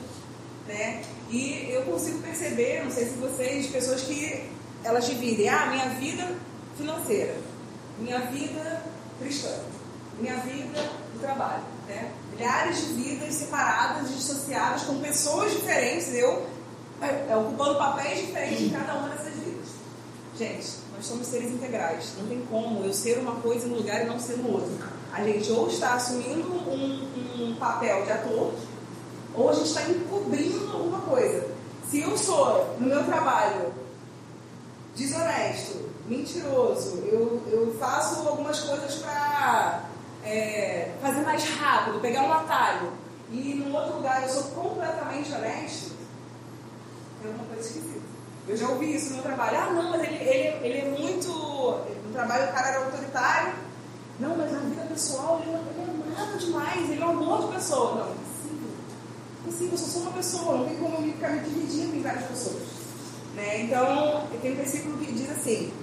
né? 0.67 1.01
E 1.29 1.69
eu 1.69 1.83
consigo 1.83 2.19
perceber, 2.19 2.83
não 2.83 2.91
sei 2.91 3.05
se 3.05 3.15
vocês, 3.15 3.67
pessoas 3.67 4.01
que 4.01 4.49
elas 4.83 5.05
dividem, 5.05 5.49
ah, 5.49 5.67
minha 5.67 5.89
vida 5.89 6.35
financeira, 6.77 7.35
minha 7.99 8.19
vida 8.19 8.83
cristã, 9.19 9.53
minha 10.19 10.37
vida 10.37 10.81
do 11.13 11.19
trabalho, 11.19 11.63
né? 11.87 12.11
Milhares 12.31 12.79
de 12.79 12.93
vidas 12.93 13.33
separadas, 13.33 14.09
dissociadas, 14.09 14.83
com 14.83 14.99
pessoas 14.99 15.51
diferentes, 15.51 16.13
eu 16.13 16.45
é, 17.01 17.35
ocupando 17.35 17.77
papéis 17.77 18.27
diferentes 18.27 18.61
em 18.61 18.69
cada 18.69 18.95
uma 18.95 19.09
dessas 19.09 19.33
vidas. 19.33 19.67
Gente, 20.37 20.67
nós 20.95 21.05
somos 21.05 21.27
seres 21.27 21.51
integrais. 21.51 22.13
Não 22.17 22.27
tem 22.27 22.41
como 22.49 22.83
eu 22.83 22.93
ser 22.93 23.19
uma 23.19 23.35
coisa 23.35 23.67
no 23.67 23.77
lugar 23.77 24.03
e 24.03 24.05
não 24.05 24.19
ser 24.19 24.37
no 24.37 24.53
outro. 24.53 24.71
A 25.13 25.23
gente 25.23 25.51
ou 25.51 25.67
está 25.67 25.93
assumindo 25.93 26.47
um, 26.47 27.49
um 27.49 27.55
papel 27.55 28.03
de 28.03 28.11
ator, 28.11 28.53
ou 29.33 29.49
a 29.49 29.53
gente 29.53 29.67
está 29.67 29.83
encobrindo 29.83 30.71
alguma 30.71 31.01
coisa. 31.01 31.49
Se 31.89 32.01
eu 32.01 32.17
sou, 32.17 32.75
no 32.79 32.87
meu 32.87 33.03
trabalho, 33.05 33.73
desonesto, 34.95 35.89
mentiroso, 36.07 36.97
eu, 37.05 37.41
eu 37.49 37.75
faço 37.79 38.27
algumas 38.27 38.59
coisas 38.59 38.95
para 38.95 39.83
é, 40.23 40.91
fazer 41.01 41.21
mais 41.21 41.43
rápido, 41.43 42.01
pegar 42.01 42.23
um 42.23 42.33
atalho, 42.33 42.91
e 43.31 43.53
no 43.53 43.75
outro 43.75 43.97
lugar 43.97 44.23
eu 44.23 44.29
sou 44.29 44.43
completamente 44.51 45.31
honesto, 45.31 45.91
é 47.23 47.29
uma 47.29 47.45
coisa 47.45 47.61
esquisita. 47.61 48.07
Eu 48.47 48.55
já 48.55 48.69
ouvi 48.69 48.95
isso 48.95 49.09
no 49.09 49.15
meu 49.15 49.23
trabalho. 49.23 49.57
Ah, 49.57 49.73
não, 49.73 49.91
mas 49.91 50.03
ele, 50.03 50.15
ele, 50.15 50.65
ele 50.65 50.77
é 50.77 50.97
muito. 50.97 51.29
No 51.29 52.13
trabalho 52.13 52.45
o 52.45 52.53
cara 52.53 52.67
era 52.69 52.85
autoritário. 52.85 53.53
Não, 54.19 54.37
mas 54.37 54.51
na 54.51 54.59
vida 54.59 54.81
pessoal 54.83 55.41
ele, 55.41 55.51
ele 55.51 56.13
é 56.15 56.19
nada 56.19 56.37
demais, 56.37 56.89
ele 56.89 57.01
é 57.01 57.05
um 57.05 57.15
monte 57.15 57.47
de 57.47 57.55
pessoa. 57.55 57.95
Não, 57.95 58.11
impossível. 58.11 58.69
Impossível, 59.41 59.71
eu 59.73 59.77
só 59.77 59.85
sou 59.85 60.01
uma 60.03 60.11
pessoa, 60.11 60.57
não 60.57 60.65
tem 60.65 60.77
como 60.77 60.95
eu 60.95 61.13
ficar 61.13 61.29
me 61.29 61.39
dividindo 61.41 61.95
em 61.95 62.01
várias 62.01 62.25
pessoas. 62.25 62.63
Né? 63.35 63.61
Então, 63.61 64.27
tem 64.41 64.53
um 64.53 64.55
versículo 64.55 64.97
que 64.97 65.11
diz 65.11 65.29
assim: 65.29 65.73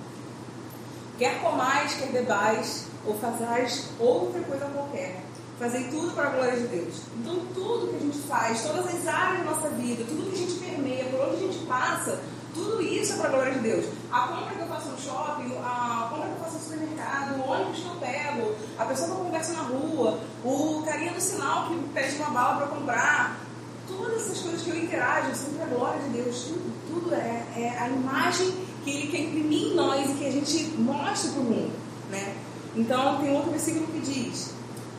Quer 1.18 1.41
comais, 1.41 1.95
quer 1.95 2.09
bebais, 2.09 2.87
ou 3.07 3.14
fazais 3.18 3.91
outra 4.01 4.41
coisa 4.41 4.66
qualquer 4.66 5.20
fazer 5.64 5.84
tudo 5.84 6.14
para 6.14 6.26
a 6.26 6.30
glória 6.30 6.60
de 6.60 6.66
Deus. 6.66 6.94
Então, 7.18 7.40
tudo 7.54 7.88
que 7.88 7.96
a 7.96 7.98
gente 8.00 8.18
faz, 8.28 8.62
todas 8.62 8.86
as 8.86 9.06
áreas 9.06 9.44
da 9.44 9.50
nossa 9.50 9.68
vida, 9.70 10.04
tudo 10.06 10.30
que 10.30 10.36
a 10.36 10.38
gente 10.38 10.54
permeia, 10.60 11.04
por 11.06 11.20
onde 11.20 11.36
a 11.36 11.46
gente 11.46 11.64
passa, 11.64 12.20
tudo 12.52 12.82
isso 12.82 13.14
é 13.14 13.16
para 13.16 13.28
a 13.28 13.32
glória 13.32 13.52
de 13.54 13.60
Deus. 13.60 13.86
A 14.12 14.28
compra 14.28 14.54
que 14.54 14.60
eu 14.60 14.66
faço 14.66 14.88
no 14.88 15.00
shopping, 15.00 15.56
a 15.56 16.08
compra 16.10 16.26
que 16.26 16.32
eu 16.32 16.44
faço 16.44 16.56
no 16.56 16.60
supermercado, 16.60 17.38
o 17.38 17.50
ônibus 17.50 17.78
que 17.78 17.86
eu 17.86 17.94
pego, 17.94 18.54
a 18.78 18.84
pessoa 18.84 19.08
que 19.08 19.14
eu 19.14 19.24
converso 19.24 19.52
na 19.54 19.62
rua, 19.62 20.20
o 20.44 20.82
carinha 20.84 21.12
do 21.14 21.20
sinal 21.20 21.68
que 21.68 21.88
pede 21.94 22.16
uma 22.16 22.30
bala 22.30 22.56
para 22.58 22.66
comprar, 22.66 23.40
todas 23.88 24.16
essas 24.16 24.38
coisas 24.40 24.60
que 24.60 24.68
eu 24.68 24.76
interajo 24.76 25.34
são 25.34 25.54
para 25.54 25.64
a 25.64 25.68
glória 25.68 26.02
de 26.02 26.08
Deus. 26.10 26.42
Tudo, 26.42 26.72
tudo 26.90 27.14
é, 27.14 27.46
é, 27.56 27.78
a 27.80 27.88
imagem 27.88 28.52
que 28.84 28.90
Ele 28.90 29.06
quer 29.10 29.20
imprimir 29.20 29.72
em 29.72 29.74
nós 29.74 30.10
e 30.10 30.14
que 30.14 30.26
a 30.26 30.30
gente 30.30 30.74
mostra 30.76 31.30
para 31.30 31.40
o 31.40 31.44
mundo. 31.44 31.72
Né? 32.10 32.36
Então, 32.76 33.18
tem 33.22 33.34
outro 33.34 33.50
versículo 33.50 33.86
que 33.86 34.00
diz 34.00 34.54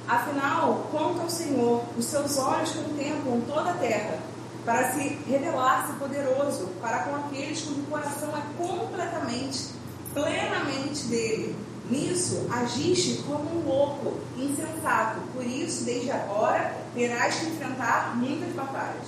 Afinal, 0.08 0.88
quanto 0.92 1.22
ao 1.22 1.30
Senhor, 1.30 1.84
os 1.98 2.06
seus 2.06 2.38
olhos 2.38 2.72
contemplam 2.72 3.42
toda 3.48 3.72
a 3.72 3.74
terra, 3.74 4.20
para 4.64 4.92
se 4.92 5.20
revelar-se 5.28 5.94
poderoso 5.94 6.68
para 6.82 7.00
com 7.00 7.16
aqueles 7.16 7.62
cujo 7.62 7.82
coração 7.84 8.30
é 8.36 8.42
completamente, 8.58 9.70
plenamente 10.14 11.06
dele. 11.06 11.56
Nisso 11.90 12.48
agiste 12.52 13.24
como 13.28 13.48
um 13.48 13.68
louco, 13.68 14.14
insensato. 14.36 15.22
Por 15.34 15.46
isso, 15.46 15.86
desde 15.86 16.10
agora, 16.10 16.76
terás 16.96 17.36
que 17.36 17.48
enfrentar 17.48 18.16
muitas 18.16 18.54
batalhas. 18.54 19.06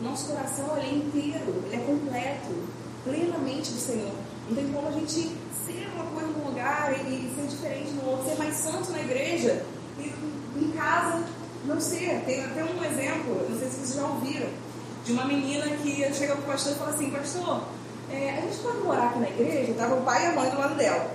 Nosso 0.00 0.26
coração 0.26 0.76
ele 0.76 0.86
é 0.86 0.94
inteiro, 0.94 1.62
ele 1.66 1.76
é 1.76 1.86
completo, 1.86 2.52
plenamente 3.04 3.70
do 3.70 3.80
Senhor. 3.80 4.14
Não 4.48 4.56
tem 4.56 4.72
como 4.72 4.88
a 4.88 4.92
gente 4.92 5.36
ser 5.64 5.88
uma 5.94 6.04
coisa 6.06 6.28
num 6.28 6.48
lugar 6.48 6.92
e 6.92 7.32
ser 7.34 7.46
diferente 7.46 7.90
no 7.92 8.10
outro, 8.10 8.28
ser 8.28 8.38
mais 8.38 8.56
santo 8.56 8.90
na 8.90 9.00
igreja 9.00 9.64
em 10.64 10.70
casa 10.72 11.22
não 11.66 11.80
sei, 11.80 12.08
tem 12.24 12.44
até 12.44 12.62
um 12.62 12.84
exemplo, 12.84 13.46
não 13.50 13.58
sei 13.58 13.68
se 13.68 13.76
vocês 13.76 13.94
já 13.96 14.06
ouviram, 14.06 14.48
de 15.04 15.12
uma 15.12 15.24
menina 15.24 15.66
que 15.78 16.14
chega 16.14 16.34
para 16.36 16.42
o 16.42 16.46
pastor 16.46 16.72
e 16.72 16.74
fala 16.76 16.90
assim, 16.90 17.10
pastor, 17.10 17.64
é, 18.10 18.38
a 18.38 18.40
gente 18.40 18.58
pode 18.58 18.78
morar 18.78 19.08
aqui 19.08 19.18
na 19.18 19.28
igreja? 19.28 19.72
Estava 19.72 19.96
o 19.96 20.02
pai 20.02 20.24
e 20.24 20.26
a 20.26 20.32
mãe 20.32 20.50
do 20.50 20.58
lado 20.58 20.76
dela. 20.76 21.10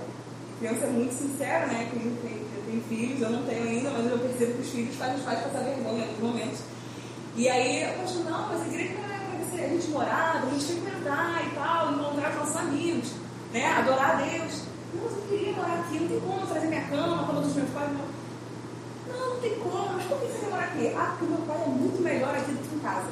A 0.54 0.58
criança 0.58 0.84
é 0.84 0.90
muito 0.90 1.14
sincera, 1.14 1.66
né? 1.66 1.88
Quem 1.90 2.00
tem, 2.16 2.44
tem 2.66 2.82
filhos, 2.86 3.22
eu 3.22 3.30
não 3.30 3.44
tenho 3.44 3.64
ainda, 3.64 3.90
mas 3.90 4.10
eu 4.10 4.18
percebo 4.18 4.52
que 4.54 4.60
os 4.60 4.68
filhos 4.68 4.96
fazem 4.96 5.16
os 5.16 5.22
pais 5.22 5.40
passar 5.40 5.64
vergonha 5.64 6.04
alguns 6.04 6.20
momentos. 6.20 6.58
E 7.34 7.48
aí 7.48 7.94
o 7.94 8.02
pastor, 8.02 8.24
não, 8.24 8.48
mas 8.48 8.60
a 8.60 8.66
igreja 8.66 8.94
não 8.94 9.04
é 9.04 9.22
para 9.50 9.64
a 9.64 9.68
gente 9.68 9.88
morar, 9.88 10.42
a 10.44 10.50
gente 10.50 10.64
frequentar 10.64 11.46
e 11.46 11.54
tal, 11.54 11.92
encontrar 11.92 12.30
com 12.32 12.38
nossos 12.40 12.56
amigos, 12.56 13.12
né? 13.54 13.66
Adorar 13.72 14.10
a 14.10 14.14
Deus. 14.22 14.62
Não, 14.94 15.04
mas 15.04 15.12
eu 15.16 15.22
queria 15.30 15.52
morar 15.54 15.80
aqui, 15.80 15.98
não 15.98 16.08
tem 16.08 16.20
como 16.20 16.46
trazer 16.46 16.66
minha 16.66 16.84
cama, 16.88 17.22
a 17.22 17.26
cama 17.26 17.40
dos 17.40 17.54
meus 17.54 17.70
pais. 17.70 17.90
Não 17.90 18.21
não, 19.12 19.34
não 19.34 19.40
tem 19.40 19.54
como, 19.58 19.92
mas 19.92 20.04
por 20.04 20.18
que 20.18 20.26
você 20.26 20.38
quer 20.38 20.50
morar 20.50 20.64
aqui? 20.64 20.92
Ah, 20.96 21.16
porque 21.18 21.32
meu 21.32 21.42
pai 21.46 21.62
é 21.62 21.68
muito 21.68 22.02
melhor 22.02 22.34
aqui 22.34 22.52
do 22.52 22.68
que 22.68 22.74
em 22.74 22.78
casa. 22.78 23.08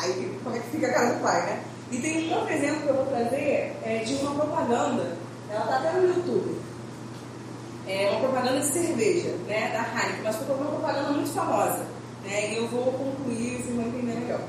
Aí, 0.00 0.40
como 0.44 0.56
é 0.56 0.60
que 0.60 0.70
fica 0.70 0.86
a 0.86 0.92
cara 0.92 1.14
do 1.14 1.22
pai, 1.22 1.42
né? 1.46 1.64
E 1.90 1.98
tem 1.98 2.28
um 2.28 2.34
outro 2.34 2.52
exemplo 2.52 2.82
que 2.82 2.88
eu 2.88 2.94
vou 2.94 3.06
trazer 3.06 3.76
é, 3.82 4.02
de 4.04 4.14
uma 4.16 4.34
propaganda, 4.34 5.16
ela 5.50 5.64
está 5.64 5.76
até 5.76 5.92
no 5.92 6.08
YouTube. 6.08 6.60
É 7.86 8.10
uma 8.10 8.20
propaganda 8.20 8.60
de 8.60 8.66
cerveja, 8.66 9.30
né, 9.46 9.70
da 9.72 9.80
Heineken, 9.80 10.22
mas 10.22 10.36
foi 10.36 10.54
uma 10.54 10.66
propaganda 10.66 11.10
muito 11.10 11.30
famosa. 11.30 11.86
Né, 12.22 12.52
e 12.52 12.56
eu 12.58 12.68
vou 12.68 12.92
concluir, 12.92 13.62
vocês 13.62 13.74
vão 13.74 13.86
entender 13.86 14.20
melhor. 14.20 14.40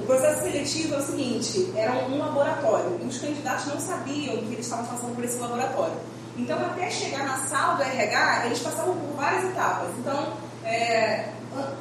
O 0.00 0.06
processo 0.06 0.42
seletivo 0.42 0.94
é 0.94 0.98
o 0.98 1.02
seguinte: 1.02 1.72
era 1.76 1.92
um 2.06 2.18
laboratório 2.18 2.98
e 3.02 3.06
os 3.06 3.18
candidatos 3.18 3.66
não 3.66 3.78
sabiam 3.78 4.36
que 4.38 4.54
eles 4.54 4.64
estavam 4.64 4.86
passando 4.86 5.14
por 5.14 5.24
esse 5.24 5.38
laboratório. 5.38 5.94
Então, 6.36 6.58
até 6.58 6.90
chegar 6.90 7.24
na 7.24 7.36
sala 7.46 7.74
do 7.74 7.82
RH, 7.82 8.46
eles 8.46 8.60
passavam 8.60 8.96
por 8.96 9.16
várias 9.16 9.44
etapas. 9.44 9.90
Então, 9.98 10.32
é, 10.64 11.28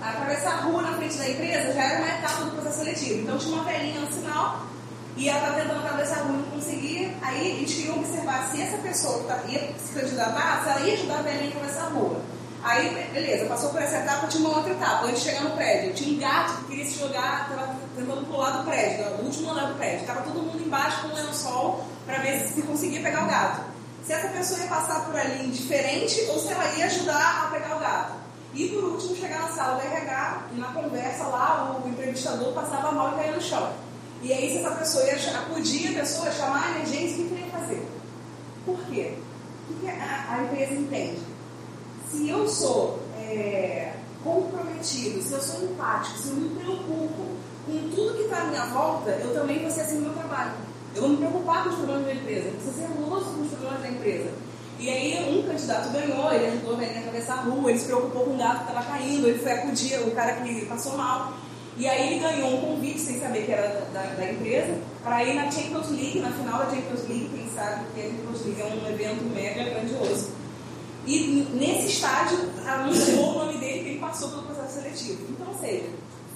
atravessar 0.01 0.51
a 0.51 0.61
rua 0.63 0.81
na 0.81 0.97
frente 0.97 1.17
da 1.17 1.29
empresa 1.29 1.73
já 1.73 1.83
era 1.83 1.99
uma 1.99 2.13
etapa 2.13 2.43
do 2.43 2.51
processo 2.51 2.79
seletivo. 2.79 3.21
Então, 3.21 3.37
tinha 3.37 3.55
uma 3.55 3.63
velhinha 3.63 4.01
no 4.01 4.11
sinal 4.11 4.65
e 5.15 5.29
ela 5.29 5.39
estava 5.39 5.61
tentando 5.61 5.79
atravessar 5.85 6.19
a 6.19 6.23
rua 6.23 6.33
e 6.33 6.37
não 6.37 6.51
conseguia. 6.51 7.11
Aí, 7.21 7.47
eles 7.59 7.73
queriam 7.73 7.97
observar 7.97 8.49
se 8.51 8.61
essa 8.61 8.77
pessoa 8.77 9.19
que 9.19 9.27
tá, 9.27 9.39
ia 9.47 9.73
se 9.77 9.93
candidatar, 9.93 10.63
se 10.63 10.69
ela 10.69 10.79
ia 10.81 10.93
ajudar 10.95 11.19
a 11.19 11.21
velhinha 11.21 11.45
a 11.45 11.57
atravessar 11.57 11.83
a 11.83 11.89
rua. 11.89 12.21
Aí, 12.63 13.09
beleza, 13.11 13.45
passou 13.45 13.69
por 13.71 13.81
essa 13.81 13.97
etapa, 13.97 14.27
tinha 14.27 14.47
uma 14.47 14.57
outra 14.57 14.73
etapa, 14.73 15.05
antes 15.05 15.23
de 15.23 15.29
chegar 15.29 15.43
no 15.43 15.51
prédio. 15.51 15.93
Tinha 15.93 16.15
um 16.15 16.19
gato 16.19 16.57
que 16.57 16.63
queria 16.65 16.85
se 16.85 16.99
jogar, 16.99 17.49
estava 17.49 17.75
tentando 17.95 18.27
pular 18.27 18.51
do 18.51 18.65
prédio, 18.65 19.17
do 19.17 19.23
último 19.23 19.51
andar 19.51 19.67
do 19.67 19.75
prédio. 19.75 20.01
Estava 20.01 20.21
todo 20.21 20.43
mundo 20.43 20.61
embaixo 20.61 21.01
com 21.01 21.07
um 21.07 21.15
lençol 21.15 21.85
para 22.05 22.19
ver 22.19 22.39
se 22.47 22.61
conseguia 22.61 23.01
pegar 23.01 23.23
o 23.23 23.27
gato 23.27 23.70
se 24.05 24.13
essa 24.13 24.27
pessoa 24.29 24.59
ia 24.59 24.67
passar 24.67 25.05
por 25.05 25.15
ali 25.15 25.45
indiferente 25.45 26.21
ou 26.29 26.39
se 26.39 26.51
ela 26.51 26.65
ia 26.75 26.85
ajudar 26.85 27.45
a 27.45 27.51
pegar 27.51 27.77
o 27.77 27.79
gato. 27.79 28.13
E 28.53 28.67
por 28.69 28.83
último, 28.83 29.15
chegar 29.15 29.41
na 29.41 29.49
sala 29.49 29.79
do 29.79 29.87
RH 29.87 30.47
e 30.53 30.59
na 30.59 30.67
conversa 30.73 31.23
lá, 31.25 31.81
o 31.83 31.87
entrevistador 31.87 32.53
passava 32.53 32.91
mal 32.91 33.13
e 33.13 33.15
caía 33.15 33.31
no 33.31 33.41
chão. 33.41 33.73
E 34.21 34.33
aí, 34.33 34.51
se 34.51 34.57
essa 34.57 34.71
pessoa 34.75 35.05
ia 35.05 35.15
acudir 35.39 35.87
a 35.89 35.99
pessoa, 36.01 36.31
chamar 36.31 36.67
a 36.67 36.71
emergência, 36.71 37.23
o 37.23 37.27
que 37.27 37.35
queria 37.35 37.51
fazer? 37.51 37.87
Por 38.65 38.79
quê? 38.85 39.17
O 39.69 39.73
que 39.73 39.89
a, 39.89 40.27
a 40.29 40.43
empresa 40.43 40.73
entende? 40.73 41.21
Se 42.11 42.29
eu 42.29 42.47
sou 42.47 42.99
é, 43.17 43.93
comprometido, 44.23 45.21
se 45.21 45.33
eu 45.33 45.41
sou 45.41 45.63
empático, 45.63 46.17
se 46.17 46.29
eu 46.29 46.35
me 46.35 46.49
preocupo 46.49 47.31
com 47.65 47.89
tudo 47.95 48.17
que 48.17 48.23
está 48.23 48.41
à 48.41 48.45
minha 48.45 48.65
volta, 48.65 49.11
eu 49.11 49.33
também 49.33 49.59
vou 49.59 49.71
ser 49.71 49.81
assim 49.81 49.95
no 49.95 50.09
meu 50.09 50.13
trabalho. 50.13 50.51
Eu 50.95 51.01
vou 51.01 51.09
me 51.11 51.17
preocupar 51.17 51.63
com 51.63 51.69
os 51.69 51.75
problemas 51.75 52.05
da 52.05 52.13
empresa, 52.13 52.49
eu 52.49 52.73
ser 52.73 52.87
zeloso 52.87 53.25
com 53.25 53.41
os 53.41 53.49
problemas 53.49 53.81
da 53.81 53.89
empresa. 53.89 54.29
E 54.77 54.89
aí 54.89 55.37
um 55.37 55.43
candidato 55.43 55.89
ganhou, 55.91 56.33
ele 56.33 56.47
ajudou 56.47 56.73
a 56.73 56.81
atravessar 56.81 57.33
a 57.33 57.41
rua, 57.41 57.69
ele 57.69 57.79
se 57.79 57.85
preocupou 57.85 58.25
com 58.25 58.33
o 58.33 58.37
gato 58.37 58.65
que 58.65 58.71
estava 58.71 58.85
caindo, 58.85 59.27
ele 59.27 59.39
foi 59.39 59.51
acudir 59.51 59.99
o 59.99 60.11
cara 60.11 60.33
que 60.41 60.65
passou 60.65 60.97
mal. 60.97 61.33
E 61.77 61.87
aí 61.87 62.13
ele 62.13 62.19
ganhou 62.19 62.55
um 62.55 62.61
convite, 62.61 62.99
sem 62.99 63.19
saber 63.19 63.45
que 63.45 63.51
era 63.51 63.87
da, 63.93 64.01
da 64.01 64.31
empresa, 64.31 64.77
para 65.03 65.23
ir 65.23 65.35
na 65.35 65.49
Champions 65.49 65.89
League, 65.91 66.19
na 66.19 66.31
final 66.31 66.59
da 66.59 66.69
Champions 66.69 67.07
League, 67.07 67.29
quem 67.33 67.49
sabe 67.55 67.85
que 67.93 68.01
a 68.01 68.03
Champions 68.03 68.45
League 68.45 68.61
é 68.61 68.65
um 68.65 68.93
evento 68.93 69.23
mega 69.33 69.63
grandioso. 69.63 70.31
E 71.05 71.47
nesse 71.53 71.87
estádio 71.87 72.39
anunciou 72.65 73.29
o 73.29 73.45
nome 73.45 73.57
dele 73.59 73.83
que 73.83 73.89
ele 73.91 73.99
passou 73.99 74.29
pelo 74.29 74.43
processo 74.43 74.81
seletivo. 74.81 75.25
Então, 75.29 75.47
ou 75.47 75.59
seja, 75.59 75.85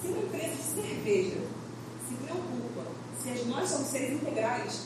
se 0.00 0.08
uma 0.08 0.18
empresa 0.18 0.54
de 0.54 0.82
cerveja 0.82 1.36
se 3.34 3.44
nós 3.46 3.68
somos 3.68 3.88
seres 3.88 4.12
integrais, 4.12 4.82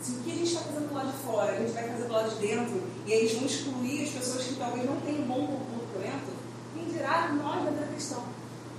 se 0.00 0.12
o 0.12 0.20
que 0.20 0.32
a 0.32 0.34
gente 0.34 0.52
está 0.52 0.60
fazendo 0.60 0.94
lá 0.94 1.04
de 1.04 1.12
fora 1.18 1.58
gente 1.58 1.72
vai 1.72 1.88
fazer 1.88 2.04
do 2.04 2.12
lado 2.12 2.30
de 2.30 2.46
dentro, 2.46 2.82
e 3.06 3.12
eles 3.12 3.32
vão 3.34 3.46
excluir 3.46 4.04
as 4.04 4.10
pessoas 4.10 4.46
que 4.46 4.54
talvez 4.54 4.86
não 4.86 5.00
tenham 5.00 5.22
bom 5.24 5.46
comportamento, 5.46 6.32
quem 6.74 6.84
dirá 6.84 7.28
nós 7.32 7.64
da 7.64 7.86
questão? 7.86 8.24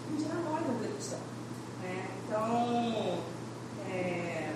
Quem 0.08 0.18
dirá 0.18 0.36
nós 0.36 0.64
da 0.64 0.88
questão? 0.96 1.20
É, 1.84 2.06
então, 2.26 3.20
é, 3.90 4.54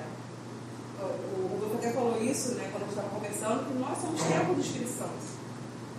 o 1.01 1.47
Rodolfo 1.47 1.75
até 1.75 1.91
falou 1.91 2.21
isso 2.23 2.55
né, 2.55 2.69
quando 2.71 2.83
a 2.83 2.85
gente 2.85 2.97
estava 2.97 3.09
conversando, 3.09 3.65
que 3.67 3.73
nós 3.77 3.97
somos 3.99 4.21
templo 4.23 4.55
do 4.55 4.61
Espírito 4.61 4.91
Santo. 4.91 5.35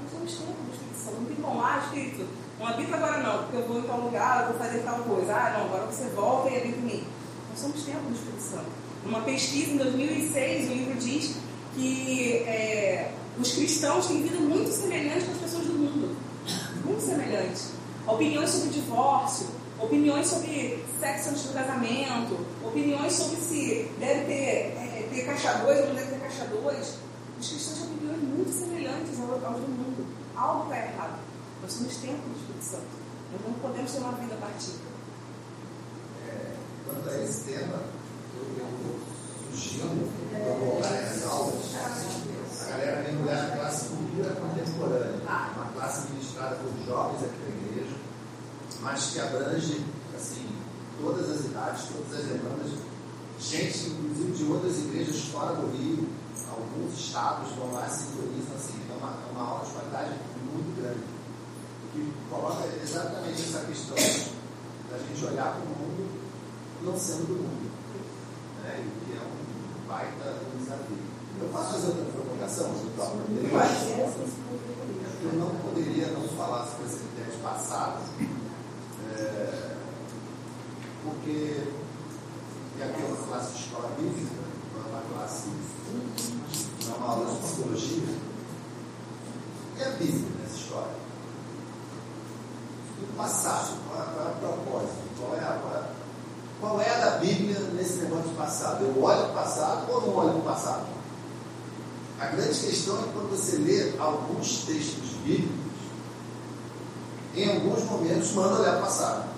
Nós 0.03 0.11
somos 0.11 0.33
templo 0.33 0.65
do 0.65 0.73
Espírito 0.73 0.99
Santo. 1.05 1.17
Não 1.21 1.27
tem 1.27 1.37
como, 1.37 1.63
ah, 1.63 1.83
Espírito, 1.85 2.27
não 2.59 2.67
habita 2.67 2.97
agora 2.97 3.23
não, 3.23 3.39
porque 3.43 3.57
eu 3.57 3.69
vou 3.69 3.79
em 3.79 3.83
tal 3.83 4.01
lugar, 4.01 4.41
eu 4.41 4.53
vou 4.53 4.59
fazer 4.59 4.79
tal 4.81 4.99
coisa. 5.01 5.35
Ah, 5.35 5.59
não, 5.59 5.67
agora 5.67 5.87
você 5.87 6.09
volta 6.09 6.51
e 6.51 6.57
habita 6.57 6.79
em 6.79 6.83
mim. 6.83 7.16
Somos 7.57 7.85
templo 7.85 8.11
do 8.11 8.15
Espírito 8.15 8.43
Santo. 8.43 8.67
Numa 9.03 9.23
pesquisa 9.23 9.73
em 9.73 9.77
2006, 9.79 10.71
o 10.71 10.75
livro 10.75 10.95
diz 10.97 11.37
que 11.75 12.33
é, 12.47 13.13
os 13.39 13.53
cristãos 13.53 14.07
têm 14.09 14.23
vida 14.23 14.39
muito 14.41 14.71
semelhante 14.71 15.25
com 15.25 15.33
as 15.33 15.39
pessoas 15.39 15.65
do 15.65 15.73
mundo. 15.73 16.17
Muito 16.85 17.01
semelhante. 17.01 17.63
Opiniões 18.07 18.51
sobre 18.51 18.69
divórcio, 18.69 19.47
opiniões 19.79 20.27
sobre 20.27 20.85
sexo 21.01 21.31
antes 21.31 21.45
do 21.45 21.55
casamento, 21.55 22.47
opiniões 22.63 23.13
sobre 23.15 23.37
se 23.37 23.91
deve 23.99 24.27
ter, 24.27 24.77
é, 24.77 25.09
ter 25.11 25.25
caixa 25.25 25.55
2 25.55 25.81
ou 25.81 25.87
não 25.89 25.95
deve 25.95 26.11
ter 26.11 26.21
caixa 26.21 26.45
2. 26.45 26.95
Os 27.41 27.49
cristãos 27.49 27.79
têm 27.79 27.97
opiniões 27.97 28.23
muito 28.23 28.53
semelhantes 28.53 29.19
aos 29.19 29.61
do 29.61 29.69
mundo. 29.69 30.07
Algo 30.37 30.65
está 30.65 30.77
errado. 30.77 31.19
Nós 31.63 31.73
somos 31.73 31.97
templo 31.97 32.29
do 32.29 32.39
Espírito 32.39 32.65
Santo. 32.65 33.07
Nós 33.33 33.41
não 33.47 33.55
podemos 33.55 33.91
ter 33.91 33.99
uma 33.99 34.13
vida 34.13 34.35
partida. 34.37 34.96
Quanto 36.87 37.11
a 37.11 37.23
esse 37.23 37.45
tema, 37.45 37.81
eu 38.59 39.01
sugerindo, 39.53 40.09
vamos 40.33 40.59
voltar 40.59 40.91
nas 40.93 41.27
aulas, 41.27 41.55
a 42.63 42.71
galera 42.71 43.03
vem 43.03 43.23
olhar 43.23 43.45
a 43.45 43.57
classe 43.57 43.89
cultura 43.89 44.35
contemporânea, 44.35 45.21
uma 45.57 45.73
classe 45.75 46.11
ministrada 46.13 46.57
por 46.57 46.87
jovens 46.87 47.25
aqui 47.25 47.39
na 47.43 47.67
igreja, 47.67 47.97
mas 48.81 49.11
que 49.11 49.21
abrange 49.21 49.85
assim, 50.15 50.47
todas 51.01 51.31
as 51.31 51.45
idades, 51.47 51.85
todas 51.89 52.21
as 52.21 52.27
demandas, 52.27 52.71
gente, 53.41 53.89
inclusive 53.89 54.33
de 54.33 54.45
outras 54.45 54.79
igrejas 54.79 55.25
fora 55.25 55.55
do 55.57 55.67
Rio, 55.77 56.09
alguns 56.51 56.99
estados 56.99 57.53
vão 57.57 57.73
lá 57.73 57.87
e 57.87 57.91
sintonizam, 57.91 58.55
assim, 58.57 58.81
é 58.91 58.97
uma, 58.97 59.11
é 59.11 59.33
uma 59.33 59.43
aula 59.43 59.65
de 59.65 59.73
qualidade 59.73 60.11
muito 60.53 60.81
grande. 60.81 61.01
Que 61.93 62.13
coloca 62.31 62.65
exatamente 62.83 63.43
essa 63.43 63.61
questão 63.61 63.97
da 64.91 64.99
gente 64.99 65.25
olhar 65.25 65.53
para 65.53 65.63
o 65.63 65.69
mundo 65.69 65.96
não 66.87 66.99
sendo 66.99 67.27
do 67.27 67.35
mundo. 67.35 67.71
Né? 68.63 68.79
E 68.79 69.05
que 69.05 69.13
é 69.17 69.21
um 69.21 69.89
baita 69.89 70.39
desafio. 70.59 70.97
Eu 71.41 71.49
posso 71.49 71.73
fazer 71.73 71.89
outra 71.89 72.05
provocação? 72.05 72.73
Eu 75.23 75.33
não 75.33 75.51
poderia 75.57 76.07
não 76.09 76.29
falar 76.29 76.67
sobre 76.67 76.87
esse 76.87 76.99
critério 76.99 77.39
passado, 77.43 78.01
é, 79.13 79.77
porque 81.03 81.65
e 82.79 82.83
aqui 82.83 83.03
é 83.03 83.07
uma 83.07 83.17
classe 83.17 83.53
de 83.55 83.65
escola 83.65 83.89
bíblica, 83.99 84.35
não 84.75 84.81
é 84.81 84.89
uma 84.89 85.03
classe, 85.15 85.49
não 86.87 86.95
é 86.95 86.97
uma 86.97 87.09
aula 87.09 87.35
de 87.35 87.39
psicologia, 87.39 88.15
e 89.77 89.83
a 89.83 89.91
Bíblia 89.91 90.29
nessa 90.41 90.57
história? 90.57 91.07
do 93.01 93.17
passado. 93.17 93.77
Qual 93.89 94.01
é, 94.01 94.07
qual 94.07 94.27
é 94.27 94.31
o 94.31 94.59
propósito? 94.59 94.97
Qual 95.19 95.37
é, 95.37 95.41
a, 95.41 95.59
qual, 95.61 95.75
é, 95.75 95.85
qual 96.61 96.81
é 96.81 96.91
a 96.91 97.11
da 97.11 97.19
Bíblia 97.19 97.59
nesse 97.75 97.99
negócio 97.99 98.31
de 98.31 98.35
passado? 98.37 98.85
Eu 98.85 99.03
olho 99.03 99.23
para 99.23 99.31
o 99.31 99.35
passado 99.35 99.93
ou 99.93 100.01
não 100.03 100.17
olho 100.17 100.31
para 100.31 100.39
o 100.39 100.43
passado? 100.43 100.87
A 102.19 102.27
grande 102.27 102.55
questão 102.67 102.99
é 102.99 103.03
que 103.03 103.09
quando 103.11 103.31
você 103.31 103.57
lê 103.57 103.93
alguns 103.99 104.65
textos 104.65 105.11
bíblicos, 105.25 105.67
em 107.35 107.51
alguns 107.51 107.85
momentos 107.85 108.33
manda 108.33 108.61
olhar 108.61 108.79
o 108.79 108.81
passado. 108.81 109.29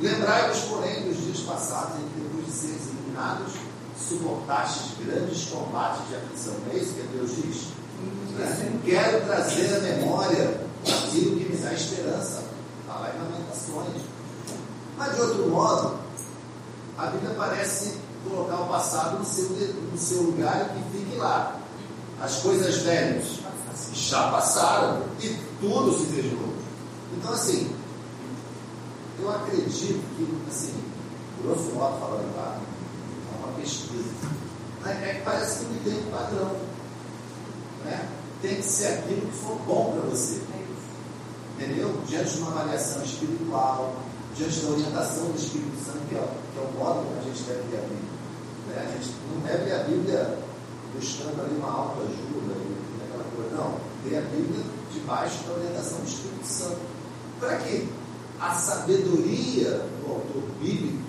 Lembrai-vos, 0.00 0.60
porém, 0.60 1.04
dos 1.04 1.16
dias 1.22 1.40
passados, 1.40 1.96
em 1.96 2.08
que 2.08 2.20
depois 2.20 2.46
de 2.46 2.52
seres 2.52 2.88
eliminados, 2.88 3.52
suportastes 3.96 4.92
grandes 5.04 5.44
combates 5.46 6.08
de 6.08 6.16
aflição. 6.16 6.54
É 6.72 6.76
isso 6.76 6.94
que 6.94 7.02
Deus 7.02 7.30
diz? 7.36 7.68
Né? 8.36 8.80
Quero 8.84 9.24
trazer 9.26 9.76
à 9.76 9.80
memória 9.80 10.60
aquilo 10.82 11.36
que 11.36 11.48
me 11.48 11.56
dá 11.56 11.72
esperança 11.72 12.44
Está 12.80 13.00
lá 13.00 13.10
em 13.14 13.18
Lamentações. 13.18 14.02
Mas 14.96 15.14
de 15.14 15.20
outro 15.20 15.48
modo, 15.48 15.98
a 16.96 17.06
Bíblia 17.06 17.34
parece 17.36 17.98
colocar 18.28 18.60
o 18.62 18.68
passado 18.68 19.18
no 19.18 19.24
seu, 19.24 19.48
no 19.48 19.98
seu 19.98 20.22
lugar 20.22 20.70
e 20.76 20.82
que 20.82 20.98
fique 20.98 21.16
lá. 21.16 21.55
As 22.20 22.36
coisas 22.36 22.78
velhas 22.78 23.40
já 23.92 24.30
passaram 24.30 25.02
e 25.20 25.36
tudo 25.60 25.98
se 25.98 26.06
fez 26.06 26.32
novo. 26.32 26.54
Então, 27.16 27.32
assim, 27.32 27.74
eu 29.20 29.30
acredito 29.30 30.02
que, 30.16 30.42
assim, 30.48 30.74
grosso 31.42 31.74
modo 31.74 32.00
falando 32.00 32.36
lá, 32.36 32.58
é 33.32 33.44
uma 33.44 33.52
pesquisa, 33.54 34.10
é 34.86 35.14
que 35.14 35.22
parece 35.22 35.58
que 35.60 35.72
não 35.72 35.78
tem 35.82 36.06
um 36.06 36.10
padrão. 36.10 36.56
Né? 37.84 38.08
Tem 38.42 38.56
que 38.56 38.62
ser 38.62 38.86
aquilo 38.86 39.26
que 39.26 39.38
for 39.38 39.58
bom 39.66 39.92
para 39.92 40.10
você 40.10 40.40
entendeu? 41.58 42.00
Diante 42.06 42.34
de 42.34 42.38
uma 42.40 42.50
avaliação 42.52 43.02
espiritual, 43.02 43.94
diante 44.36 44.60
da 44.60 44.68
orientação 44.68 45.24
do 45.30 45.36
Espírito 45.36 45.84
Santo, 45.84 46.00
que 46.08 46.14
é, 46.14 46.18
que 46.18 46.58
é 46.58 46.62
o 46.62 46.78
modo 46.78 47.06
como 47.06 47.18
a 47.18 47.22
gente 47.22 47.42
deve 47.42 47.62
ler 47.70 47.78
a 47.78 47.82
Bíblia. 47.82 48.10
Né? 48.68 48.86
A 48.86 48.92
gente 48.92 49.14
não 49.32 49.40
deve 49.40 49.64
ler 49.64 49.74
a 49.74 49.84
Bíblia 49.84 50.38
buscando 50.96 51.40
ali 51.40 51.56
uma 51.56 51.70
autoajuda 51.70 52.54
e 52.56 53.04
aquela 53.04 53.24
coisa. 53.34 53.56
Não, 53.56 53.78
ler 54.04 54.18
a 54.18 54.22
Bíblia 54.22 54.64
debaixo 54.92 55.44
da 55.44 55.54
orientação 55.54 55.98
do 55.98 56.06
Espírito 56.06 56.46
Santo. 56.46 56.80
Para 57.38 57.58
que 57.58 57.88
a 58.40 58.54
sabedoria 58.54 59.70
do 60.00 60.10
autor 60.10 60.42
bíblico 60.60 61.04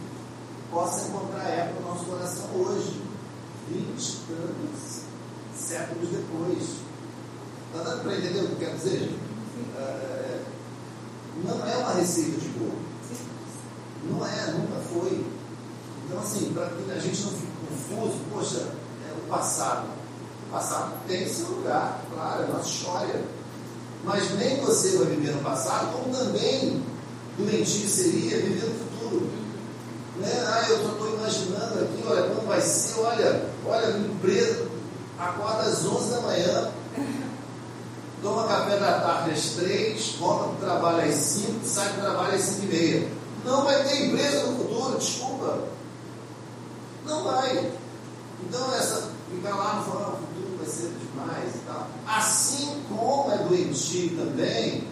possa 0.71 1.07
encontrar 1.07 1.49
eco 1.49 1.81
no 1.81 1.87
nosso 1.87 2.05
coração 2.05 2.49
hoje, 2.55 3.01
20 3.69 3.87
anos, 4.31 5.01
séculos 5.55 6.09
depois. 6.09 6.87
Está 7.67 7.83
dando 7.83 8.03
para 8.03 8.17
entender 8.17 8.41
o 8.41 8.47
que 8.49 8.55
quer 8.55 8.75
dizer, 8.75 8.99
gente? 8.99 9.19
É, 9.77 10.41
não 11.43 11.65
é 11.65 11.77
uma 11.77 11.93
receita 11.93 12.39
de 12.39 12.47
bolo. 12.49 12.79
Não 14.09 14.25
é, 14.25 14.51
nunca 14.51 14.79
foi. 14.81 15.25
Então, 16.05 16.19
assim, 16.19 16.53
para 16.53 16.69
que 16.69 16.91
a 16.91 16.99
gente 16.99 17.21
não 17.23 17.31
fique 17.31 17.51
confuso, 17.67 18.19
poxa, 18.31 18.71
o 19.17 19.27
passado. 19.29 19.87
O 20.47 20.51
passado 20.51 20.93
tem 21.07 21.27
seu 21.27 21.47
lugar, 21.47 22.01
claro, 22.13 22.43
é 22.43 22.47
nossa 22.47 22.69
história. 22.69 23.21
Mas 24.03 24.31
nem 24.35 24.61
você 24.61 24.97
vai 24.97 25.07
viver 25.07 25.33
no 25.33 25.41
passado, 25.41 25.91
como 25.91 26.15
também 26.15 26.83
doentio 27.37 27.87
seria 27.87 28.37
viver 28.37 28.65
no 28.65 28.75
futuro. 28.75 29.29
Né? 30.17 30.45
Ah, 30.47 30.69
eu 30.69 30.89
estou 30.89 31.13
imaginando 31.13 31.83
aqui, 31.83 32.03
olha, 32.07 32.23
como 32.29 32.47
vai 32.47 32.61
ser, 32.61 32.99
olha, 32.99 33.45
olha, 33.65 33.87
a 33.87 33.97
empresa 33.97 34.65
acorda 35.19 35.63
às 35.63 35.85
11 35.85 36.11
da 36.11 36.21
manhã, 36.21 36.71
toma 38.21 38.47
café 38.47 38.77
da 38.77 38.99
tarde 38.99 39.31
às 39.31 39.49
três, 39.51 40.15
volta 40.19 40.45
para 40.45 40.53
o 40.53 40.59
trabalho 40.59 41.09
às 41.09 41.15
cinco, 41.15 41.59
sai 41.63 41.89
do 41.93 42.01
trabalho 42.01 42.35
às 42.35 42.41
cinco 42.41 42.65
e 42.65 42.67
meia. 42.67 43.07
Não 43.45 43.63
vai 43.63 43.83
ter 43.83 44.05
empresa 44.07 44.47
no 44.47 44.57
futuro, 44.57 44.97
desculpa. 44.97 45.59
Não 47.05 47.23
vai. 47.23 47.71
Então 48.43 48.73
essa 48.73 49.11
ficar 49.33 49.55
lá 49.55 49.75
no 49.75 49.83
final, 49.83 50.13
o 50.13 50.17
futuro 50.17 50.57
vai 50.57 50.67
ser 50.67 50.91
demais 50.99 51.55
e 51.55 51.59
tal. 51.59 51.87
Assim 52.07 52.83
como 52.87 53.31
é 53.31 53.37
doentio 53.39 54.17
também, 54.17 54.87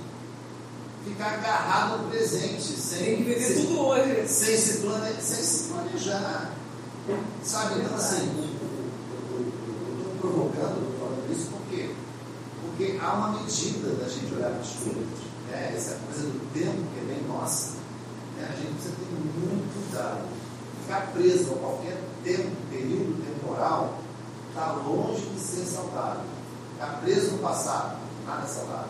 ficar 1.06 1.34
agarrado 1.36 2.04
no 2.04 2.10
presente, 2.10 2.64
sem, 2.64 3.24
Tem 3.24 3.40
sem, 3.40 3.66
tudo 3.66 3.80
hoje. 3.80 4.28
Sem 4.28 4.58
se, 4.58 4.78
plane, 4.80 5.22
sem 5.22 5.44
se 5.44 5.64
planejar. 5.70 6.52
Sabe, 7.44 7.82
então 7.82 7.96
assim, 7.96 8.52
eu 9.32 9.98
estou 9.98 10.16
provocando, 10.20 11.00
falando 11.00 11.32
isso 11.32 11.52
porque 11.52 11.94
porque 12.76 13.00
há 13.00 13.14
uma 13.14 13.40
medida 13.40 13.90
da 13.96 14.10
gente 14.10 14.34
olhar 14.34 14.50
para 14.50 14.60
as 14.60 14.70
coisas. 14.72 15.26
Né? 15.50 15.74
Essa 15.76 15.98
coisa 16.06 16.28
do 16.28 16.54
tempo 16.54 16.84
que 16.94 17.00
é 17.00 17.14
bem 17.14 17.28
nossa. 17.28 17.76
Né? 18.36 18.50
A 18.50 18.56
gente 18.56 18.74
precisa 18.74 18.96
ter 18.96 19.06
muito 19.16 19.74
cuidado. 19.74 20.22
Ficar 20.82 21.14
preso 21.14 21.54
a 21.54 21.58
qualquer 21.58 22.02
tempo, 22.26 22.50
período 22.72 23.24
temporal, 23.24 24.00
está 24.50 24.72
longe 24.72 25.22
de 25.28 25.40
ser 25.40 25.66
saudável. 25.66 26.24
Ficar 26.74 27.00
preso 27.02 27.32
no 27.34 27.38
passado, 27.38 27.98
nada 28.26 28.44
é 28.44 28.48
saudável. 28.48 28.90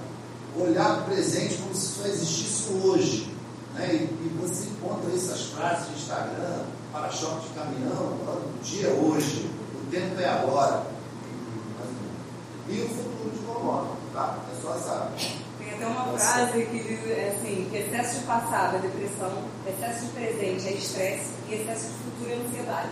Olhar 0.57 0.99
o 0.99 1.03
presente 1.03 1.57
como 1.57 1.75
se 1.75 2.01
só 2.01 2.07
existisse 2.07 2.71
hoje. 2.81 3.35
Né? 3.73 3.93
E, 3.93 3.97
e 3.97 4.37
você 4.41 4.69
encontra 4.69 5.13
essas 5.13 5.47
frases 5.47 5.89
de 5.89 5.95
Instagram, 5.95 6.63
para-choque 6.93 7.49
de 7.49 7.53
caminhão, 7.53 7.91
o 7.93 8.59
dia 8.63 8.87
é 8.87 8.93
hoje, 8.93 9.51
o 9.75 9.91
tempo 9.91 10.19
é 10.19 10.29
agora. 10.29 10.87
E 12.67 12.81
o 12.81 12.89
futuro 12.89 13.29
de 13.31 13.39
incomoda, 13.39 13.89
tá? 14.13 14.39
É 14.51 14.61
só 14.61 14.73
essa. 14.75 15.11
Tem 15.59 15.73
até 15.73 15.85
uma 15.85 16.17
frase 16.17 16.65
que 16.65 16.79
diz 16.79 16.99
assim, 17.27 17.67
que 17.69 17.77
excesso 17.77 18.19
de 18.21 18.25
passado 18.25 18.77
é 18.77 18.79
depressão, 18.79 19.43
excesso 19.67 20.05
de 20.05 20.11
presente 20.13 20.67
é 20.67 20.73
estresse 20.73 21.29
e 21.49 21.53
excesso 21.53 21.87
de 21.87 21.93
futuro 21.93 22.31
é 22.31 22.47
ansiedade. 22.47 22.89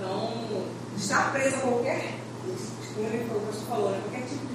Então, 0.00 0.64
estar 0.96 1.30
preso 1.32 1.56
a 1.56 1.60
qualquer, 1.60 2.14
como 2.94 3.06
ele 3.06 3.28
falou, 3.68 3.94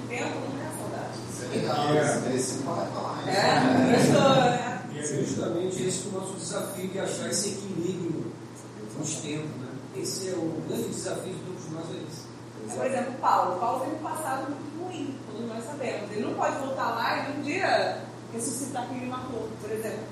tempo, 0.08 0.38
não 0.40 0.60
é 0.60 0.70
saudade. 0.76 1.18
Isso 1.30 1.44
é 1.44 1.56
legal, 1.56 1.94
É. 1.94 2.04
isso 2.04 2.20
merece 2.22 2.62
falar 2.64 2.90
mais. 3.24 3.28
É, 3.28 3.96
gostou, 3.96 4.34
né? 4.34 4.72
É 4.98 5.02
justamente 5.02 5.82
esse 5.86 6.08
o 6.08 6.12
nosso 6.12 6.32
desafio 6.34 6.88
de 6.88 6.98
achar 6.98 7.28
esse 7.28 7.50
equilíbrio 7.50 8.32
nos 8.98 9.14
tempos. 9.16 9.50
Né? 9.60 9.68
Esse 9.96 10.30
é 10.30 10.32
o 10.32 10.62
grande 10.66 10.88
desafio 10.88 11.32
de 11.32 11.40
todos 11.40 11.70
nós. 11.70 11.84
É 11.90 12.02
esse. 12.08 12.26
É, 12.72 12.76
Por 12.76 12.86
exemplo, 12.86 13.12
Paulo. 13.20 13.60
Paulo 13.60 13.80
teve 13.84 13.96
um 13.96 13.98
passado 13.98 14.50
muito 14.50 14.82
ruim, 14.82 15.14
todos 15.30 15.48
nós 15.48 15.64
sabemos. 15.64 16.10
Ele 16.10 16.22
não 16.22 16.34
pode 16.34 16.56
voltar 16.58 16.90
lá 16.90 17.28
e 17.28 17.38
um 17.38 17.42
dia 17.42 18.02
ressuscitar 18.32 18.88
quem 18.88 18.96
ele 18.96 19.06
matou, 19.10 19.48
por 19.60 19.70
exemplo. 19.70 20.04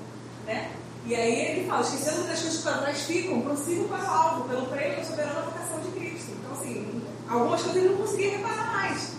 Né? 0.45 0.71
E 1.07 1.13
aí 1.13 1.51
ele 1.51 1.67
fala, 1.67 1.81
esquecendo 1.81 2.23
das 2.23 2.41
coisas 2.41 2.57
que 2.57 2.63
para 2.63 2.77
trás 2.79 3.01
ficam, 3.01 3.41
prossigo 3.41 3.87
para 3.87 4.03
o 4.03 4.07
alvo, 4.07 4.49
pelo 4.49 4.65
prêmio 4.65 4.97
da 4.97 5.03
soberana 5.03 5.41
vocação 5.41 5.79
de 5.79 5.89
Cristo. 5.99 6.31
Então, 6.39 6.51
assim, 6.53 7.01
algumas 7.29 7.61
coisas 7.61 7.83
ele 7.83 7.89
não 7.89 7.97
conseguia 7.97 8.37
reparar 8.37 8.73
mais. 8.73 9.11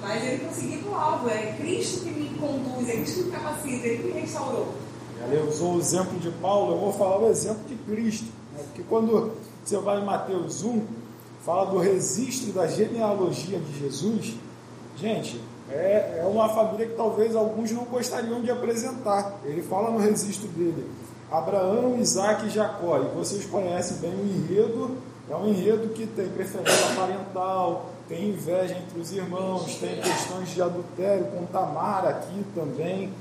Mas 0.00 0.24
ele 0.24 0.44
conseguia 0.44 0.78
para 0.78 0.90
o 0.90 0.94
alvo. 0.94 1.28
É 1.28 1.52
Cristo 1.58 2.04
que 2.04 2.10
me 2.10 2.28
conduz, 2.38 2.88
é 2.88 2.92
Cristo 2.92 3.18
que 3.18 3.24
me 3.24 3.30
capacita, 3.32 3.86
ele 3.86 4.02
que 4.02 4.14
me 4.14 4.20
restaurou. 4.20 4.74
Ela 5.20 5.44
usou 5.48 5.74
o 5.74 5.78
exemplo 5.78 6.18
de 6.18 6.30
Paulo, 6.30 6.74
eu 6.74 6.78
vou 6.78 6.92
falar 6.92 7.18
o 7.18 7.30
exemplo 7.30 7.64
de 7.68 7.76
Cristo. 7.76 8.26
né? 8.52 8.62
Porque 8.64 8.82
quando 8.88 9.32
você 9.64 9.78
vai 9.78 10.00
em 10.00 10.04
Mateus 10.04 10.64
1, 10.64 10.84
fala 11.44 11.66
do 11.66 11.78
registro 11.78 12.52
da 12.52 12.66
genealogia 12.66 13.58
de 13.58 13.78
Jesus, 13.78 14.34
gente, 14.96 15.40
é, 15.70 16.20
é 16.22 16.26
uma 16.26 16.48
família 16.48 16.86
que 16.86 16.94
talvez 16.94 17.34
alguns 17.34 17.70
não 17.70 17.84
gostariam 17.84 18.40
de 18.42 18.50
apresentar. 18.50 19.40
Ele 19.44 19.62
fala 19.62 19.90
no 19.90 19.98
registro 19.98 20.48
dele, 20.48 20.88
Abraão, 21.32 21.98
Isaac 21.98 22.46
e 22.46 22.50
Jacó. 22.50 22.98
E 22.98 23.16
vocês 23.16 23.46
conhecem 23.46 23.96
bem 23.98 24.14
o 24.14 24.24
enredo, 24.24 24.96
é 25.30 25.34
um 25.34 25.48
enredo 25.48 25.88
que 25.88 26.06
tem 26.06 26.28
preferência 26.28 26.94
parental, 26.94 27.86
tem 28.08 28.28
inveja 28.28 28.76
entre 28.76 29.00
os 29.00 29.12
irmãos, 29.12 29.76
tem 29.76 30.00
questões 30.00 30.50
de 30.50 30.60
adultério 30.60 31.24
com 31.26 31.46
Tamar 31.46 32.06
aqui 32.06 32.44
também. 32.54 33.12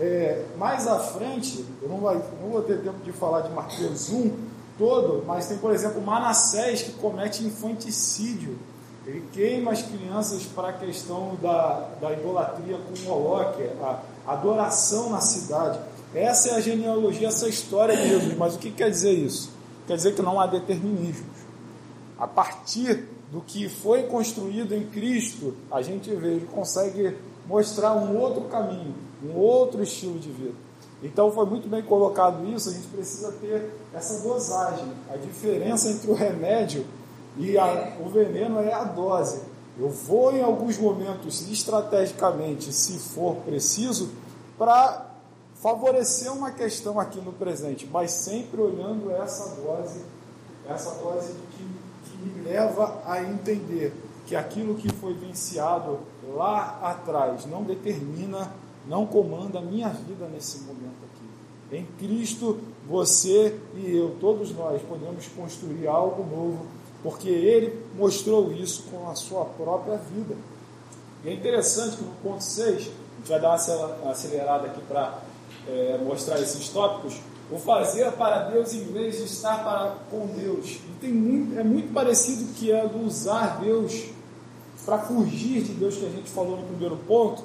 É, 0.00 0.46
mais 0.58 0.88
à 0.88 0.98
frente, 0.98 1.64
eu 1.80 1.88
não, 1.88 1.98
vai, 1.98 2.20
não 2.42 2.50
vou 2.50 2.62
ter 2.62 2.80
tempo 2.80 2.98
de 3.04 3.12
falar 3.12 3.42
de 3.42 3.50
Mateus 3.50 4.10
1 4.10 4.32
todo, 4.76 5.22
mas 5.26 5.46
tem, 5.46 5.58
por 5.58 5.72
exemplo, 5.72 6.02
Manassés 6.02 6.82
que 6.82 6.92
comete 6.94 7.44
infanticídio. 7.44 8.58
Ele 9.06 9.24
queima 9.32 9.72
as 9.72 9.82
crianças 9.82 10.44
para 10.44 10.68
a 10.68 10.72
questão 10.72 11.36
da, 11.42 11.88
da 12.00 12.12
idolatria 12.12 12.78
com 12.78 13.08
Moloque, 13.08 13.62
a 13.82 14.00
adoração 14.26 15.10
na 15.10 15.20
cidade. 15.20 15.78
Essa 16.14 16.50
é 16.50 16.54
a 16.56 16.60
genealogia, 16.60 17.28
essa 17.28 17.46
é 17.46 17.48
a 17.48 17.50
história 17.50 17.96
de 17.96 18.08
Jesus. 18.08 18.36
Mas 18.36 18.54
o 18.54 18.58
que 18.58 18.70
quer 18.70 18.90
dizer 18.90 19.12
isso? 19.12 19.50
Quer 19.86 19.96
dizer 19.96 20.14
que 20.14 20.22
não 20.22 20.40
há 20.40 20.46
determinismos. 20.46 21.36
A 22.18 22.26
partir 22.26 23.08
do 23.30 23.40
que 23.40 23.68
foi 23.68 24.04
construído 24.04 24.74
em 24.74 24.84
Cristo, 24.86 25.54
a 25.70 25.80
gente 25.80 26.14
vê, 26.14 26.40
consegue 26.52 27.16
mostrar 27.46 27.94
um 27.94 28.16
outro 28.18 28.42
caminho, 28.42 28.94
um 29.24 29.36
outro 29.36 29.82
estilo 29.82 30.18
de 30.18 30.30
vida. 30.30 30.54
Então 31.02 31.32
foi 31.32 31.46
muito 31.46 31.68
bem 31.68 31.82
colocado 31.82 32.46
isso, 32.54 32.68
a 32.68 32.72
gente 32.72 32.86
precisa 32.88 33.32
ter 33.32 33.74
essa 33.92 34.22
dosagem. 34.22 34.84
A 35.12 35.16
diferença 35.16 35.90
entre 35.90 36.10
o 36.10 36.14
remédio 36.14 36.86
e 37.36 37.58
a, 37.58 37.96
o 38.00 38.08
veneno 38.08 38.60
é 38.60 38.72
a 38.72 38.84
dose. 38.84 39.40
Eu 39.78 39.88
vou 39.88 40.32
em 40.32 40.42
alguns 40.42 40.78
momentos 40.78 41.50
estrategicamente, 41.50 42.72
se 42.72 42.98
for 42.98 43.36
preciso, 43.36 44.10
para 44.58 45.11
favorecer 45.62 46.32
uma 46.32 46.50
questão 46.50 46.98
aqui 46.98 47.20
no 47.20 47.32
presente, 47.32 47.86
mas 47.86 48.10
sempre 48.10 48.60
olhando 48.60 49.12
essa 49.12 49.54
dose, 49.54 50.00
essa 50.68 50.90
dose 50.96 51.32
que, 51.52 52.10
que 52.10 52.16
me 52.16 52.42
leva 52.42 53.00
a 53.06 53.22
entender 53.22 53.94
que 54.26 54.34
aquilo 54.34 54.74
que 54.74 54.92
foi 54.94 55.14
venciado 55.14 56.00
lá 56.34 56.80
atrás 56.82 57.46
não 57.46 57.62
determina, 57.62 58.52
não 58.88 59.06
comanda 59.06 59.60
a 59.60 59.62
minha 59.62 59.88
vida 59.88 60.26
nesse 60.26 60.58
momento 60.62 60.96
aqui. 61.04 61.76
Em 61.76 61.86
Cristo, 61.96 62.58
você 62.88 63.56
e 63.76 63.96
eu, 63.96 64.16
todos 64.20 64.52
nós, 64.52 64.82
podemos 64.82 65.28
construir 65.28 65.86
algo 65.86 66.24
novo, 66.24 66.66
porque 67.04 67.28
Ele 67.28 67.86
mostrou 67.96 68.52
isso 68.52 68.84
com 68.90 69.08
a 69.08 69.14
sua 69.14 69.44
própria 69.44 69.96
vida. 69.96 70.34
E 71.24 71.28
é 71.28 71.32
interessante 71.32 71.98
que 71.98 72.02
no 72.02 72.14
ponto 72.16 72.42
6, 72.42 72.68
a 72.68 72.78
gente 72.80 72.90
vai 73.28 73.40
dar 73.40 73.56
uma 74.00 74.10
acelerada 74.10 74.66
aqui 74.66 74.80
para 74.82 75.20
é, 75.68 75.98
mostrar 76.02 76.40
esses 76.40 76.68
tópicos, 76.68 77.16
o 77.50 77.58
fazer 77.58 78.10
para 78.12 78.48
Deus 78.50 78.72
em 78.72 78.84
vez 78.84 79.16
de 79.18 79.24
estar 79.24 79.62
para, 79.62 79.96
com 80.10 80.26
Deus. 80.26 80.70
E 80.70 81.00
tem 81.00 81.12
muito, 81.12 81.58
é 81.58 81.62
muito 81.62 81.92
parecido 81.92 82.52
que 82.54 82.72
é 82.72 82.86
do 82.86 83.06
usar 83.06 83.60
Deus 83.60 84.04
para 84.84 84.98
fugir 84.98 85.62
de 85.62 85.72
Deus 85.74 85.96
que 85.96 86.06
a 86.06 86.08
gente 86.08 86.30
falou 86.30 86.56
no 86.56 86.66
primeiro 86.66 86.96
ponto, 87.06 87.44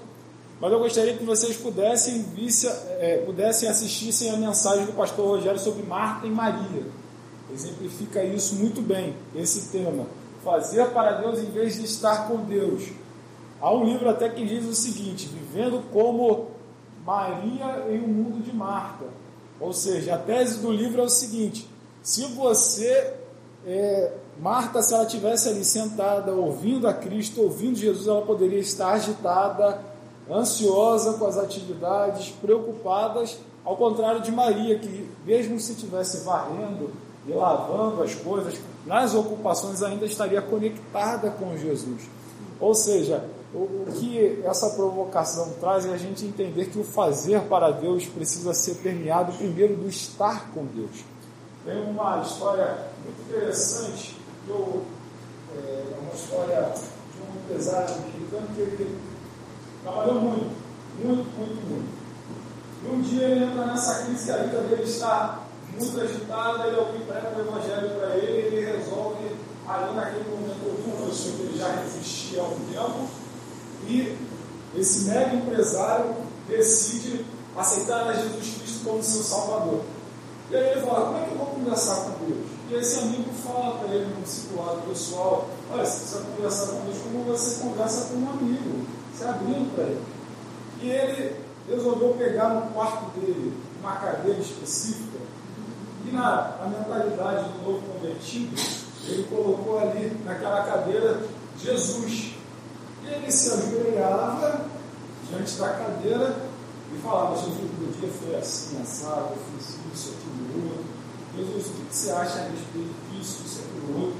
mas 0.59 0.72
eu 0.72 0.80
gostaria 0.80 1.15
que 1.15 1.24
vocês 1.24 1.55
pudessem, 1.57 2.24
visse, 2.34 2.68
é, 2.68 3.22
pudessem 3.26 3.70
a 3.70 4.38
mensagem 4.38 4.86
do 4.86 4.93
pastor 4.93 5.38
Rogério 5.38 5.59
sobre 5.59 5.84
Marta 5.84 6.26
e 6.26 6.32
Maria. 6.32 6.84
Exemplifica 7.53 8.24
isso 8.24 8.55
muito 8.55 8.82
bem, 8.82 9.15
esse 9.36 9.70
tema. 9.70 10.07
Fazer 10.43 10.88
para 10.88 11.11
Deus 11.22 11.39
em 11.39 11.51
vez 11.51 11.76
de 11.76 11.86
estar 11.86 12.28
com 12.28 12.38
Deus. 12.38 12.89
Há 13.61 13.72
um 13.72 13.86
livro 13.86 14.09
até 14.09 14.30
que 14.30 14.45
diz 14.45 14.65
o 14.65 14.74
seguinte: 14.74 15.28
Vivendo 15.28 15.84
como 15.91 16.47
Maria 17.08 17.86
em 17.89 18.03
um 18.03 18.08
mundo 18.10 18.43
de 18.43 18.53
Marta. 18.53 19.05
Ou 19.62 19.72
seja, 19.72 20.16
a 20.16 20.18
tese 20.18 20.60
do 20.60 20.70
livro 20.70 20.99
é 20.99 21.05
o 21.05 21.10
seguinte: 21.10 21.66
se 22.03 22.26
você, 22.26 23.14
é, 23.66 24.12
Marta, 24.41 24.82
se 24.84 24.93
ela 24.93 25.05
tivesse 25.05 25.47
ali 25.47 25.64
sentada, 25.64 26.34
ouvindo 26.34 26.86
a 26.86 26.93
Cristo, 26.93 27.41
ouvindo 27.41 27.78
Jesus, 27.78 28.08
ela 28.08 28.24
poderia 28.24 28.60
estar 28.60 28.91
agitada, 28.91 29.82
ansiosa 30.30 31.14
com 31.14 31.26
as 31.26 31.38
atividades, 31.38 32.34
preocupadas, 32.41 33.38
ao 33.64 33.78
contrário 33.78 34.22
de 34.22 34.32
Maria, 34.32 34.78
que 34.78 35.10
mesmo 35.26 35.58
se 35.62 35.72
estivesse 35.72 36.26
varrendo 36.26 36.91
e 37.26 37.32
lavando 37.32 38.03
as 38.03 38.16
coisas, 38.16 38.55
nas 38.86 39.16
ocupações 39.16 39.82
ainda 39.82 40.05
estaria 40.05 40.41
conectada 40.41 41.32
com 41.32 41.58
Jesus. 41.58 42.01
Ou 42.60 42.76
seja, 42.76 43.24
o, 43.54 43.58
o 43.58 43.88
que 43.93 44.41
essa 44.43 44.72
provocação 44.72 45.54
traz 45.60 45.86
é 45.86 45.93
a 45.93 45.98
gente 45.98 46.26
entender 46.26 46.66
que 46.66 46.80
o 46.80 46.84
fazer 46.84 47.41
para 47.43 47.72
Deus 47.72 48.06
precisa 48.06 48.54
ser 48.54 48.76
permeado 48.76 49.32
primeiro 49.34 49.76
do 49.76 49.88
estar 49.88 50.52
com 50.52 50.66
Deus. 50.66 51.06
Tem 51.66 51.82
uma 51.84 52.22
história 52.22 52.88
muito 53.04 53.22
interessante, 53.30 54.18
eu, 54.48 54.84
é 55.56 55.84
uma 56.02 56.14
história 56.14 56.74
de 56.74 57.22
um 57.22 57.43
empresário 57.43 57.95
mexicano 58.02 58.48
que 58.56 58.62
ele 58.62 59.00
trabalhou 59.84 60.16
muito, 60.16 60.56
muito, 61.04 61.38
muito, 61.38 61.70
muito. 61.70 61.98
E 62.84 62.89
um 62.89 63.02
dia 63.02 63.24
ele 63.24 63.45
entra 63.45 63.66
nessa 63.66 64.06
crise 64.06 64.26
que 64.26 64.32
a 64.32 64.43
vida 64.43 64.62
dele 64.62 64.84
está 64.84 65.39
muito 65.78 66.00
agitada, 66.00 66.68
ele 66.68 66.80
alguém 66.80 67.02
prega 67.02 67.34
o 67.36 67.41
evangelho 67.41 67.89
para 67.98 68.16
ele, 68.18 68.56
ele 68.56 68.78
resolve 68.78 69.32
ali 69.68 69.95
naquele 69.95 70.30
momento 70.30 70.66
ouvir 70.66 70.89
um 70.89 70.98
professor 70.98 71.34
que 71.34 71.41
ele 71.41 71.58
já 71.58 71.68
resistia 71.68 72.41
há 72.41 72.45
um 72.45 72.60
tempo, 72.72 73.10
e 73.88 74.18
esse 74.76 75.06
mega 75.06 75.36
empresário 75.36 76.16
decide 76.48 77.26
aceitar 77.56 78.08
a 78.08 78.14
Jesus 78.14 78.58
Cristo 78.58 78.86
como 78.86 79.02
seu 79.02 79.24
Salvador. 79.24 79.82
E 80.50 80.56
aí 80.56 80.72
ele 80.72 80.82
fala, 80.82 81.08
como 81.08 81.18
é 81.18 81.26
que 81.26 81.32
eu 81.32 81.38
vou 81.38 81.48
conversar 81.48 81.96
com 81.96 82.26
Deus? 82.26 82.46
E 82.70 82.76
esse 82.76 83.00
amigo 83.00 83.30
fala 83.44 83.80
para 83.80 83.96
ele 83.96 84.14
no 84.14 84.22
discipulado 84.22 84.82
pessoal, 84.82 85.50
olha, 85.72 85.86
você 85.86 86.00
precisa 86.00 86.22
conversar 86.22 86.68
com 86.68 86.86
Deus 86.86 86.98
como 87.00 87.24
você 87.24 87.62
conversa 87.62 88.06
com 88.08 88.16
um 88.18 88.30
amigo, 88.30 88.86
se 89.18 89.24
abrindo 89.24 89.74
para 89.74 89.86
ele. 89.86 90.02
E 90.82 90.90
ele 90.90 91.36
resolveu 91.68 92.14
pegar 92.18 92.50
no 92.50 92.72
quarto 92.72 93.20
dele 93.20 93.54
uma 93.82 93.96
cadeira 93.96 94.40
específica, 94.40 95.18
e 96.06 96.12
na, 96.12 96.58
na 96.60 96.68
mentalidade 96.68 97.50
do 97.50 97.66
novo 97.66 97.82
convertido, 97.94 98.56
ele 99.06 99.24
colocou 99.24 99.80
ali 99.80 100.16
naquela 100.24 100.64
cadeira 100.64 101.22
Jesus. 101.60 102.37
Ele 103.10 103.32
se 103.32 103.51
ajoelhava 103.51 104.66
diante 105.30 105.55
da 105.55 105.70
cadeira 105.70 106.36
e 106.93 106.97
falava, 107.01 107.36
Jesus, 107.36 107.72
meu 107.80 107.91
dia 107.91 108.10
foi 108.10 108.36
assim, 108.36 108.82
assado, 108.82 109.34
eu 109.34 109.60
fiz 109.60 109.78
isso, 109.93 110.14
aquilo, 110.14 110.70
outro. 110.70 110.86
Jesus, 111.36 111.68
o 111.68 111.86
que 111.86 111.95
você 111.95 112.12
acha 112.12 112.39
a 112.39 112.43
respeito 112.43 112.93
disso, 113.12 113.43
isso, 113.45 113.62
aquilo, 113.62 114.05
outro? 114.05 114.20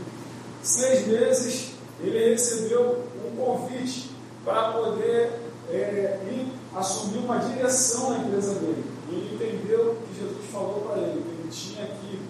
Seis 0.61 1.07
meses 1.07 1.71
ele 1.99 2.31
recebeu 2.31 3.05
um 3.25 3.35
convite 3.35 4.11
para 4.43 4.71
poder 4.73 5.41
é, 5.69 6.19
ir 6.29 6.53
assumir 6.75 7.19
uma 7.19 7.39
direção 7.39 8.11
na 8.11 8.19
empresa 8.19 8.53
dele. 8.55 8.85
Ele 9.09 9.35
entendeu 9.35 9.97
que 10.07 10.19
Jesus 10.19 10.45
falou 10.51 10.81
para 10.81 11.01
ele 11.01 11.23
que 11.23 11.41
ele 11.41 11.49
tinha 11.49 11.88
que 11.88 12.21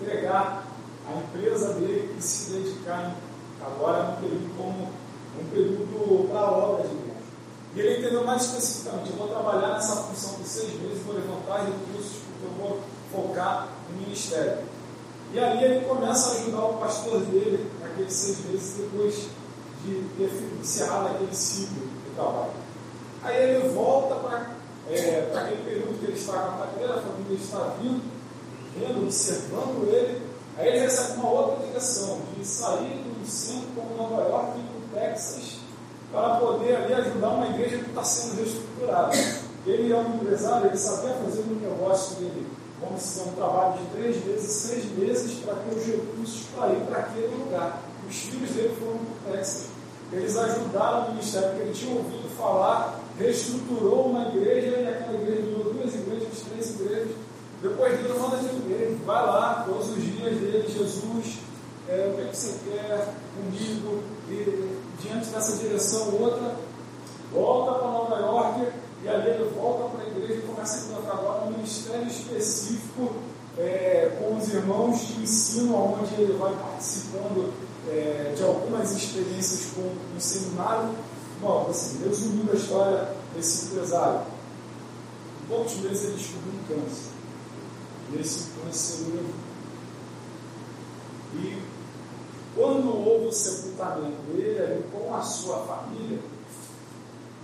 entregar 0.00 0.66
a 1.08 1.18
empresa 1.18 1.74
dele 1.74 2.14
e 2.18 2.22
se 2.22 2.52
dedicar 2.52 3.16
agora 3.60 4.04
num 4.04 4.16
período 4.16 4.56
como 4.56 4.90
um 5.40 5.50
período 5.50 6.28
para 6.28 6.40
a 6.40 6.50
obra 6.50 6.82
de 6.88 6.94
Deus. 6.94 7.10
E 7.74 7.80
ele 7.80 7.98
entendeu 7.98 8.24
mais 8.24 8.42
especificamente, 8.42 9.10
eu 9.10 9.16
vou 9.16 9.28
trabalhar 9.28 9.74
nessa 9.74 9.96
função 9.96 10.34
por 10.34 10.44
seis 10.44 10.74
meses, 10.80 11.02
vou 11.04 11.14
levantar 11.14 11.64
recursos, 11.64 12.18
porque 12.26 12.46
eu 12.46 12.50
vou 12.58 12.80
focar 13.12 13.68
no 13.88 14.00
ministério. 14.00 14.58
E 15.32 15.38
ali 15.38 15.64
ele 15.64 15.84
começa 15.86 16.30
a 16.30 16.32
ajudar 16.40 16.64
o 16.64 16.78
pastor 16.78 17.20
dele 17.20 17.70
naqueles 17.80 18.12
seis 18.12 18.38
meses, 18.46 18.74
depois 18.78 19.28
de 19.84 20.04
ter 20.16 20.30
encerrado 20.60 21.14
aquele 21.14 21.34
ciclo 21.34 21.86
de 21.86 22.10
trabalho. 22.16 22.50
Aí 23.22 23.36
ele 23.36 23.68
volta 23.68 24.16
para 24.16 24.50
é, 24.90 25.32
aquele 25.34 25.62
período 25.62 25.98
que 26.00 26.06
ele 26.06 26.18
está 26.18 26.32
na 26.32 26.66
cadeira, 26.66 26.94
a 26.94 27.02
família 27.02 27.36
está 27.36 27.74
vindo, 27.80 28.02
vendo, 28.76 29.02
observando 29.04 29.88
ele. 29.88 30.22
Aí 30.58 30.68
ele 30.68 30.80
recebe 30.80 31.20
uma 31.20 31.30
outra 31.30 31.64
ligação 31.64 32.20
de 32.36 32.44
sair 32.44 33.04
do 33.04 33.26
centro 33.26 33.68
como 33.76 33.96
Nova 33.96 34.28
York 34.28 34.58
Texas 34.94 35.60
para 36.12 36.36
poder 36.36 36.76
ali 36.76 36.94
ajudar 36.94 37.28
uma 37.28 37.46
igreja 37.48 37.78
que 37.78 37.90
está 37.90 38.02
sendo 38.02 38.36
reestruturada. 38.36 39.16
Ele 39.66 39.92
é 39.92 39.96
um 39.96 40.16
empresário, 40.16 40.66
ele 40.66 40.76
sabia 40.76 41.14
fazer 41.14 41.42
um 41.42 41.60
negócio 41.60 42.16
dele, 42.16 42.46
vamos 42.80 43.00
dizer, 43.00 43.22
um 43.28 43.32
trabalho 43.32 43.74
de 43.74 43.86
três 43.96 44.24
meses, 44.24 44.50
seis 44.50 44.84
meses 44.96 45.38
para 45.44 45.54
ter 45.54 45.76
os 45.76 45.86
recursos 45.86 46.46
para 46.54 46.68
ir 46.72 46.80
para 46.86 46.98
aquele 47.00 47.34
lugar. 47.36 47.82
Os 48.08 48.16
filhos 48.16 48.50
dele 48.50 48.74
foram 48.78 49.00
Texas. 49.32 49.68
Eles 50.12 50.36
ajudaram 50.36 51.06
o 51.06 51.10
ministério, 51.10 51.50
porque 51.50 51.62
ele 51.62 51.72
tinha 51.72 51.94
ouvido 51.94 52.36
falar, 52.36 52.98
reestruturou 53.16 54.06
uma 54.06 54.28
igreja 54.28 54.78
e 54.78 54.88
aquela 54.88 55.14
igreja 55.22 55.42
virou 55.42 55.72
duas 55.72 55.94
igrejas, 55.94 56.44
três 56.50 56.70
igrejas. 56.70 57.14
Depois 57.62 57.92
dele 57.92 58.18
manda 58.18 58.36
ele, 58.36 59.00
vai 59.04 59.26
lá, 59.26 59.64
todos 59.68 59.90
os 59.90 60.02
dias 60.02 60.34
dele, 60.34 60.66
Jesus, 60.66 61.38
é, 61.88 62.10
o 62.10 62.16
que, 62.16 62.22
é 62.22 62.24
que 62.24 62.36
você 62.36 62.58
quer 62.64 63.14
comigo? 63.36 64.02
E 64.28 64.79
diante 65.00 65.30
dessa 65.30 65.56
direção 65.56 66.14
outra, 66.20 66.56
volta 67.32 67.78
para 67.78 67.88
Nova 67.90 68.16
York 68.16 68.72
e 69.02 69.08
ali 69.08 69.30
ele 69.30 69.50
volta 69.54 69.96
para 69.96 70.04
a 70.04 70.08
igreja 70.08 70.34
e 70.34 70.42
começa 70.42 70.94
a 70.94 71.12
agora 71.12 71.44
um 71.46 71.52
ministério 71.52 72.06
específico 72.06 73.12
é, 73.58 74.16
com 74.18 74.36
os 74.36 74.48
irmãos 74.48 75.06
de 75.06 75.22
ensino, 75.22 75.74
onde 75.76 76.14
ele 76.20 76.34
vai 76.34 76.54
participando 76.54 77.52
é, 77.88 78.34
de 78.36 78.42
algumas 78.42 78.92
experiências 78.92 79.72
com 79.74 79.82
o 79.82 80.20
seminário. 80.20 80.90
Bom, 81.40 81.68
assim, 81.70 82.02
resumindo 82.04 82.52
a 82.52 82.54
história 82.54 83.08
desse 83.34 83.66
empresário, 83.66 84.20
em 84.20 85.48
poucos 85.48 85.76
meses 85.76 86.04
ele 86.04 86.16
descobriu 86.16 86.52
um 86.52 86.64
câncer. 86.68 87.10
E 88.12 88.20
esse 88.20 88.50
câncer 88.60 89.06
E 91.34 91.79
quando 92.54 92.88
houve 92.88 93.26
o 93.26 93.32
sepultamento 93.32 94.22
dele 94.32 94.58
ali 94.58 94.84
com 94.92 95.14
a 95.14 95.22
sua 95.22 95.58
família, 95.64 96.18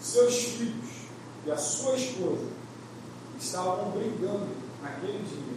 seus 0.00 0.34
filhos 0.34 1.06
e 1.44 1.50
a 1.50 1.56
sua 1.56 1.94
esposa 1.96 2.46
estavam 3.38 3.90
brigando 3.90 4.48
naquele 4.82 5.24
dia, 5.24 5.56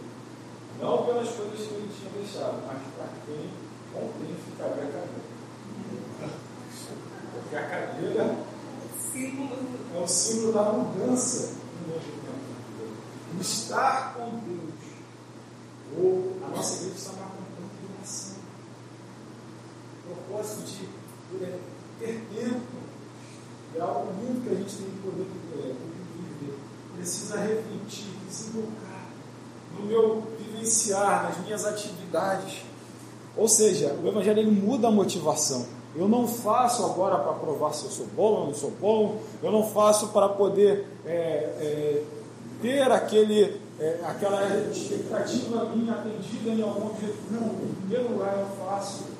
não 0.80 1.04
pelas 1.04 1.28
coisas 1.28 1.66
que 1.66 1.74
ele 1.74 1.90
tinha 1.98 2.10
deixado, 2.12 2.62
mas 2.66 2.78
para 2.96 3.08
quem, 3.26 3.50
com 3.92 4.12
quem 4.18 4.34
ficaria 4.36 4.84
a 4.84 4.92
cadeira. 4.92 5.30
Porque 7.32 7.56
a 7.56 7.68
cadeira 7.68 8.36
é 9.94 10.02
o 10.02 10.06
símbolo 10.06 10.52
da 10.52 10.72
mudança 10.72 11.54
no 11.80 11.94
novo 11.94 12.04
tempo. 12.04 13.40
Estar 13.40 14.14
com 14.14 14.38
Deus. 14.40 14.70
Ou 15.98 16.36
a 16.44 16.48
nossa 16.48 16.76
igreja 16.76 16.96
está 16.96 17.12
marcando 17.12 17.40
relação. 17.90 18.36
O 20.08 20.19
propósito 20.30 20.62
de 20.64 21.44
é, 21.44 21.58
ter 21.98 22.24
tempo 22.34 22.60
é 23.76 23.80
algo 23.80 24.12
muito 24.14 24.44
que 24.44 24.54
a 24.54 24.58
gente 24.58 24.76
tem 24.76 24.86
que 24.86 24.98
poder 24.98 25.26
é, 25.54 25.74
viver. 26.16 26.58
Precisa 26.96 27.38
refletir, 27.38 28.06
desembocar 28.28 29.06
no 29.78 29.86
meu 29.86 30.22
vivenciar, 30.38 31.24
nas 31.24 31.44
minhas 31.44 31.64
atividades. 31.64 32.62
Ou 33.36 33.48
seja, 33.48 33.96
o 34.02 34.08
Evangelho 34.08 34.40
ele 34.40 34.50
muda 34.50 34.88
a 34.88 34.90
motivação. 34.90 35.66
Eu 35.94 36.08
não 36.08 36.26
faço 36.26 36.84
agora 36.84 37.18
para 37.18 37.32
provar 37.32 37.72
se 37.72 37.84
eu 37.84 37.90
sou 37.90 38.06
bom 38.06 38.32
ou 38.32 38.46
não 38.46 38.54
sou 38.54 38.70
bom. 38.72 39.20
Eu 39.42 39.50
não 39.50 39.68
faço 39.68 40.08
para 40.08 40.28
poder 40.28 40.86
é, 41.06 41.10
é, 41.10 42.04
ter 42.60 42.90
aquele, 42.90 43.60
é, 43.78 44.00
aquela 44.04 44.46
expectativa 44.70 45.64
minha 45.74 45.94
atendida 45.94 46.50
em 46.50 46.62
algum 46.62 46.88
objetivo. 46.88 47.18
Não, 47.30 47.46
em 47.46 47.74
primeiro 47.74 48.12
lugar 48.12 48.38
eu 48.38 48.66
faço 48.66 49.19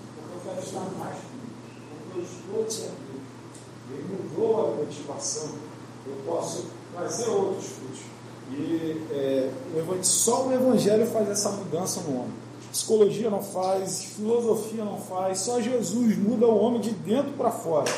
mais 0.98 1.16
porque 2.12 2.18
eu 2.18 2.22
estou 2.22 2.70
sendo 2.70 3.10
ele 3.92 4.04
mudou 4.08 4.60
a 4.60 4.76
motivação, 4.76 5.48
eu 6.06 6.14
posso 6.26 6.66
trazer 6.94 7.28
outros 7.28 7.66
frutos. 7.66 8.00
E 8.52 9.06
é, 9.12 9.50
só 10.02 10.46
o 10.46 10.52
Evangelho 10.52 11.06
faz 11.06 11.28
essa 11.28 11.50
mudança 11.50 12.00
no 12.02 12.20
homem. 12.20 12.32
Psicologia 12.70 13.30
não 13.30 13.42
faz, 13.42 14.04
filosofia 14.04 14.84
não 14.84 14.98
faz, 14.98 15.40
só 15.40 15.60
Jesus 15.60 16.16
muda 16.16 16.46
o 16.46 16.56
homem 16.56 16.80
de 16.80 16.90
dentro 16.90 17.32
para 17.32 17.50
fora. 17.50 17.90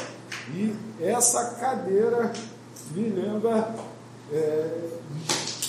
E 0.55 0.75
essa 1.01 1.57
cadeira 1.57 2.33
me 2.93 3.09
lembra, 3.09 3.75
é, 4.33 4.89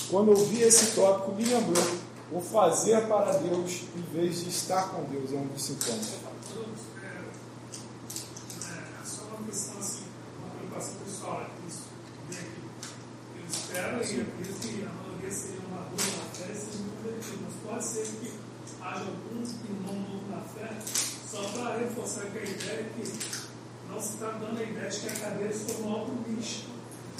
quando 0.09 0.31
eu 0.31 0.37
vi 0.37 0.61
esse 0.61 0.95
tópico, 0.95 1.33
me 1.33 1.43
lembrou 1.43 1.83
o 2.31 2.41
fazer 2.41 3.05
para 3.07 3.33
Deus 3.33 3.81
em 3.95 4.17
vez 4.17 4.41
de 4.41 4.49
estar 4.49 4.89
com 4.89 5.03
Deus 5.03 5.31
é 5.31 5.35
um 5.35 5.47
dos 5.47 5.63
sintomas. 5.63 6.32
Espero, 13.73 14.03
e 14.03 14.21
é 14.21 14.23
por 14.23 14.41
isso 14.41 14.59
que 14.59 14.85
a 14.85 14.89
maioria 14.89 15.31
seria 15.31 15.59
uma 15.67 15.81
dor 15.89 16.05
na 16.17 16.25
fé, 16.33 16.53
seja 16.53 16.83
convertido. 16.83 17.39
Mas 17.43 17.55
pode 17.63 17.85
ser 17.85 18.05
que 18.19 18.31
haja 18.81 19.05
alguns 19.05 19.49
que 19.53 19.73
não 19.73 19.93
dão 19.93 20.21
na 20.29 20.41
fé, 20.41 20.69
só 21.29 21.41
para 21.49 21.77
reforçar 21.77 22.23
a 22.23 22.27
ideia 22.27 22.79
é 22.79 22.91
que 22.95 23.03
não 23.89 23.99
se 23.99 24.13
está 24.13 24.31
dando 24.31 24.59
a 24.59 24.63
ideia 24.63 24.89
de 24.89 24.99
que 24.99 25.07
a 25.07 25.15
cadeira 25.15 25.53
se 25.53 25.65
tornou 25.65 25.99
algo 25.99 26.29
místico. 26.29 26.71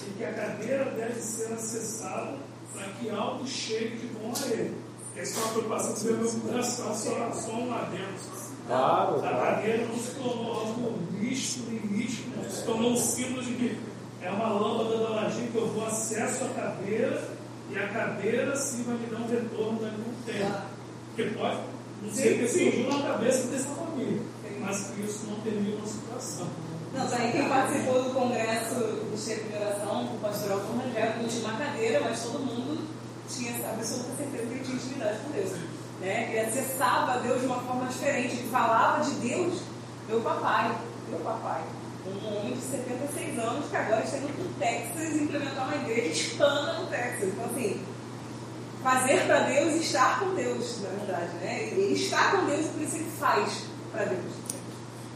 E 0.06 0.18
que 0.18 0.26
a 0.26 0.34
cadeira 0.34 0.86
deve 0.92 1.20
ser 1.22 1.54
acessada 1.54 2.38
para 2.74 2.88
que 2.94 3.10
algo 3.10 3.48
chegue 3.48 3.98
de 3.98 4.08
bom 4.08 4.34
a 4.36 4.48
ele. 4.48 4.78
Essa 5.16 5.40
é 5.40 5.44
uma 5.44 5.52
preocupação 5.54 5.94
que 5.94 6.06
meu 6.06 6.32
coração, 6.42 6.96
só, 6.96 7.32
só 7.32 7.52
um 7.54 7.74
adentro. 7.74 8.43
Claro, 8.68 9.26
a 9.26 9.30
cadeira 9.30 9.86
não 9.86 9.98
se 9.98 10.12
tornou 10.16 10.54
algo 10.54 11.00
místico 11.12 11.72
e 11.72 11.86
místico, 11.86 12.30
se 12.50 12.64
tornou 12.64 12.92
um 12.92 12.98
símbolo 12.98 13.44
de 13.44 13.54
que 13.54 13.78
é 14.22 14.30
uma 14.30 14.48
lâmpada 14.54 14.98
da 14.98 15.10
laje 15.10 15.50
que 15.52 15.56
eu 15.56 15.68
vou 15.68 15.86
acesso 15.86 16.46
à 16.46 16.50
cadeira 16.50 17.30
e 17.70 17.78
a 17.78 17.88
cadeira 17.90 18.56
sim 18.56 18.84
vai 18.84 18.96
me 18.96 19.08
dar 19.08 19.18
um 19.18 19.28
retorno 19.28 19.80
daqui 19.82 19.96
a 19.96 20.10
um 20.10 20.24
tempo. 20.26 20.62
Porque 21.08 21.24
pode 21.36 21.74
não 22.04 22.12
sei 22.12 22.38
que 22.38 22.48
surgiu 22.50 22.90
na 22.90 23.02
cabeça 23.02 23.48
dessa 23.48 23.70
família, 23.70 24.22
mas 24.60 24.88
que 24.88 25.02
isso 25.02 25.26
não 25.28 25.40
termina 25.40 25.78
uma 25.78 25.88
situação. 25.88 26.48
Não, 26.94 27.08
daí 27.08 27.32
quem 27.32 27.48
participou 27.48 28.04
do 28.04 28.10
congresso 28.14 28.76
do 28.76 29.18
chefe 29.18 29.50
de 29.50 29.56
oração, 29.56 30.04
o 30.14 30.20
pastor 30.20 30.52
Alton 30.52 30.78
Rangel, 30.78 31.22
não 31.22 31.28
tinha 31.30 31.46
uma 31.46 31.58
cadeira, 31.58 32.02
mas 32.02 32.22
todo 32.24 32.40
mundo 32.40 32.86
tinha 33.30 33.52
absoluta 33.70 34.10
certeza 34.18 34.48
que 34.48 34.54
ele 34.54 34.64
tinha 34.66 34.76
intimidade 34.76 35.20
com 35.20 35.32
Deus. 35.32 35.52
Né? 36.04 36.30
Ele 36.30 36.40
acessava 36.42 37.20
Deus 37.22 37.40
de 37.40 37.48
uma 37.48 37.62
forma 37.62 37.88
diferente, 37.88 38.36
ele 38.36 38.50
falava 38.52 39.04
de 39.04 39.12
Deus, 39.16 39.62
meu 40.08 40.22
papai, 40.22 40.76
meu 41.10 41.20
papai 41.20 41.64
um 42.06 42.38
homem 42.38 42.54
de 42.54 42.62
76 42.62 43.40
anos 43.40 43.70
que 43.70 43.76
agora 43.76 44.04
está 44.04 44.18
indo 44.18 44.34
para 44.34 44.44
o 44.44 44.54
Texas 44.60 45.22
implementar 45.22 45.68
uma 45.68 45.76
igreja 45.76 46.08
hispana 46.10 46.74
no 46.80 46.88
Texas. 46.88 47.30
Então, 47.30 47.46
assim, 47.46 47.82
fazer 48.84 49.26
para 49.26 49.40
Deus 49.40 49.74
e 49.76 49.78
estar 49.80 50.20
com 50.20 50.36
Deus, 50.36 50.82
na 50.82 50.90
verdade. 50.90 51.34
Né? 51.36 51.70
Ele 51.72 51.94
está 51.94 52.32
com 52.32 52.46
Deus 52.46 52.66
e 52.66 52.70
por 52.70 52.82
isso 52.82 52.96
ele 52.98 53.12
faz 53.18 53.64
para 53.92 54.06
Deus. 54.06 54.34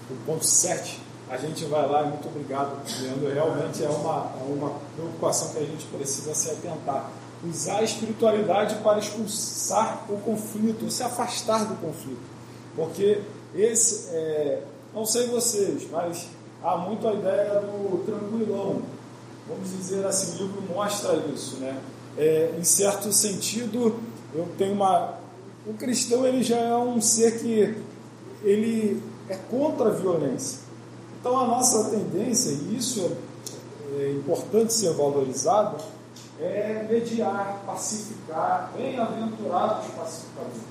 O 0.10 0.16
ponto 0.26 0.46
7, 0.46 1.02
a 1.30 1.38
gente 1.38 1.66
vai 1.66 1.86
lá 1.88 2.04
e 2.04 2.08
muito 2.08 2.28
obrigado, 2.30 2.80
Leandro. 3.02 3.34
Realmente 3.34 3.84
é 3.84 3.90
uma, 3.90 4.32
é 4.40 4.44
uma 4.44 4.80
preocupação 4.96 5.50
que 5.50 5.60
a 5.60 5.66
gente 5.66 5.86
precisa 5.88 6.34
se 6.34 6.52
atentar. 6.52 7.12
Usar 7.46 7.80
a 7.80 7.84
espiritualidade 7.84 8.76
para 8.78 8.98
expulsar 8.98 10.06
o 10.10 10.18
conflito, 10.18 10.90
se 10.90 11.04
afastar 11.04 11.66
do 11.66 11.76
conflito. 11.76 12.22
Porque 12.76 13.22
esse, 13.56 14.10
é, 14.10 14.64
não 14.94 15.06
sei 15.06 15.28
vocês, 15.28 15.88
mas 15.92 16.28
há 16.64 16.78
muito 16.78 17.08
a 17.08 17.14
ideia 17.14 17.62
do 17.62 18.04
tranquilão. 18.06 18.82
Vamos 19.48 19.70
dizer 19.70 20.06
assim, 20.06 20.36
o 20.36 20.48
livro 20.48 20.64
mostra 20.74 21.16
isso, 21.34 21.58
né? 21.58 21.80
É, 22.18 22.56
em 22.58 22.64
certo 22.64 23.14
sentido, 23.14 23.96
eu 24.34 24.48
tenho 24.58 24.74
uma. 24.74 25.14
O 25.66 25.74
cristão 25.74 26.26
ele 26.26 26.42
já 26.44 26.58
é 26.58 26.76
um 26.76 27.00
ser 27.00 27.40
que 27.40 27.78
ele 28.44 29.02
é 29.30 29.36
contra 29.36 29.90
a 29.90 29.92
violência. 29.92 30.60
Então 31.20 31.40
a 31.40 31.46
nossa 31.46 31.90
tendência, 31.90 32.52
e 32.52 32.78
isso 32.78 33.12
é, 33.98 34.04
é 34.04 34.12
importante 34.12 34.74
ser 34.74 34.92
valorizado, 34.94 35.84
é 36.40 36.86
mediar, 36.90 37.62
pacificar, 37.66 38.72
bem-aventurados 38.76 39.88
pacificadores. 39.96 40.62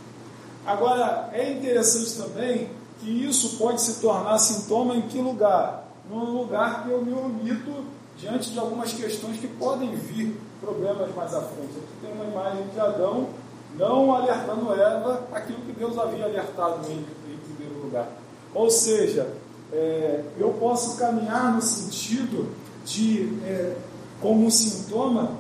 Agora, 0.65 1.31
é 1.33 1.53
interessante 1.53 2.15
também 2.17 2.71
que 3.01 3.11
isso 3.25 3.59
pode 3.59 3.81
se 3.81 4.01
tornar 4.01 4.39
sintoma 4.39 4.97
em 4.97 5.03
que 5.03 5.21
lugar? 5.21 5.87
num 6.09 6.39
lugar 6.39 6.83
que 6.83 6.91
eu 6.91 7.05
me 7.05 7.13
omito 7.13 7.85
diante 8.17 8.51
de 8.51 8.59
algumas 8.59 8.93
questões 8.93 9.39
que 9.39 9.49
podem 9.49 9.95
vir 9.95 10.41
problemas 10.61 11.15
mais 11.15 11.35
à 11.35 11.41
frente. 11.41 11.73
Aqui 11.77 11.93
tem 12.01 12.13
uma 12.13 12.25
imagem 12.25 12.67
de 12.69 12.81
Adão 12.81 13.29
não 13.77 14.15
alertando 14.15 14.73
Eva 14.73 15.27
aquilo 15.33 15.59
que 15.61 15.73
Deus 15.73 15.99
havia 15.99 16.25
alertado 16.25 16.81
ele 16.87 17.07
em 17.29 17.55
primeiro 17.55 17.85
lugar. 17.85 18.09
Ou 18.55 18.71
seja, 18.71 19.29
é, 19.73 20.23
eu 20.39 20.51
posso 20.55 20.97
caminhar 20.97 21.55
no 21.55 21.61
sentido 21.61 22.49
de, 22.85 23.39
é, 23.45 23.77
como 24.21 24.47
um 24.47 24.51
sintoma, 24.51 25.33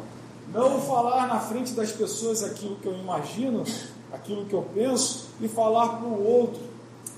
não 0.57 0.81
falar 0.81 1.27
na 1.29 1.39
frente 1.41 1.73
das 1.73 1.93
pessoas 1.93 2.43
aquilo 2.43 2.77
que 2.77 2.87
eu 2.87 2.95
imagino, 2.95 3.65
aquilo 4.13 4.47
que 4.47 4.55
eu 4.55 4.63
penso, 4.75 5.27
e 5.41 5.49
falar 5.49 5.89
para 5.99 6.07
o 6.07 6.27
outro. 6.27 6.61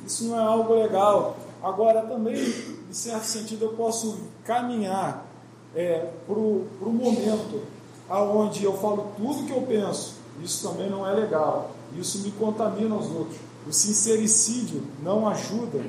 Isso 0.06 0.24
não 0.24 0.38
é 0.38 0.42
algo 0.42 0.74
legal. 0.74 1.36
Agora, 1.62 2.02
também, 2.02 2.36
em 2.36 2.92
certo 2.92 3.24
sentido, 3.24 3.66
eu 3.66 3.72
posso 3.72 4.18
caminhar 4.44 5.26
é, 5.74 6.10
para 6.26 6.38
o 6.38 6.66
momento 6.80 7.62
aonde 8.08 8.64
eu 8.64 8.76
falo 8.78 9.12
tudo 9.16 9.46
que 9.46 9.52
eu 9.52 9.62
penso. 9.62 10.14
Isso 10.42 10.68
também 10.68 10.88
não 10.88 11.06
é 11.06 11.12
legal. 11.12 11.72
Isso 11.96 12.18
me 12.20 12.30
contamina 12.32 12.94
aos 12.94 13.06
outros. 13.06 13.38
O 13.66 13.72
sincericídio 13.72 14.82
não 15.02 15.28
ajuda. 15.28 15.84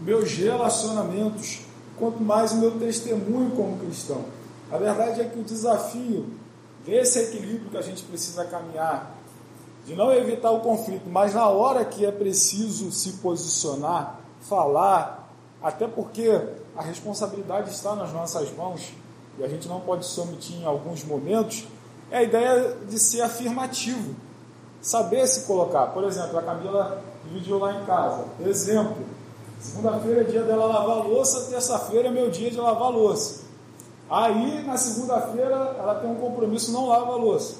Meus 0.00 0.32
relacionamentos, 0.32 1.60
quanto 1.98 2.22
mais 2.22 2.52
o 2.52 2.56
meu 2.56 2.72
testemunho 2.78 3.50
como 3.50 3.78
cristão. 3.78 4.35
A 4.70 4.76
verdade 4.78 5.20
é 5.20 5.24
que 5.24 5.38
o 5.38 5.44
desafio 5.44 6.26
desse 6.84 7.18
equilíbrio 7.18 7.70
que 7.70 7.76
a 7.76 7.82
gente 7.82 8.02
precisa 8.04 8.44
caminhar, 8.44 9.14
de 9.84 9.94
não 9.94 10.12
evitar 10.12 10.50
o 10.50 10.60
conflito, 10.60 11.08
mas 11.08 11.34
na 11.34 11.48
hora 11.48 11.84
que 11.84 12.04
é 12.04 12.10
preciso 12.10 12.90
se 12.90 13.14
posicionar, 13.14 14.18
falar, 14.40 15.28
até 15.62 15.86
porque 15.86 16.40
a 16.76 16.82
responsabilidade 16.82 17.70
está 17.70 17.94
nas 17.94 18.12
nossas 18.12 18.52
mãos 18.56 18.92
e 19.38 19.44
a 19.44 19.48
gente 19.48 19.68
não 19.68 19.80
pode 19.80 20.06
se 20.06 20.18
omitir 20.20 20.56
em 20.56 20.64
alguns 20.64 21.04
momentos, 21.04 21.66
é 22.10 22.18
a 22.18 22.22
ideia 22.22 22.76
de 22.88 22.98
ser 22.98 23.20
afirmativo, 23.20 24.14
saber 24.80 25.26
se 25.26 25.46
colocar. 25.46 25.88
Por 25.88 26.04
exemplo, 26.04 26.38
a 26.38 26.42
Camila 26.42 27.02
dividiu 27.24 27.58
lá 27.58 27.80
em 27.80 27.84
casa. 27.84 28.24
Exemplo: 28.44 29.04
segunda-feira 29.60 30.22
é 30.22 30.24
dia 30.24 30.42
dela 30.42 30.66
lavar 30.66 31.06
louça, 31.06 31.50
terça-feira 31.50 32.08
é 32.08 32.10
meu 32.10 32.30
dia 32.30 32.50
de 32.50 32.58
lavar 32.58 32.90
louça. 32.90 33.45
Aí, 34.08 34.62
na 34.64 34.76
segunda-feira, 34.76 35.76
ela 35.78 35.96
tem 35.96 36.10
um 36.10 36.16
compromisso, 36.16 36.72
não 36.72 36.86
lava 36.86 37.12
a 37.12 37.16
louça. 37.16 37.56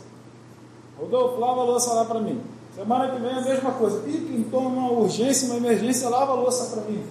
Rodolfo, 0.99 1.41
lava 1.41 1.61
a 1.61 1.65
louça 1.65 1.93
lá 1.93 2.05
para 2.05 2.21
mim. 2.21 2.41
Semana 2.75 3.11
que 3.11 3.21
vem 3.21 3.31
é 3.31 3.39
a 3.39 3.41
mesma 3.41 3.73
coisa. 3.73 4.07
E 4.09 4.13
pintou 4.13 4.61
uma 4.61 4.91
urgência, 4.91 5.49
uma 5.49 5.57
emergência, 5.57 6.09
lava 6.09 6.33
a 6.33 6.37
louça 6.37 6.75
para 6.75 6.83
mim. 6.83 7.05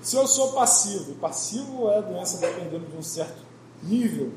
Se 0.00 0.16
eu 0.16 0.26
sou 0.26 0.52
passivo, 0.52 1.14
passivo 1.14 1.90
é 1.90 2.00
doença 2.00 2.38
dependendo 2.38 2.86
de 2.86 2.96
um 2.96 3.02
certo 3.02 3.42
nível, 3.82 4.32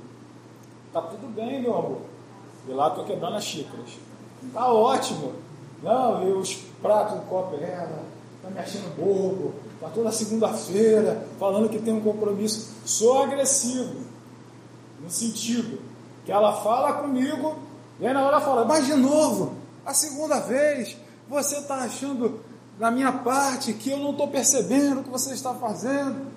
tá 0.92 1.02
tudo 1.02 1.28
bem, 1.34 1.62
meu 1.62 1.78
amor. 1.78 2.02
E 2.68 2.72
lá 2.72 2.90
estou 2.90 3.06
quebrando 3.06 3.36
as 3.36 3.44
xícaras. 3.44 3.90
Tá 4.54 4.72
ótimo. 4.72 5.34
Não, 5.84 6.28
e 6.28 6.32
os 6.32 6.56
pratos 6.82 7.20
do 7.20 7.26
copo, 7.28 7.56
ela 7.56 8.04
tá 8.42 8.50
me 8.50 8.60
achando 8.60 8.96
bobo. 8.96 9.54
Tá 9.82 9.90
toda 9.90 10.12
segunda-feira 10.12 11.28
falando 11.40 11.68
que 11.68 11.80
tem 11.80 11.94
um 11.94 12.02
compromisso. 12.02 12.72
Sou 12.86 13.24
agressivo. 13.24 14.02
No 15.02 15.10
sentido 15.10 15.80
que 16.24 16.32
ela 16.32 16.54
fala 16.62 16.94
comigo 16.94 17.58
e 18.00 18.06
aí 18.08 18.14
na 18.14 18.26
hora 18.26 18.40
fala, 18.40 18.64
mas 18.66 18.86
de 18.86 18.96
novo, 18.96 19.54
a 19.86 19.94
segunda 19.94 20.40
vez, 20.40 20.98
você 21.28 21.58
está 21.58 21.76
achando 21.76 22.40
na 22.80 22.90
minha 22.90 23.12
parte 23.12 23.74
que 23.74 23.92
eu 23.92 23.98
não 23.98 24.10
estou 24.10 24.28
percebendo 24.28 25.02
o 25.02 25.04
que 25.04 25.10
você 25.10 25.34
está 25.34 25.54
fazendo. 25.54 26.28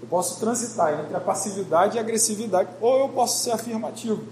Eu 0.00 0.08
posso 0.08 0.40
transitar 0.40 1.00
entre 1.00 1.14
a 1.14 1.20
passividade 1.20 1.96
e 1.96 1.98
a 1.98 2.02
agressividade, 2.02 2.70
ou 2.80 2.98
eu 3.00 3.08
posso 3.10 3.42
ser 3.42 3.50
afirmativo, 3.50 4.22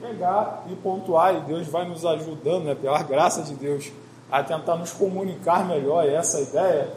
pegar 0.00 0.64
e 0.70 0.76
pontuar, 0.76 1.34
e 1.34 1.40
Deus 1.40 1.66
vai 1.68 1.86
nos 1.86 2.06
ajudando, 2.06 2.64
né, 2.64 2.74
pela 2.74 3.02
graça 3.02 3.42
de 3.42 3.54
Deus, 3.54 3.90
a 4.30 4.42
tentar 4.42 4.76
nos 4.76 4.92
comunicar 4.92 5.66
melhor 5.66 6.08
essa 6.08 6.40
ideia. 6.40 6.94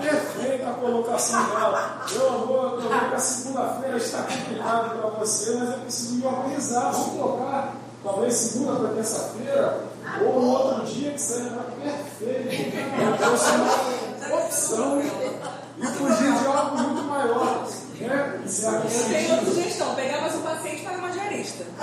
Perfeita 0.00 0.68
a 0.68 0.74
colocação 0.74 1.44
dela. 1.50 2.06
Meu 2.10 2.28
amor, 2.28 2.72
eu 2.72 2.78
estou 2.80 3.08
que 3.08 3.14
a 3.14 3.18
segunda-feira 3.18 3.96
está 3.96 4.22
complicado 4.22 4.98
para 4.98 5.10
você, 5.10 5.54
mas 5.56 5.70
eu 5.70 5.78
preciso 5.78 6.14
me 6.16 6.26
organizar. 6.26 6.90
Vamos 6.92 7.12
colocar 7.12 7.74
talvez 8.02 8.34
segunda 8.34 8.80
para 8.80 8.88
terça-feira, 8.94 9.84
ou 10.22 10.40
um 10.40 10.48
outro 10.50 10.86
dia 10.86 11.12
que 11.12 11.20
seja 11.20 11.50
perfeito. 11.50 12.76
Eu 13.00 13.16
trouxe 13.16 13.50
uma 13.50 14.44
opção 14.44 15.00
e 15.00 15.86
fugir 15.86 16.32
de 16.32 16.46
algo 16.46 16.78
muito 16.78 17.02
maior. 17.04 17.66
Né? 18.00 18.40
Eu 18.44 19.04
tenho 19.08 19.30
outra 19.36 19.46
sugestão, 19.52 19.94
pegar 19.94 20.20
mais 20.22 20.34
um 20.34 20.42
paciente 20.42 20.82
para 20.82 20.96
uma 20.98 21.10
diarista. 21.10 21.64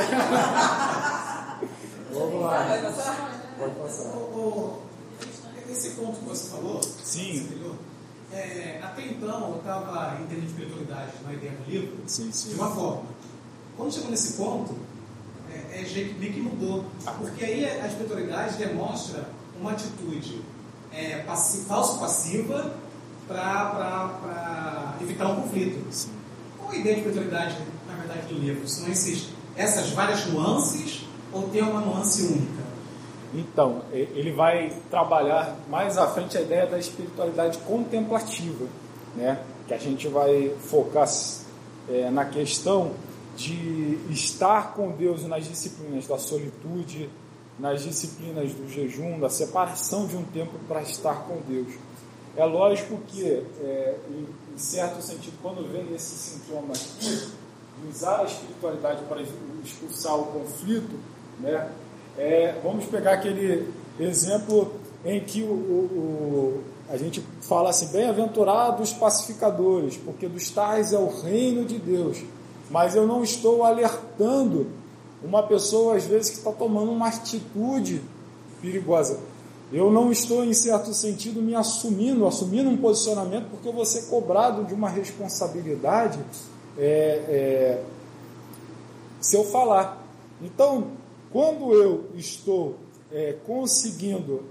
Vamos 2.11 2.41
lá. 2.41 2.63
Vai 2.67 2.81
passar? 2.81 3.53
Pode 3.59 3.75
passar. 3.75 4.07
O- 4.09 4.81
esse 5.69 5.91
ponto 5.91 6.17
que 6.19 6.25
você 6.25 6.49
falou, 6.49 6.81
Sim. 6.81 7.45
você 7.47 7.55
falou, 7.55 7.75
é, 8.33 8.79
até 8.81 9.01
então 9.05 9.49
eu 9.51 9.57
estava 9.57 10.17
entendendo 10.21 10.47
espiritualidade 10.47 11.11
na 11.23 11.33
ideia 11.33 11.51
do 11.51 11.69
livro 11.69 11.97
Sim, 12.07 12.31
sim. 12.31 12.49
de 12.49 12.55
uma 12.55 12.71
forma. 12.73 13.03
Quando 13.75 13.93
chegou 13.93 14.09
nesse 14.09 14.33
ponto, 14.33 14.75
é, 15.51 15.81
é 15.81 16.13
meio 16.17 16.33
que 16.33 16.41
mudou. 16.41 16.85
Porque 17.19 17.45
aí 17.45 17.65
a 17.65 17.87
espiritualidade 17.87 18.57
demonstra 18.57 19.29
uma 19.59 19.71
atitude 19.73 20.41
é, 20.91 21.19
passi 21.19 21.65
falso-passiva 21.65 22.73
para 23.27 24.95
evitar 25.01 25.27
um 25.27 25.41
conflito. 25.41 25.85
Sim. 25.91 26.11
Qual 26.57 26.71
a 26.71 26.75
ideia 26.75 26.95
de 26.95 27.01
espiritualidade, 27.01 27.57
na 27.87 27.95
verdade, 27.95 28.33
do 28.33 28.39
livro? 28.39 28.67
São 28.67 28.87
esses, 28.87 29.29
essas 29.55 29.89
várias 29.91 30.25
nuances 30.27 31.05
ou 31.31 31.43
tem 31.49 31.61
uma 31.61 31.81
nuance 31.81 32.23
única? 32.23 32.67
Então, 33.33 33.81
ele 33.91 34.31
vai 34.31 34.73
trabalhar 34.89 35.55
mais 35.69 35.97
à 35.97 36.07
frente 36.07 36.37
a 36.37 36.41
ideia 36.41 36.65
da 36.65 36.79
espiritualidade 36.79 37.57
contemplativa, 37.59 38.65
né? 39.15 39.39
que 39.67 39.73
a 39.73 39.77
gente 39.77 40.07
vai 40.07 40.53
focar 40.59 41.07
é, 41.89 42.09
na 42.09 42.25
questão 42.25 42.93
de 43.35 43.99
estar 44.09 44.73
com 44.73 44.91
Deus 44.91 45.25
nas 45.25 45.45
disciplinas 45.45 46.07
da 46.07 46.17
solitude, 46.17 47.09
nas 47.59 47.83
disciplinas 47.83 48.51
do 48.53 48.69
jejum, 48.69 49.19
da 49.19 49.29
separação 49.29 50.07
de 50.07 50.15
um 50.15 50.23
tempo 50.23 50.53
para 50.67 50.81
estar 50.81 51.23
com 51.23 51.39
Deus. 51.47 51.73
É 52.37 52.45
lógico 52.45 52.97
que, 53.07 53.25
é, 53.61 53.95
em, 54.09 54.27
em 54.53 54.57
certo 54.57 55.01
sentido, 55.01 55.33
quando 55.41 55.67
vem 55.71 55.93
esse 55.95 56.15
sintoma 56.15 56.73
aqui, 56.73 57.29
usar 57.89 58.21
a 58.21 58.23
espiritualidade 58.25 59.01
para 59.09 59.21
expulsar 59.63 60.15
o 60.19 60.25
conflito, 60.27 60.95
né? 61.39 61.71
É, 62.17 62.59
vamos 62.63 62.85
pegar 62.85 63.13
aquele 63.13 63.71
exemplo 63.99 64.71
em 65.03 65.19
que 65.19 65.41
o, 65.41 65.45
o- 65.51 65.51
o- 65.51 66.63
a 66.89 66.95
gente 66.97 67.23
fala 67.41 67.69
assim, 67.71 67.87
bem-aventurados 67.87 68.93
pacificadores, 68.93 69.97
porque 69.97 70.27
dos 70.27 70.49
tais 70.49 70.93
é 70.93 70.97
o 70.97 71.07
reino 71.09 71.65
de 71.65 71.77
Deus. 71.77 72.19
Mas 72.69 72.95
eu 72.95 73.05
não 73.07 73.23
estou 73.23 73.63
alertando 73.63 74.67
uma 75.23 75.43
pessoa, 75.43 75.95
às 75.95 76.05
vezes, 76.05 76.29
que 76.31 76.37
está 76.37 76.51
tomando 76.51 76.91
uma 76.91 77.07
atitude 77.07 78.01
perigosa. 78.61 79.19
Eu 79.71 79.91
não 79.91 80.11
estou, 80.11 80.45
em 80.45 80.53
certo 80.53 80.93
sentido, 80.93 81.41
me 81.41 81.53
assumindo, 81.53 82.25
assumindo 82.25 82.69
um 82.69 82.77
posicionamento, 82.77 83.49
porque 83.49 83.67
eu 83.67 83.73
vou 83.73 83.85
ser 83.85 84.03
cobrado 84.09 84.63
de 84.63 84.73
uma 84.73 84.89
responsabilidade 84.89 86.19
é, 86.77 86.83
é, 86.83 87.83
se 89.19 89.35
eu 89.35 89.43
falar. 89.43 90.01
Então, 90.41 90.87
quando 91.31 91.73
eu 91.73 92.05
estou 92.15 92.75
é, 93.11 93.35
conseguindo 93.45 94.43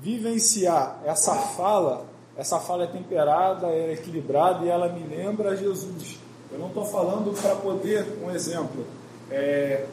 vivenciar 0.00 1.00
essa 1.04 1.34
fala, 1.34 2.06
essa 2.36 2.60
fala 2.60 2.84
é 2.84 2.86
temperada, 2.86 3.68
é 3.68 3.94
equilibrada 3.94 4.64
e 4.64 4.68
ela 4.68 4.88
me 4.88 5.02
lembra 5.04 5.56
Jesus. 5.56 6.18
Eu 6.52 6.58
não 6.58 6.68
estou 6.68 6.84
falando 6.84 7.32
para 7.40 7.54
poder, 7.56 8.18
um 8.22 8.30
exemplo, 8.30 8.84
é, 9.30 9.86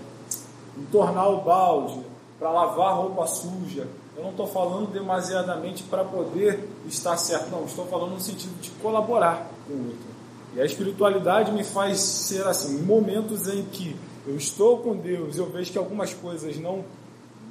entornar 0.77 1.29
o 1.29 1.41
balde, 1.41 2.01
para 2.37 2.51
lavar 2.51 2.95
roupa 2.95 3.25
suja. 3.27 3.87
Eu 4.15 4.23
não 4.23 4.31
estou 4.31 4.47
falando 4.47 4.91
demasiadamente 4.91 5.83
para 5.83 6.03
poder 6.03 6.67
estar 6.87 7.17
certo, 7.17 7.49
não. 7.49 7.65
Estou 7.65 7.85
falando 7.85 8.11
no 8.11 8.21
sentido 8.21 8.59
de 8.61 8.69
colaborar 8.71 9.49
com 9.67 9.73
o 9.73 9.87
outro. 9.87 10.15
E 10.55 10.61
a 10.61 10.65
espiritualidade 10.65 11.51
me 11.51 11.63
faz 11.63 11.99
ser 11.99 12.47
assim, 12.47 12.81
momentos 12.81 13.47
em 13.47 13.63
que 13.63 13.95
eu 14.25 14.37
estou 14.37 14.77
com 14.77 14.95
Deus, 14.95 15.37
eu 15.37 15.47
vejo 15.47 15.71
que 15.71 15.77
algumas 15.77 16.13
coisas 16.13 16.57
não 16.57 16.83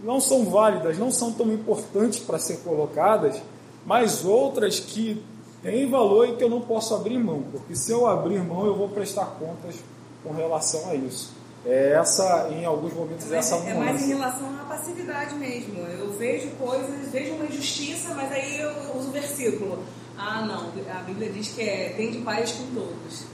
não 0.03 0.21
são 0.21 0.45
válidas, 0.45 0.99
não 0.99 1.11
são 1.11 1.33
tão 1.33 1.51
importantes 1.51 2.19
para 2.19 2.39
ser 2.39 2.59
colocadas, 2.59 3.41
mas 3.87 4.23
outras 4.23 4.79
que 4.79 5.23
têm 5.63 5.89
valor 5.89 6.29
e 6.29 6.37
que 6.37 6.45
eu 6.45 6.51
não 6.51 6.61
posso 6.61 6.95
abrir 6.95 7.19
mão, 7.19 7.43
porque 7.51 7.75
se 7.75 7.91
eu 7.91 8.07
abrir 8.07 8.43
mão 8.43 8.67
eu 8.67 8.77
vou 8.77 8.89
prestar 8.91 9.25
contas 9.39 9.77
com 10.23 10.33
relação 10.33 10.91
a 10.91 10.95
isso. 10.95 11.33
É 11.67 11.93
essa, 11.93 12.49
em 12.51 12.65
alguns 12.65 12.93
momentos, 12.93 13.27
Mas 13.27 13.53
essa 13.53 13.57
é 13.57 13.75
mais 13.75 14.03
em 14.03 14.09
relação 14.09 14.55
à 14.61 14.65
passividade 14.65 15.35
mesmo. 15.35 15.79
Eu 15.79 16.13
vejo 16.13 16.51
coisas, 16.59 17.11
vejo 17.11 17.33
uma 17.35 17.47
injustiça, 17.47 18.13
mas 18.15 18.31
aí 18.31 18.61
eu 18.61 18.71
uso 18.95 19.09
o 19.09 19.13
versículo. 19.13 19.83
Ah, 20.17 20.45
não, 20.45 20.73
a 20.91 21.03
Bíblia 21.03 21.31
diz 21.31 21.49
que 21.49 21.63
é 21.63 21.95
tem 21.97 22.11
de 22.11 22.19
paz 22.19 22.53
com 22.53 22.67
todos. 22.75 23.25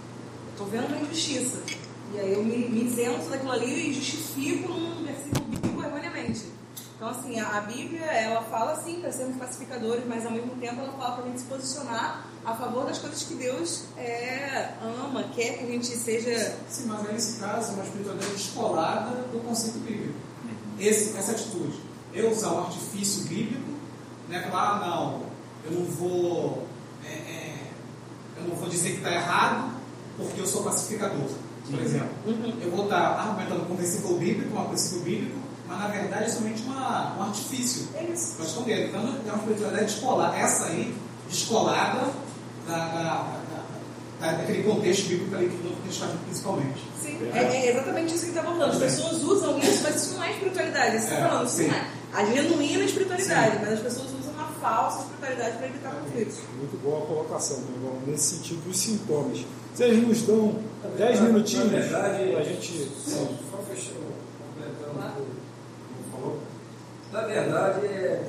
Estou 0.52 0.66
vendo 0.66 0.86
uma 0.86 0.98
injustiça. 0.98 1.58
E 2.14 2.20
aí 2.20 2.32
eu 2.32 2.44
me, 2.44 2.68
me 2.68 2.84
isento 2.84 3.28
daquilo 3.28 3.52
ali 3.52 3.90
e 3.90 3.92
justifico 3.92 4.72
num 4.72 5.04
versículo 5.04 5.44
bíblico. 5.46 5.69
Então, 7.00 7.08
assim, 7.08 7.40
a, 7.40 7.56
a 7.56 7.60
Bíblia, 7.62 8.04
ela 8.04 8.42
fala 8.42 8.72
assim 8.72 9.00
para 9.00 9.10
sermos 9.10 9.38
pacificadores, 9.38 10.04
mas 10.06 10.26
ao 10.26 10.32
mesmo 10.32 10.54
tempo 10.56 10.82
ela 10.82 10.92
fala 10.92 11.12
para 11.12 11.24
a 11.24 11.26
gente 11.28 11.40
se 11.40 11.46
posicionar 11.46 12.26
a 12.44 12.54
favor 12.54 12.84
das 12.84 12.98
coisas 12.98 13.22
que 13.22 13.36
Deus 13.36 13.84
é, 13.96 14.74
ama, 14.82 15.24
quer 15.34 15.56
que 15.56 15.64
a 15.64 15.66
gente 15.66 15.86
seja. 15.86 16.58
Sim, 16.68 16.88
mas 16.88 17.06
aí 17.06 17.14
nesse 17.14 17.40
caso 17.40 17.70
é 17.70 17.74
uma 17.76 17.84
espiritualidade 17.84 18.32
descolada 18.32 19.16
do 19.32 19.42
conceito 19.42 19.78
bíblico. 19.78 20.12
Esse, 20.78 21.16
essa 21.16 21.32
atitude. 21.32 21.80
Eu 22.12 22.30
usar 22.30 22.52
um 22.52 22.58
artifício 22.66 23.22
bíblico, 23.22 23.70
né, 24.28 24.46
falar, 24.50 24.76
ah, 24.76 24.86
não, 24.86 25.22
eu 25.64 25.80
não 25.80 25.86
vou. 25.86 26.66
É, 27.02 27.12
é, 27.12 27.66
eu 28.36 28.42
não 28.46 28.56
vou 28.56 28.68
dizer 28.68 28.90
que 28.90 28.96
está 28.98 29.10
errado 29.10 29.70
porque 30.18 30.38
eu 30.38 30.46
sou 30.46 30.62
pacificador, 30.62 31.30
por 31.64 31.78
uhum. 31.78 31.80
exemplo. 31.80 32.10
Uhum. 32.26 32.58
Eu 32.60 32.70
vou 32.70 32.84
estar 32.84 33.18
argumentando 33.18 33.64
com 33.64 33.72
um 33.72 33.76
versículo 33.76 34.18
bíblico, 34.18 34.54
um 34.54 34.66
princípio 34.66 35.00
bíblico, 35.00 35.39
mas 35.70 35.78
na 35.78 35.86
verdade 35.86 36.24
é 36.24 36.28
somente 36.28 36.62
uma, 36.62 37.16
um 37.16 37.22
artifício 37.22 37.88
é 37.94 38.04
isso. 38.04 38.34
para 38.34 38.44
esconder. 38.44 38.88
Então 38.88 39.00
é 39.00 39.32
uma 39.32 39.38
espiritualidade 39.38 39.84
descolada. 39.84 40.36
Essa 40.36 40.66
aí, 40.66 40.94
descolada 41.28 42.10
da, 42.66 42.76
da, 42.88 43.40
da, 44.20 44.32
daquele 44.32 44.64
contexto 44.64 45.08
bíblico 45.08 45.36
ali 45.36 45.48
que 45.48 45.54
o 45.54 45.70
Novo 45.70 45.82
Testamento 45.86 46.18
principalmente. 46.24 46.80
Sim, 47.00 47.18
é, 47.32 47.38
é, 47.38 47.70
exatamente 47.70 48.14
isso 48.14 48.24
que 48.24 48.30
está 48.30 48.42
falando. 48.42 48.72
As 48.72 48.78
pessoas 48.78 49.22
usam 49.22 49.58
isso, 49.60 49.82
mas 49.84 49.94
isso 49.94 50.14
não 50.16 50.24
é 50.24 50.32
espiritualidade. 50.32 50.98
Você 50.98 51.04
está 51.04 51.16
é, 51.16 51.28
falando, 51.28 51.46
isso 51.46 51.62
não 51.62 51.74
é 51.74 52.00
a 52.12 52.24
genuína 52.24 52.84
espiritualidade, 52.84 53.52
sim. 53.52 53.58
mas 53.60 53.72
as 53.74 53.80
pessoas 53.80 54.08
usam 54.18 54.32
uma 54.32 54.48
falsa 54.60 55.02
espiritualidade 55.02 55.56
para 55.58 55.66
evitar 55.66 55.94
conflitos. 55.94 56.38
Muito 56.56 56.82
boa 56.82 57.04
a 57.04 57.06
colocação, 57.06 57.60
meu 57.60 57.76
irmão, 57.76 58.02
nesse 58.06 58.36
sentido 58.36 58.64
dos 58.64 58.76
sintomas. 58.76 59.44
Vocês 59.74 60.02
nos 60.02 60.22
dão 60.22 60.58
10 60.96 61.20
minutinhos 61.20 61.86
para 61.86 62.08
a 62.08 62.42
gente. 62.42 62.90
Só 63.04 63.28
fechando, 63.68 64.12
completando 64.38 65.22
o 65.22 66.02
que 66.02 66.10
falou. 66.10 66.38
Na 67.20 67.26
verdade, 67.26 67.86
é, 67.86 68.26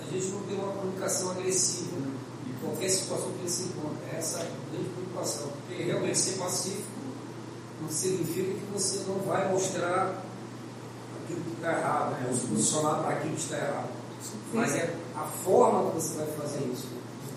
a 0.00 0.12
gente 0.12 0.26
não 0.28 0.42
tem 0.42 0.56
uma 0.56 0.72
comunicação 0.72 1.32
agressiva 1.32 1.96
né? 1.98 2.12
em 2.48 2.64
qualquer 2.64 2.88
situação 2.88 3.32
que 3.32 3.40
ele 3.40 3.50
se 3.50 3.62
encontra. 3.64 4.16
Essa 4.16 4.38
é 4.38 4.42
a 4.42 4.72
grande 4.72 4.88
preocupação. 4.90 5.48
Porque 5.66 5.82
realmente 5.82 6.16
ser 6.16 6.38
pacífico 6.38 6.84
não 7.82 7.88
significa 7.88 8.52
que 8.52 8.66
você 8.72 9.00
não 9.08 9.18
vai 9.18 9.50
mostrar 9.50 10.22
aquilo 11.24 11.40
que 11.40 11.52
está 11.56 11.72
errado, 11.72 12.20
né? 12.20 12.26
ou 12.28 12.36
se 12.36 12.46
posicionar 12.46 13.02
para 13.02 13.16
aquilo 13.16 13.34
que 13.34 13.40
está 13.40 13.56
errado. 13.56 13.88
Mas 14.52 14.76
é 14.76 14.94
a 15.16 15.24
forma 15.24 15.90
que 15.90 15.96
você 15.96 16.18
vai 16.18 16.26
fazer 16.26 16.60
isso. 16.72 16.86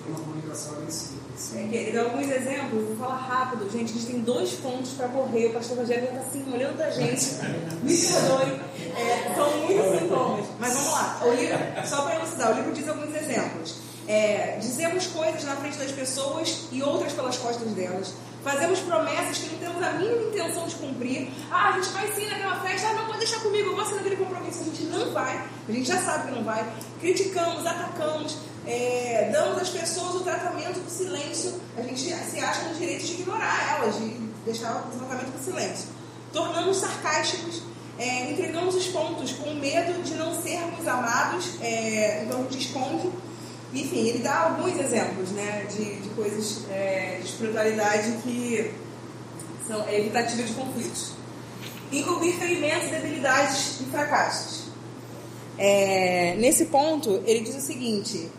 Tem 0.04 0.14
uma 0.14 0.20
comunicação 0.20 0.74
agressiva. 0.74 1.24
É, 1.56 1.76
ele 1.76 1.92
dá 1.92 2.04
alguns 2.04 2.30
exemplos, 2.30 2.86
vou 2.88 2.98
falar 2.98 3.18
rápido. 3.18 3.70
Gente, 3.72 3.92
a 3.92 3.94
gente 3.94 4.06
tem 4.06 4.22
dois 4.22 4.52
pontos 4.54 4.92
para 4.92 5.08
correr. 5.08 5.48
O 5.48 5.54
pastor 5.54 5.78
Rogério 5.78 6.06
está 6.06 6.20
assim, 6.20 6.54
olhando 6.54 6.76
para 6.76 6.88
a 6.88 6.92
gente. 6.92 7.26
Me 7.82 7.98
perdoe. 7.98 8.62
É, 8.96 9.34
são 9.36 9.58
muitos 9.58 10.00
sintomas. 10.00 10.46
Mas 10.60 10.74
vamos 10.74 10.92
lá. 10.92 11.20
O 11.24 11.34
livro, 11.34 11.58
só 11.86 12.02
para 12.04 12.16
elucidar, 12.16 12.52
o 12.52 12.56
livro 12.56 12.72
diz 12.74 12.88
alguns 12.88 13.16
exemplos. 13.16 13.76
É, 14.08 14.58
dizemos 14.60 15.08
coisas 15.08 15.44
na 15.44 15.56
frente 15.56 15.78
das 15.78 15.92
pessoas 15.92 16.68
e 16.72 16.84
outras 16.84 17.14
pelas 17.14 17.38
costas 17.38 17.70
delas. 17.72 18.14
Fazemos 18.44 18.80
promessas 18.80 19.38
que 19.38 19.50
não 19.52 19.58
temos 19.58 19.82
a 19.82 19.92
mínima 19.92 20.22
intenção 20.24 20.68
de 20.68 20.76
cumprir. 20.76 21.30
Ah, 21.50 21.70
a 21.70 21.72
gente 21.74 21.88
vai 21.94 22.12
sim 22.12 22.28
naquela 22.28 22.60
festa. 22.60 22.90
Ah, 22.90 22.94
não, 22.96 23.06
pode 23.06 23.20
deixar 23.20 23.40
comigo, 23.40 23.70
eu 23.70 23.76
vou 23.76 23.82
assinar 23.82 24.02
aquele 24.02 24.18
compromisso. 24.18 24.60
A 24.60 24.64
gente 24.66 24.84
não 24.84 25.12
vai. 25.14 25.42
A 25.70 25.72
gente 25.72 25.88
já 25.88 26.02
sabe 26.02 26.28
que 26.28 26.36
não 26.36 26.44
vai. 26.44 26.70
Criticamos, 27.00 27.66
atacamos, 27.66 28.38
é, 28.68 29.30
damos 29.32 29.62
às 29.62 29.70
pessoas 29.70 30.16
o 30.16 30.20
tratamento 30.20 30.82
do 30.82 30.90
silêncio. 30.90 31.54
A 31.78 31.82
gente 31.84 32.02
se 32.02 32.40
acha 32.40 32.64
no 32.64 32.76
direito 32.76 33.06
de 33.06 33.14
ignorar 33.14 33.78
elas, 33.78 33.96
de 33.96 34.10
deixar 34.44 34.76
o 34.76 34.98
tratamento 34.98 35.32
do 35.38 35.42
silêncio. 35.42 35.88
Tornamos 36.34 36.78
sarcásticos. 36.78 37.62
É, 37.98 38.32
entregamos 38.32 38.76
os 38.76 38.88
pontos 38.88 39.34
com 39.34 39.54
medo 39.54 40.02
de 40.02 40.16
não 40.16 40.42
sermos 40.42 40.88
amados, 40.88 41.62
é, 41.62 42.24
então 42.24 42.48
esconde 42.50 43.12
enfim, 43.74 44.08
ele 44.08 44.20
dá 44.20 44.42
alguns 44.42 44.80
exemplos 44.80 45.32
né, 45.32 45.66
de, 45.70 45.96
de 45.96 46.10
coisas 46.10 46.64
é, 46.70 47.18
de 47.20 47.26
espiritualidade 47.26 48.12
que 48.22 48.72
são 49.68 49.84
é, 49.88 50.00
evitativas 50.00 50.48
de 50.48 50.54
conflitos. 50.54 51.14
Encobrir 51.92 52.34
ferimentos, 52.36 52.90
debilidades 52.90 53.82
e 53.82 53.86
fracassos. 53.86 54.66
É, 55.58 56.36
nesse 56.38 56.66
ponto, 56.66 57.24
ele 57.26 57.42
diz 57.42 57.56
o 57.56 57.62
seguinte: 57.62 58.30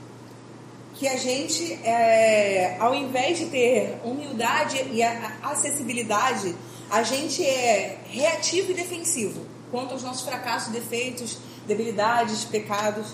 que 0.95 1.09
a 1.09 1.17
gente, 1.17 1.73
é, 1.85 2.77
ao 2.79 2.95
invés 2.95 3.39
de 3.39 3.47
ter 3.47 3.99
humildade 4.05 4.77
e 4.93 5.03
acessibilidade, 5.03 6.55
a 6.91 7.03
gente 7.03 7.45
é 7.45 7.99
reativo 8.11 8.71
e 8.71 8.75
defensivo 8.75 9.47
quanto 9.71 9.93
aos 9.93 10.03
nossos 10.03 10.23
fracassos, 10.23 10.73
defeitos, 10.73 11.39
debilidades, 11.67 12.45
pecados. 12.45 13.09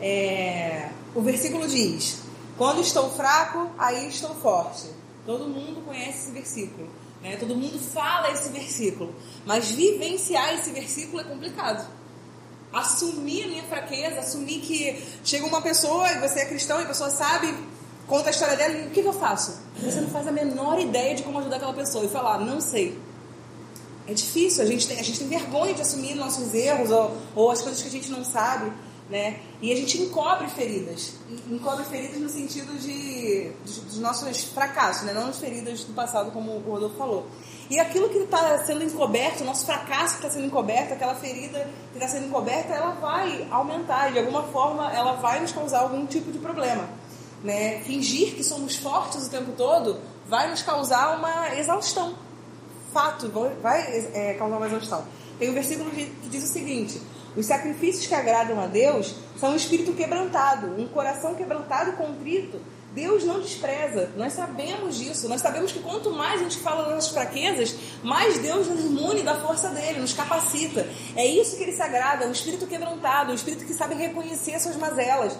É, 0.00 0.90
o 1.14 1.20
versículo 1.20 1.66
diz: 1.66 2.18
Quando 2.56 2.80
estou 2.80 3.10
fraco, 3.10 3.70
aí 3.78 4.08
estou 4.08 4.34
forte. 4.36 4.88
Todo 5.26 5.48
mundo 5.48 5.84
conhece 5.84 6.20
esse 6.20 6.30
versículo. 6.30 6.88
Né? 7.22 7.36
Todo 7.36 7.54
mundo 7.54 7.78
fala 7.78 8.30
esse 8.30 8.48
versículo. 8.50 9.14
Mas 9.44 9.70
vivenciar 9.70 10.54
esse 10.54 10.70
versículo 10.70 11.20
é 11.20 11.24
complicado. 11.24 11.86
Assumir 12.72 13.44
a 13.44 13.48
minha 13.48 13.64
fraqueza, 13.64 14.20
assumir 14.20 14.60
que 14.60 15.04
chega 15.24 15.44
uma 15.44 15.60
pessoa 15.60 16.08
e 16.12 16.20
você 16.20 16.40
é 16.40 16.46
cristão 16.46 16.80
e 16.80 16.84
a 16.84 16.86
pessoa 16.86 17.10
sabe, 17.10 17.52
conta 18.10 18.28
a 18.28 18.30
história 18.30 18.56
dela 18.56 18.74
e 18.74 18.86
o 18.88 18.90
que, 18.90 19.00
que 19.00 19.08
eu 19.08 19.12
faço? 19.14 19.58
Você 19.80 20.00
não 20.00 20.10
faz 20.10 20.26
a 20.26 20.32
menor 20.32 20.78
ideia 20.78 21.14
de 21.14 21.22
como 21.22 21.38
ajudar 21.38 21.56
aquela 21.56 21.72
pessoa 21.72 22.04
e 22.04 22.08
falar, 22.08 22.40
não 22.40 22.60
sei. 22.60 22.98
É 24.06 24.12
difícil, 24.12 24.62
a 24.62 24.66
gente 24.66 24.86
tem, 24.88 24.98
a 24.98 25.02
gente 25.02 25.20
tem 25.20 25.28
vergonha 25.28 25.72
de 25.72 25.80
assumir 25.80 26.14
nossos 26.14 26.52
erros 26.52 26.90
ou, 26.90 27.16
ou 27.36 27.50
as 27.50 27.62
coisas 27.62 27.80
que 27.80 27.88
a 27.88 27.90
gente 27.90 28.10
não 28.10 28.24
sabe 28.24 28.72
né? 29.10 29.40
E 29.60 29.72
a 29.72 29.76
gente 29.76 30.00
encobre 30.00 30.46
feridas, 30.48 31.14
encobre 31.50 31.84
feridas 31.84 32.18
no 32.18 32.28
sentido 32.28 32.78
de, 32.78 33.50
dos 33.64 33.98
nossos 33.98 34.44
fracassos, 34.44 35.02
né? 35.02 35.12
Não 35.12 35.28
as 35.28 35.38
feridas 35.38 35.84
do 35.84 35.92
passado, 35.92 36.30
como 36.30 36.52
o 36.52 36.60
Rodolfo 36.60 36.96
falou. 36.96 37.26
E 37.68 37.78
aquilo 37.78 38.08
que 38.08 38.18
está 38.18 38.64
sendo 38.64 38.84
encoberto, 38.84 39.42
o 39.42 39.46
nosso 39.46 39.66
fracasso 39.66 40.14
que 40.14 40.26
está 40.26 40.30
sendo 40.30 40.46
encoberto, 40.46 40.94
aquela 40.94 41.14
ferida 41.14 41.68
que 41.92 41.98
está 41.98 42.08
sendo 42.08 42.26
encoberta, 42.26 42.72
ela 42.72 42.92
vai 42.92 43.46
aumentar, 43.50 44.12
de 44.12 44.18
alguma 44.20 44.44
forma, 44.44 44.92
ela 44.92 45.14
vai 45.14 45.40
nos 45.40 45.52
causar 45.52 45.80
algum 45.80 46.06
tipo 46.06 46.30
de 46.30 46.38
problema. 46.38 46.88
Né? 47.42 47.80
Fingir 47.80 48.34
que 48.34 48.44
somos 48.44 48.76
fortes 48.76 49.26
o 49.26 49.30
tempo 49.30 49.52
todo 49.56 49.98
vai 50.28 50.48
nos 50.48 50.62
causar 50.62 51.16
uma 51.18 51.56
exaustão. 51.56 52.14
Fato, 52.92 53.30
vai 53.62 53.80
é, 54.14 54.34
causar 54.34 54.56
uma 54.56 54.66
exaustão. 54.66 55.04
Tem 55.38 55.50
um 55.50 55.54
versículo 55.54 55.90
que 55.90 56.28
diz 56.28 56.44
o 56.44 56.46
seguinte: 56.46 57.00
os 57.36 57.46
sacrifícios 57.46 58.06
que 58.06 58.14
agradam 58.14 58.60
a 58.60 58.66
Deus 58.66 59.14
são 59.38 59.52
um 59.52 59.56
espírito 59.56 59.92
quebrantado, 59.92 60.66
um 60.78 60.86
coração 60.88 61.34
quebrantado 61.34 61.92
contrito. 61.92 62.60
Deus 62.92 63.22
não 63.22 63.40
despreza, 63.40 64.10
nós 64.16 64.32
sabemos 64.32 64.98
disso. 64.98 65.28
Nós 65.28 65.40
sabemos 65.40 65.70
que 65.70 65.78
quanto 65.78 66.10
mais 66.10 66.40
a 66.40 66.42
gente 66.42 66.58
fala 66.58 66.82
das 66.82 66.94
nossas 66.94 67.10
fraquezas, 67.12 67.76
mais 68.02 68.38
Deus 68.38 68.66
nos 68.66 68.84
imune 68.84 69.22
da 69.22 69.36
força 69.36 69.68
dele, 69.68 70.00
nos 70.00 70.12
capacita. 70.12 70.88
É 71.14 71.24
isso 71.24 71.56
que 71.56 71.62
ele 71.62 71.72
se 71.72 71.82
agrada, 71.82 72.26
um 72.26 72.32
espírito 72.32 72.66
quebrantado, 72.66 73.30
um 73.30 73.34
espírito 73.34 73.64
que 73.64 73.74
sabe 73.74 73.94
reconhecer 73.94 74.58
suas 74.58 74.76
mazelas. 74.76 75.38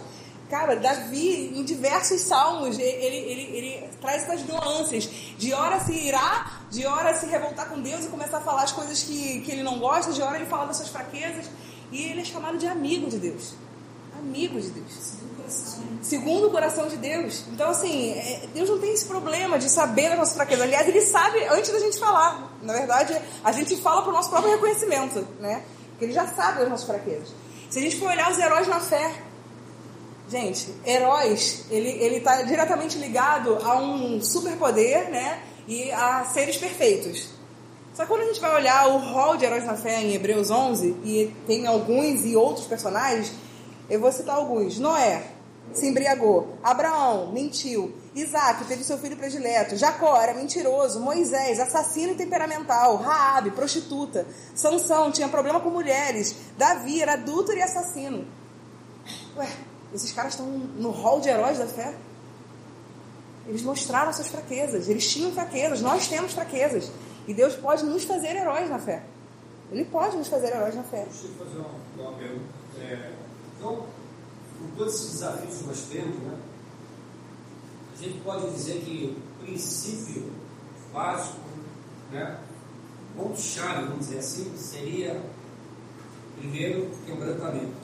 Cara, 0.51 0.74
Davi, 0.74 1.53
em 1.57 1.62
diversos 1.62 2.22
salmos, 2.22 2.76
ele, 2.76 3.16
ele, 3.16 3.57
ele 3.57 3.88
traz 4.01 4.24
essas 4.24 4.44
nuances. 4.44 5.09
De 5.38 5.55
hora 5.55 5.78
se 5.78 5.92
irá, 5.92 6.61
de 6.68 6.84
hora 6.84 7.14
se 7.14 7.26
revoltar 7.26 7.68
com 7.68 7.80
Deus 7.80 8.05
e 8.05 8.09
começar 8.09 8.38
a 8.38 8.40
falar 8.40 8.64
as 8.64 8.72
coisas 8.72 9.01
que, 9.05 9.42
que 9.42 9.53
ele 9.53 9.62
não 9.62 9.78
gosta, 9.78 10.12
de 10.12 10.20
hora 10.20 10.36
ele 10.36 10.46
fala 10.46 10.66
das 10.66 10.78
suas 10.78 10.88
fraquezas. 10.88 11.46
E 11.92 12.03
ele 12.03 12.22
é 12.22 12.24
chamado 12.24 12.59
de 12.59 12.66
amigo 12.66 13.09
de 13.09 13.18
Deus. 13.18 13.55
Amigo 14.18 14.61
de 14.61 14.70
Deus. 14.70 15.14
Segundo 16.03 16.48
o 16.48 16.51
coração 16.51 16.88
de 16.88 16.96
Deus. 16.96 17.44
Então, 17.53 17.70
assim, 17.70 18.11
é, 18.11 18.48
Deus 18.53 18.68
não 18.68 18.80
tem 18.80 18.92
esse 18.92 19.05
problema 19.05 19.57
de 19.57 19.68
saber 19.68 20.11
da 20.11 20.16
nossa 20.16 20.34
fraqueza. 20.34 20.64
Aliás, 20.64 20.86
Ele 20.88 21.01
sabe 21.01 21.44
antes 21.44 21.70
da 21.70 21.78
gente 21.78 21.98
falar. 21.98 22.57
Na 22.61 22.72
verdade, 22.72 23.16
a 23.44 23.53
gente 23.53 23.76
fala 23.76 24.03
para 24.03 24.11
o 24.11 24.14
nosso 24.14 24.30
próprio 24.30 24.53
reconhecimento, 24.53 25.26
né? 25.38 25.62
Porque 25.90 26.07
Ele 26.07 26.12
já 26.12 26.26
sabe 26.26 26.59
das 26.59 26.68
nossas 26.68 26.86
fraquezas. 26.86 27.28
Se 27.70 27.78
a 27.78 27.82
gente 27.82 27.98
for 28.01 28.09
olhar 28.11 28.30
os 28.30 28.38
heróis 28.38 28.66
na 28.66 28.80
fé, 28.80 29.30
gente, 30.31 30.72
heróis, 30.87 31.64
ele 31.70 31.89
ele 31.89 32.16
está 32.18 32.43
diretamente 32.43 32.97
ligado 32.97 33.59
a 33.62 33.76
um 33.78 34.22
superpoder, 34.22 35.11
né? 35.11 35.43
E 35.66 35.91
a 35.91 36.24
seres 36.24 36.57
perfeitos. 36.57 37.28
Só 37.93 38.03
que 38.03 38.09
quando 38.09 38.22
a 38.22 38.26
gente 38.26 38.41
vai 38.41 38.55
olhar 38.55 38.89
o 38.89 38.99
rol 38.99 39.37
de 39.37 39.45
heróis 39.45 39.64
na 39.64 39.76
fé 39.76 40.01
em 40.01 40.14
Hebreus 40.14 40.51
11, 40.51 40.97
e 41.05 41.35
tem 41.47 41.66
alguns 41.66 42.24
e 42.24 42.37
outros 42.37 42.66
personagens, 42.66 43.33
eu 43.89 44.01
vou 44.01 44.12
citar 44.12 44.37
alguns. 44.37 44.78
Noé 44.78 45.22
se 45.72 45.87
embriagou. 45.87 46.59
Abraão 46.62 47.33
mentiu. 47.33 47.95
Isaac 48.14 48.64
teve 48.64 48.83
seu 48.83 48.99
filho 48.99 49.16
predileto. 49.16 49.76
Jacó 49.76 50.16
era 50.20 50.35
mentiroso. 50.35 51.01
Moisés, 51.01 51.61
assassino 51.61 52.12
e 52.12 52.16
temperamental. 52.16 52.97
Raabe, 52.97 53.51
prostituta. 53.51 54.26
Sansão 54.55 55.11
tinha 55.11 55.28
problema 55.28 55.61
com 55.61 55.70
mulheres. 55.70 56.35
Davi 56.57 57.03
era 57.03 57.14
adúltero 57.14 57.59
e 57.59 57.62
assassino. 57.62 58.26
Ué, 59.37 59.49
esses 59.95 60.12
caras 60.12 60.34
estão 60.34 60.47
no 60.47 60.91
rol 60.91 61.20
de 61.20 61.28
heróis 61.28 61.59
da 61.59 61.66
fé? 61.66 61.95
Eles 63.47 63.62
mostraram 63.62 64.12
suas 64.12 64.28
fraquezas. 64.28 64.88
Eles 64.88 65.11
tinham 65.11 65.32
fraquezas. 65.32 65.80
Nós 65.80 66.07
temos 66.07 66.32
fraquezas. 66.32 66.91
E 67.26 67.34
Deus 67.34 67.55
pode 67.55 67.84
nos 67.84 68.05
fazer 68.05 68.36
heróis 68.36 68.68
na 68.70 68.78
fé. 68.78 69.03
Ele 69.72 69.84
pode 69.84 70.16
nos 70.16 70.28
fazer 70.28 70.49
heróis 70.49 70.74
na 70.74 70.82
fé. 70.82 71.07
Deixa 71.11 71.26
eu 71.26 71.47
fazer 71.47 71.59
uma, 71.59 72.09
uma 72.09 72.18
pergunta. 72.18 72.45
É, 72.78 73.12
então, 73.57 73.86
com 74.59 74.76
todos 74.76 74.95
esses 74.95 75.12
desafios 75.12 75.59
que 75.59 75.66
nós 75.66 75.80
temos, 75.82 76.16
né, 76.18 76.38
a 77.93 78.03
gente 78.03 78.20
pode 78.20 78.51
dizer 78.51 78.80
que 78.80 79.16
o 79.41 79.45
princípio 79.45 80.32
básico, 80.93 81.38
né, 82.11 82.38
ponto-chave, 83.16 83.86
vamos 83.86 84.07
dizer 84.07 84.18
assim, 84.18 84.57
seria, 84.57 85.22
primeiro, 86.38 86.91
quebrantamento. 87.07 87.80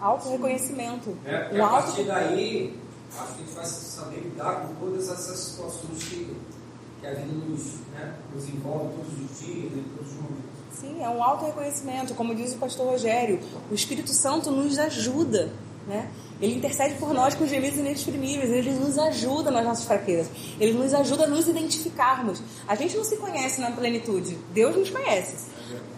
Auto-reconhecimento. 0.00 1.16
Porque 1.22 1.56
Um 1.56 1.64
a 1.64 1.68
auto... 1.68 1.86
partir 1.86 2.04
daí, 2.04 2.78
acho 3.12 3.34
que 3.34 3.42
a 3.42 3.46
gente 3.46 3.54
vai 3.54 3.64
saber 3.66 4.20
lidar 4.20 4.66
com 4.66 4.74
todas 4.74 5.08
essas 5.10 5.38
situações 5.38 6.02
que, 6.04 6.36
que 7.00 7.06
a 7.06 7.14
vida 7.14 7.32
nos, 7.32 7.74
né, 7.92 8.14
nos 8.34 8.48
envolve 8.48 8.94
todos 8.96 9.12
os 9.12 9.38
dias, 9.46 9.72
em 9.72 9.84
todos 9.96 10.12
os 10.12 10.16
momentos. 10.16 10.40
Sim, 10.72 11.02
é 11.02 11.08
um 11.08 11.22
auto-reconhecimento. 11.22 12.14
Como 12.14 12.34
diz 12.34 12.54
o 12.54 12.56
pastor 12.56 12.86
Rogério, 12.86 13.38
o 13.70 13.74
Espírito 13.74 14.12
Santo 14.12 14.50
nos 14.50 14.78
ajuda. 14.78 15.52
Né? 15.86 16.10
Ele 16.40 16.56
intercede 16.56 16.94
por 16.94 17.12
nós 17.12 17.34
com 17.34 17.46
gemidos 17.46 17.78
inexprimíveis. 17.78 18.50
Ele 18.50 18.72
nos 18.72 18.98
ajuda 18.98 19.50
nas 19.50 19.64
nossas 19.64 19.84
fraquezas. 19.84 20.30
Ele 20.58 20.72
nos 20.72 20.94
ajuda 20.94 21.24
a 21.24 21.26
nos 21.26 21.48
identificarmos. 21.48 22.42
A 22.66 22.74
gente 22.74 22.96
não 22.96 23.04
se 23.04 23.16
conhece 23.16 23.60
na 23.60 23.70
plenitude. 23.70 24.38
Deus 24.52 24.76
nos 24.76 24.90
conhece. 24.90 25.50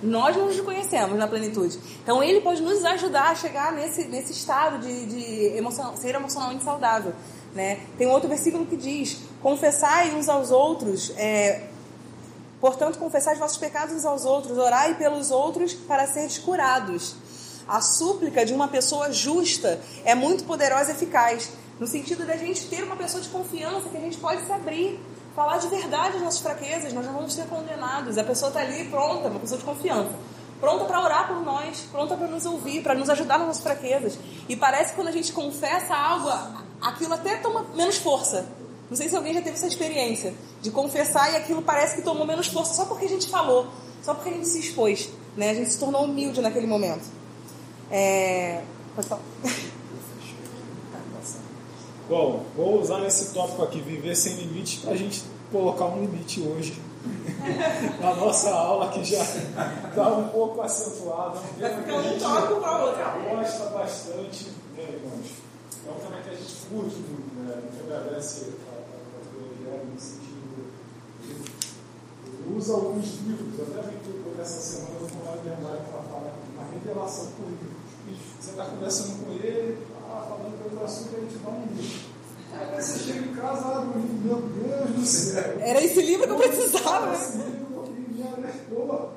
Nós 0.03 0.37
não 0.37 0.47
nos 0.47 0.61
conhecemos 0.61 1.17
na 1.17 1.27
plenitude. 1.27 1.79
Então, 2.03 2.23
Ele 2.23 2.41
pode 2.41 2.61
nos 2.61 2.85
ajudar 2.85 3.31
a 3.31 3.35
chegar 3.35 3.73
nesse, 3.73 4.05
nesse 4.05 4.33
estado 4.33 4.79
de, 4.79 5.07
de 5.07 6.01
ser 6.01 6.15
emocionalmente 6.15 6.65
saudável. 6.65 7.13
Né? 7.55 7.81
Tem 7.97 8.07
outro 8.07 8.29
versículo 8.29 8.67
que 8.67 8.77
diz: 8.77 9.19
Confessai 9.41 10.13
uns 10.15 10.29
aos 10.29 10.51
outros. 10.51 11.13
É, 11.17 11.69
Portanto, 12.63 12.97
confessai 12.97 13.35
os 13.35 13.41
vossos 13.41 13.59
pecados 13.59 13.93
uns 13.93 14.05
aos 14.05 14.25
outros, 14.25 14.57
orai 14.57 14.97
pelos 14.97 15.33
outros 15.33 15.75
para 15.75 16.07
seres 16.07 16.39
curados. 16.39 17.17
A 17.67 17.81
súplica 17.81 18.45
de 18.45 18.53
uma 18.53 18.69
pessoa 18.69 19.13
justa 19.13 19.81
é 20.05 20.15
muito 20.15 20.45
poderosa 20.45 20.91
e 20.91 20.95
eficaz, 20.95 21.51
no 21.79 21.87
sentido 21.87 22.27
da 22.27 22.37
gente 22.37 22.67
ter 22.67 22.83
uma 22.85 22.97
pessoa 22.97 23.23
de 23.23 23.29
confiança 23.29 23.89
que 23.89 23.97
a 23.97 24.01
gente 24.01 24.17
pode 24.19 24.45
se 24.45 24.53
abrir, 24.53 25.01
falar 25.35 25.59
de 25.59 25.69
verdade 25.69 26.17
as 26.17 26.23
nossas 26.23 26.41
fraquezas, 26.41 26.93
nós 26.93 27.05
não 27.05 27.15
vamos 27.15 27.33
ser 27.33 27.47
condenados. 27.47 28.19
A 28.19 28.25
pessoa 28.25 28.49
está 28.49 28.61
ali 28.61 28.85
pronta, 28.89 29.29
uma 29.29 29.41
pessoa 29.41 29.59
de 29.59 29.65
confiança, 29.65 30.13
pronta 30.61 30.85
para 30.85 31.03
orar 31.03 31.29
por 31.29 31.41
nós, 31.43 31.81
pronta 31.91 32.17
para 32.17 32.27
nos 32.29 32.45
ouvir, 32.45 32.83
para 32.83 32.95
nos 32.95 33.09
ajudar 33.11 33.39
nas 33.39 33.49
nossas 33.49 33.63
fraquezas. 33.63 34.19
E 34.49 34.55
parece 34.55 34.91
que 34.91 34.97
quando 34.97 35.09
a 35.09 35.13
gente 35.13 35.33
confessa 35.33 35.95
algo, 35.95 36.31
aquilo 36.81 37.15
até 37.15 37.37
toma 37.37 37.65
menos 37.75 37.97
força. 37.97 38.47
Não 38.91 38.97
sei 38.97 39.09
se 39.09 39.17
alguém 39.17 39.33
já 39.33 39.41
teve 39.41 39.57
essa 39.57 39.67
experiência 39.67 40.35
de 40.61 40.71
confessar 40.71 41.33
e 41.33 41.37
aquilo 41.37 41.63
parece 41.63 41.97
que 41.97 42.03
tomou 42.03 42.27
menos 42.27 42.49
força 42.49 42.75
só 42.75 42.85
porque 42.85 43.07
a 43.07 43.09
gente 43.09 43.29
falou, 43.29 43.67
só 44.03 44.13
porque 44.13 44.29
a 44.29 44.33
gente 44.33 44.47
se 44.47 44.61
expôs, 44.61 45.09
né? 45.35 45.51
A 45.51 45.55
gente 45.55 45.73
se 45.73 45.79
tornou 45.79 46.05
humilde 46.05 46.43
naquele 46.43 46.67
momento. 46.67 47.22
É... 47.93 48.63
Pode 48.97 49.07
falar. 49.07 49.23
Bom, 52.09 52.45
vou 52.57 52.81
usar 52.81 53.07
esse 53.07 53.33
tópico 53.33 53.63
aqui, 53.63 53.81
viver 53.81 54.17
sem 54.17 54.35
limites, 54.35 54.81
para 54.81 54.93
a 54.93 54.97
gente 54.97 55.23
colocar 55.51 55.87
um 55.87 56.01
limite 56.01 56.41
hoje 56.41 56.81
na 58.01 58.15
nossa 58.17 58.51
aula, 58.51 58.91
que 58.91 59.05
já 59.05 59.23
está 59.23 60.09
um 60.09 60.29
pouco 60.29 60.63
acentuada. 60.63 61.39
Um 61.39 61.59
tema 61.59 61.83
que 61.83 61.91
a 61.91 62.03
gente 62.03 62.25
gosta 63.37 63.65
bastante, 63.71 64.51
né, 64.77 64.83
irmãos? 64.83 65.31
É 65.87 65.91
um 65.91 66.01
tema 66.01 66.23
que 66.23 66.31
a 66.31 66.35
gente 66.35 66.55
curte 66.71 66.97
muito, 66.97 67.35
né? 67.45 67.55
A 67.57 67.61
gente 67.61 67.83
agradece 67.83 68.53
a 68.69 68.83
teologia 69.31 69.85
no 69.85 70.01
sentido. 70.01 70.73
Ele 71.29 72.57
usa 72.57 72.75
alguns 72.75 73.21
livros, 73.21 73.61
até 73.61 73.83
que 73.83 74.41
essa 74.41 74.61
semana 74.61 74.97
eu 75.01 75.07
vou 75.07 75.35
lembrar 75.45 75.77
para 75.77 76.03
falar 76.03 76.35
na 76.57 76.65
revelação 76.73 77.29
livros. 77.39 77.72
Você 78.43 78.51
está 78.51 78.65
conversando 78.65 79.25
com 79.25 79.33
ele, 79.35 79.79
ah, 80.11 80.27
falando 80.29 80.69
pelo 80.69 80.85
assunto, 80.85 81.15
ele 81.15 81.29
te 81.29 81.39
dá 81.39 81.51
um 81.51 81.65
livro. 81.77 82.01
Aí 82.53 82.83
você 82.83 82.99
chega 82.99 83.19
em 83.21 83.35
casa, 83.37 83.69
abre 83.69 84.01
o 84.01 84.03
livro, 84.03 84.19
meu 84.19 84.41
Deus 84.41 84.97
do 84.97 85.07
céu. 85.07 85.61
Era 85.61 85.81
esse 85.81 86.03
livro 86.03 86.27
que 86.27 86.33
eu 86.33 86.37
precisava. 86.37 87.15
Esse 87.15 87.37
livro 87.39 87.85
que 87.85 88.13
me 88.13 88.23
alertou 88.27 89.13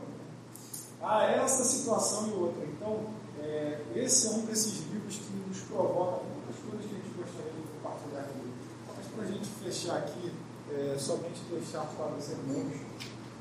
a 1.01 1.23
essa 1.23 1.63
situação 1.63 2.27
e 2.27 2.33
outra. 2.33 2.65
Então, 2.65 2.99
é, 3.41 3.79
esse 3.95 4.27
é 4.27 4.29
um 4.29 4.45
desses 4.45 4.83
livros 4.93 5.15
que 5.15 5.49
nos 5.49 5.59
provoca 5.61 6.21
muitas 6.31 6.61
coisas 6.61 6.85
que 6.87 6.93
a 6.93 6.99
gente 6.99 7.17
gostaria 7.17 7.51
de 7.51 7.67
compartilhar 7.81 8.19
aqui. 8.19 8.53
Mas 8.95 9.07
para 9.07 9.23
a 9.23 9.27
gente 9.27 9.47
fechar 9.63 9.97
aqui, 9.97 10.31
é, 10.71 10.95
somente 10.99 11.41
deixar 11.49 11.83
para 11.97 12.15
os 12.15 12.29
irmãos 12.29 12.75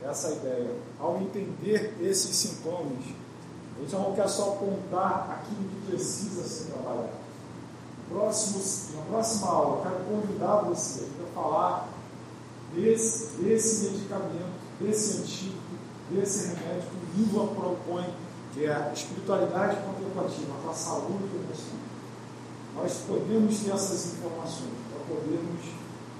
essa 0.03 0.31
ideia. 0.31 0.77
Ao 0.99 1.21
entender 1.21 1.95
esses 2.01 2.35
sintomas, 2.35 3.05
a 3.77 3.81
gente 3.81 3.95
não 3.95 4.15
quer 4.15 4.29
só 4.29 4.53
apontar 4.53 5.41
aquilo 5.41 5.69
que 5.69 5.91
precisa 5.91 6.43
ser 6.45 6.73
trabalhado. 6.73 7.25
Próximo, 8.09 8.97
na 8.97 9.03
próxima 9.07 9.49
aula, 9.49 9.83
quero 9.83 10.05
convidar 10.05 10.57
você 10.63 11.09
para 11.17 11.43
falar 11.43 11.89
desse, 12.75 13.43
desse 13.43 13.91
medicamento, 13.91 14.61
desse 14.81 15.23
antídoto, 15.23 15.59
desse 16.11 16.49
remédio 16.49 16.83
que 16.83 16.97
o 16.97 17.21
livro 17.21 17.49
propõe, 17.55 18.15
que 18.53 18.65
é 18.65 18.73
a 18.73 18.93
espiritualidade 18.93 19.77
contemplativa 19.83 20.55
para 20.63 20.71
a 20.71 20.75
saúde 20.75 21.25
emocional. 21.35 21.85
Nós 22.77 23.03
podemos 23.07 23.59
ter 23.61 23.71
essas 23.71 24.15
informações 24.15 24.71
para 24.91 25.15
podermos 25.17 25.61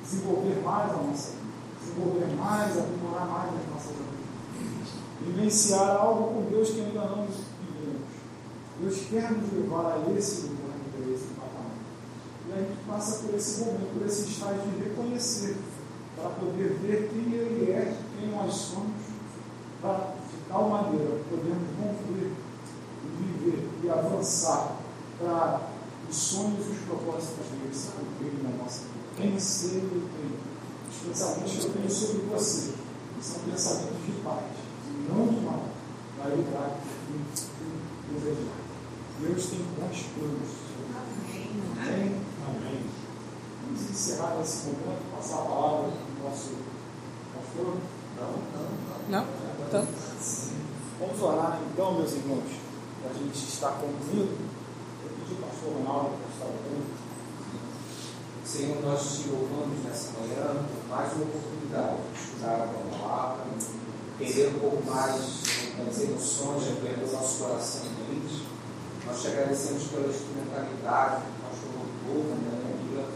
desenvolver 0.03 0.63
mais 0.63 0.91
a 0.91 0.97
nossa 0.97 1.31
vida, 1.31 1.45
desenvolver 1.81 2.37
mais, 2.37 2.79
aprimorar 2.79 3.27
mais 3.27 3.51
as 3.55 3.69
nossas 3.73 3.93
habilidades, 3.93 5.04
vivenciar 5.21 5.97
algo 5.97 6.35
com 6.35 6.51
Deus 6.51 6.71
que 6.71 6.81
ainda 6.81 7.01
não 7.01 7.27
vivemos. 7.27 8.07
Deus 8.81 9.01
quer 9.11 9.31
nos 9.33 9.53
levar 9.53 9.93
a 9.93 10.19
esse 10.19 10.43
lugar, 10.43 10.77
a 10.77 11.13
esse 11.13 11.27
patamar. 11.35 11.77
E 12.49 12.53
a 12.53 12.57
gente 12.57 12.79
passa 12.87 13.23
por 13.25 13.35
esse 13.35 13.61
momento, 13.61 13.99
por 13.99 14.07
esse 14.07 14.29
estágio 14.29 14.63
de 14.63 14.85
reconhecer, 14.85 15.57
para 16.17 16.31
poder 16.31 16.79
ver 16.83 17.11
quem 17.11 17.33
Ele 17.33 17.71
é, 17.71 17.97
quem 18.19 18.31
nós 18.31 18.53
somos, 18.55 19.03
para 19.81 20.15
de 20.31 20.49
tal 20.49 20.69
maneira 20.69 21.21
podermos 21.29 21.69
concluir 21.79 22.33
viver 23.19 23.69
e 23.83 23.91
avançar 23.91 24.77
para 25.19 25.69
os 26.09 26.17
sonhos 26.17 26.67
e 26.67 26.71
os 26.71 26.79
propósitos 26.81 27.47
dele 27.51 27.75
se 27.75 27.89
cumprirem 27.89 28.43
na 28.43 28.63
nossa 28.63 28.83
vida. 28.83 29.29
Vencer 29.31 29.83
o 29.85 30.01
tempo. 30.01 30.55
Os 30.91 31.09
pensamentos 31.09 31.53
que 31.53 31.65
eu 31.65 31.73
tenho 31.73 31.91
sobre 31.91 32.23
você 32.33 32.73
são 33.21 33.41
pensamentos 33.41 34.05
de 34.05 34.13
paz, 34.23 34.45
não 35.15 35.27
de 35.29 35.41
mal, 35.41 35.63
para 36.17 36.35
livrar 36.35 36.71
do 37.09 38.21
desejar. 38.21 38.65
Deus 39.21 39.47
tem 39.47 39.61
bons 39.79 40.03
planos. 40.15 40.65
Amém. 41.81 42.21
Amém. 42.47 42.85
Vamos 43.63 43.91
encerrar 43.91 44.37
nesse 44.39 44.67
momento, 44.67 45.17
passar 45.17 45.37
a 45.37 45.45
palavra 45.45 45.91
para 45.91 46.27
o 46.27 46.29
nosso 46.29 46.51
pastor. 47.35 47.77
Não, 48.17 48.31
não, 48.53 48.69
não. 49.09 49.25
Não? 49.25 49.27
Então, 49.67 49.87
Vamos 50.99 51.21
orar 51.21 51.61
então, 51.73 51.95
meus 51.95 52.13
irmãos, 52.13 52.49
para 53.03 53.11
a 53.11 53.15
gente 53.15 53.35
estar 53.35 53.73
concluindo. 53.73 54.39
Eu 55.03 55.11
pedi 55.11 55.43
ao 55.43 55.49
pastor 55.49 55.73
Ronaldo 55.75 56.11
para 56.17 56.31
estar 56.33 56.47
orando. 56.47 57.05
Senhor, 58.45 58.83
nós 58.85 59.19
te 59.19 59.29
louvamos 59.31 59.85
nessa 59.85 60.13
manhã 60.21 60.65
por 60.65 60.89
mais 60.89 61.13
uma 61.15 61.25
oportunidade 61.25 61.97
de 62.13 62.21
estudar 62.21 62.55
a 62.55 62.67
tua 62.69 62.99
palavra, 62.99 63.45
entender 64.21 64.49
um 64.55 64.59
pouco 64.61 64.91
mais 64.91 65.43
das 65.77 66.03
emoções 66.03 66.63
que 66.65 67.05
o 67.05 67.13
nosso 67.13 67.45
coração 67.45 67.83
deles. 67.83 68.43
Nós 69.07 69.21
te 69.21 69.29
agradecemos 69.29 69.85
pela 69.85 70.09
instrumentalidade 70.09 71.23
que 71.23 71.43
nós 71.43 71.59
colocou 71.61 72.31
na 72.31 72.37
minha 72.37 73.07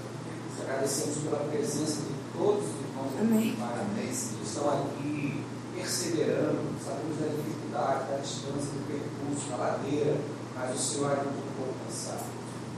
Te 0.57 0.63
agradecemos 0.63 1.19
pela 1.19 1.39
presença 1.51 2.03
de 2.03 2.15
todos 2.37 2.65
os 2.65 2.75
irmãos 2.83 3.13
Amém. 3.21 3.57
que 3.57 4.45
estão 4.45 4.69
aqui 4.71 5.45
perseverando, 5.75 6.75
sabemos 6.85 7.17
da 7.19 7.29
dificuldade, 7.29 8.11
da 8.11 8.17
distância, 8.19 8.71
do 8.75 8.87
percurso, 8.87 9.51
da 9.51 9.57
ladeira, 9.57 10.17
mas 10.55 10.75
o 10.75 10.79
Senhor 10.79 11.13
um 11.13 11.55
pouco 11.57 11.75
cansado. 11.87 12.27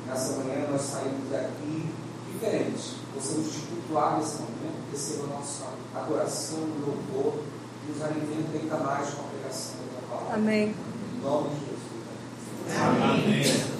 Nessa 0.07 0.33
manhã 0.35 0.69
nós 0.71 0.83
saímos 0.83 1.31
daqui 1.31 1.89
diferentes. 2.31 2.95
Possamos 3.15 3.51
te 3.53 3.61
cultuar 3.63 4.19
nesse 4.19 4.37
momento, 4.37 4.91
receba 4.93 5.25
a 5.25 5.39
nossa 5.39 5.65
adoração, 5.95 6.59
louvor, 6.85 7.43
e 7.87 7.93
nos 7.93 8.03
alimenta 8.03 8.59
ainda 8.59 8.77
mais 8.79 9.11
com 9.11 9.23
a 9.23 9.25
pregação 9.25 9.77
da 9.95 10.09
palavra. 10.09 10.37
amém. 10.37 10.75
Em 11.15 11.23
nome 11.23 11.49
de 11.51 11.61
Jesus. 11.67 11.81
Amém. 12.79 13.61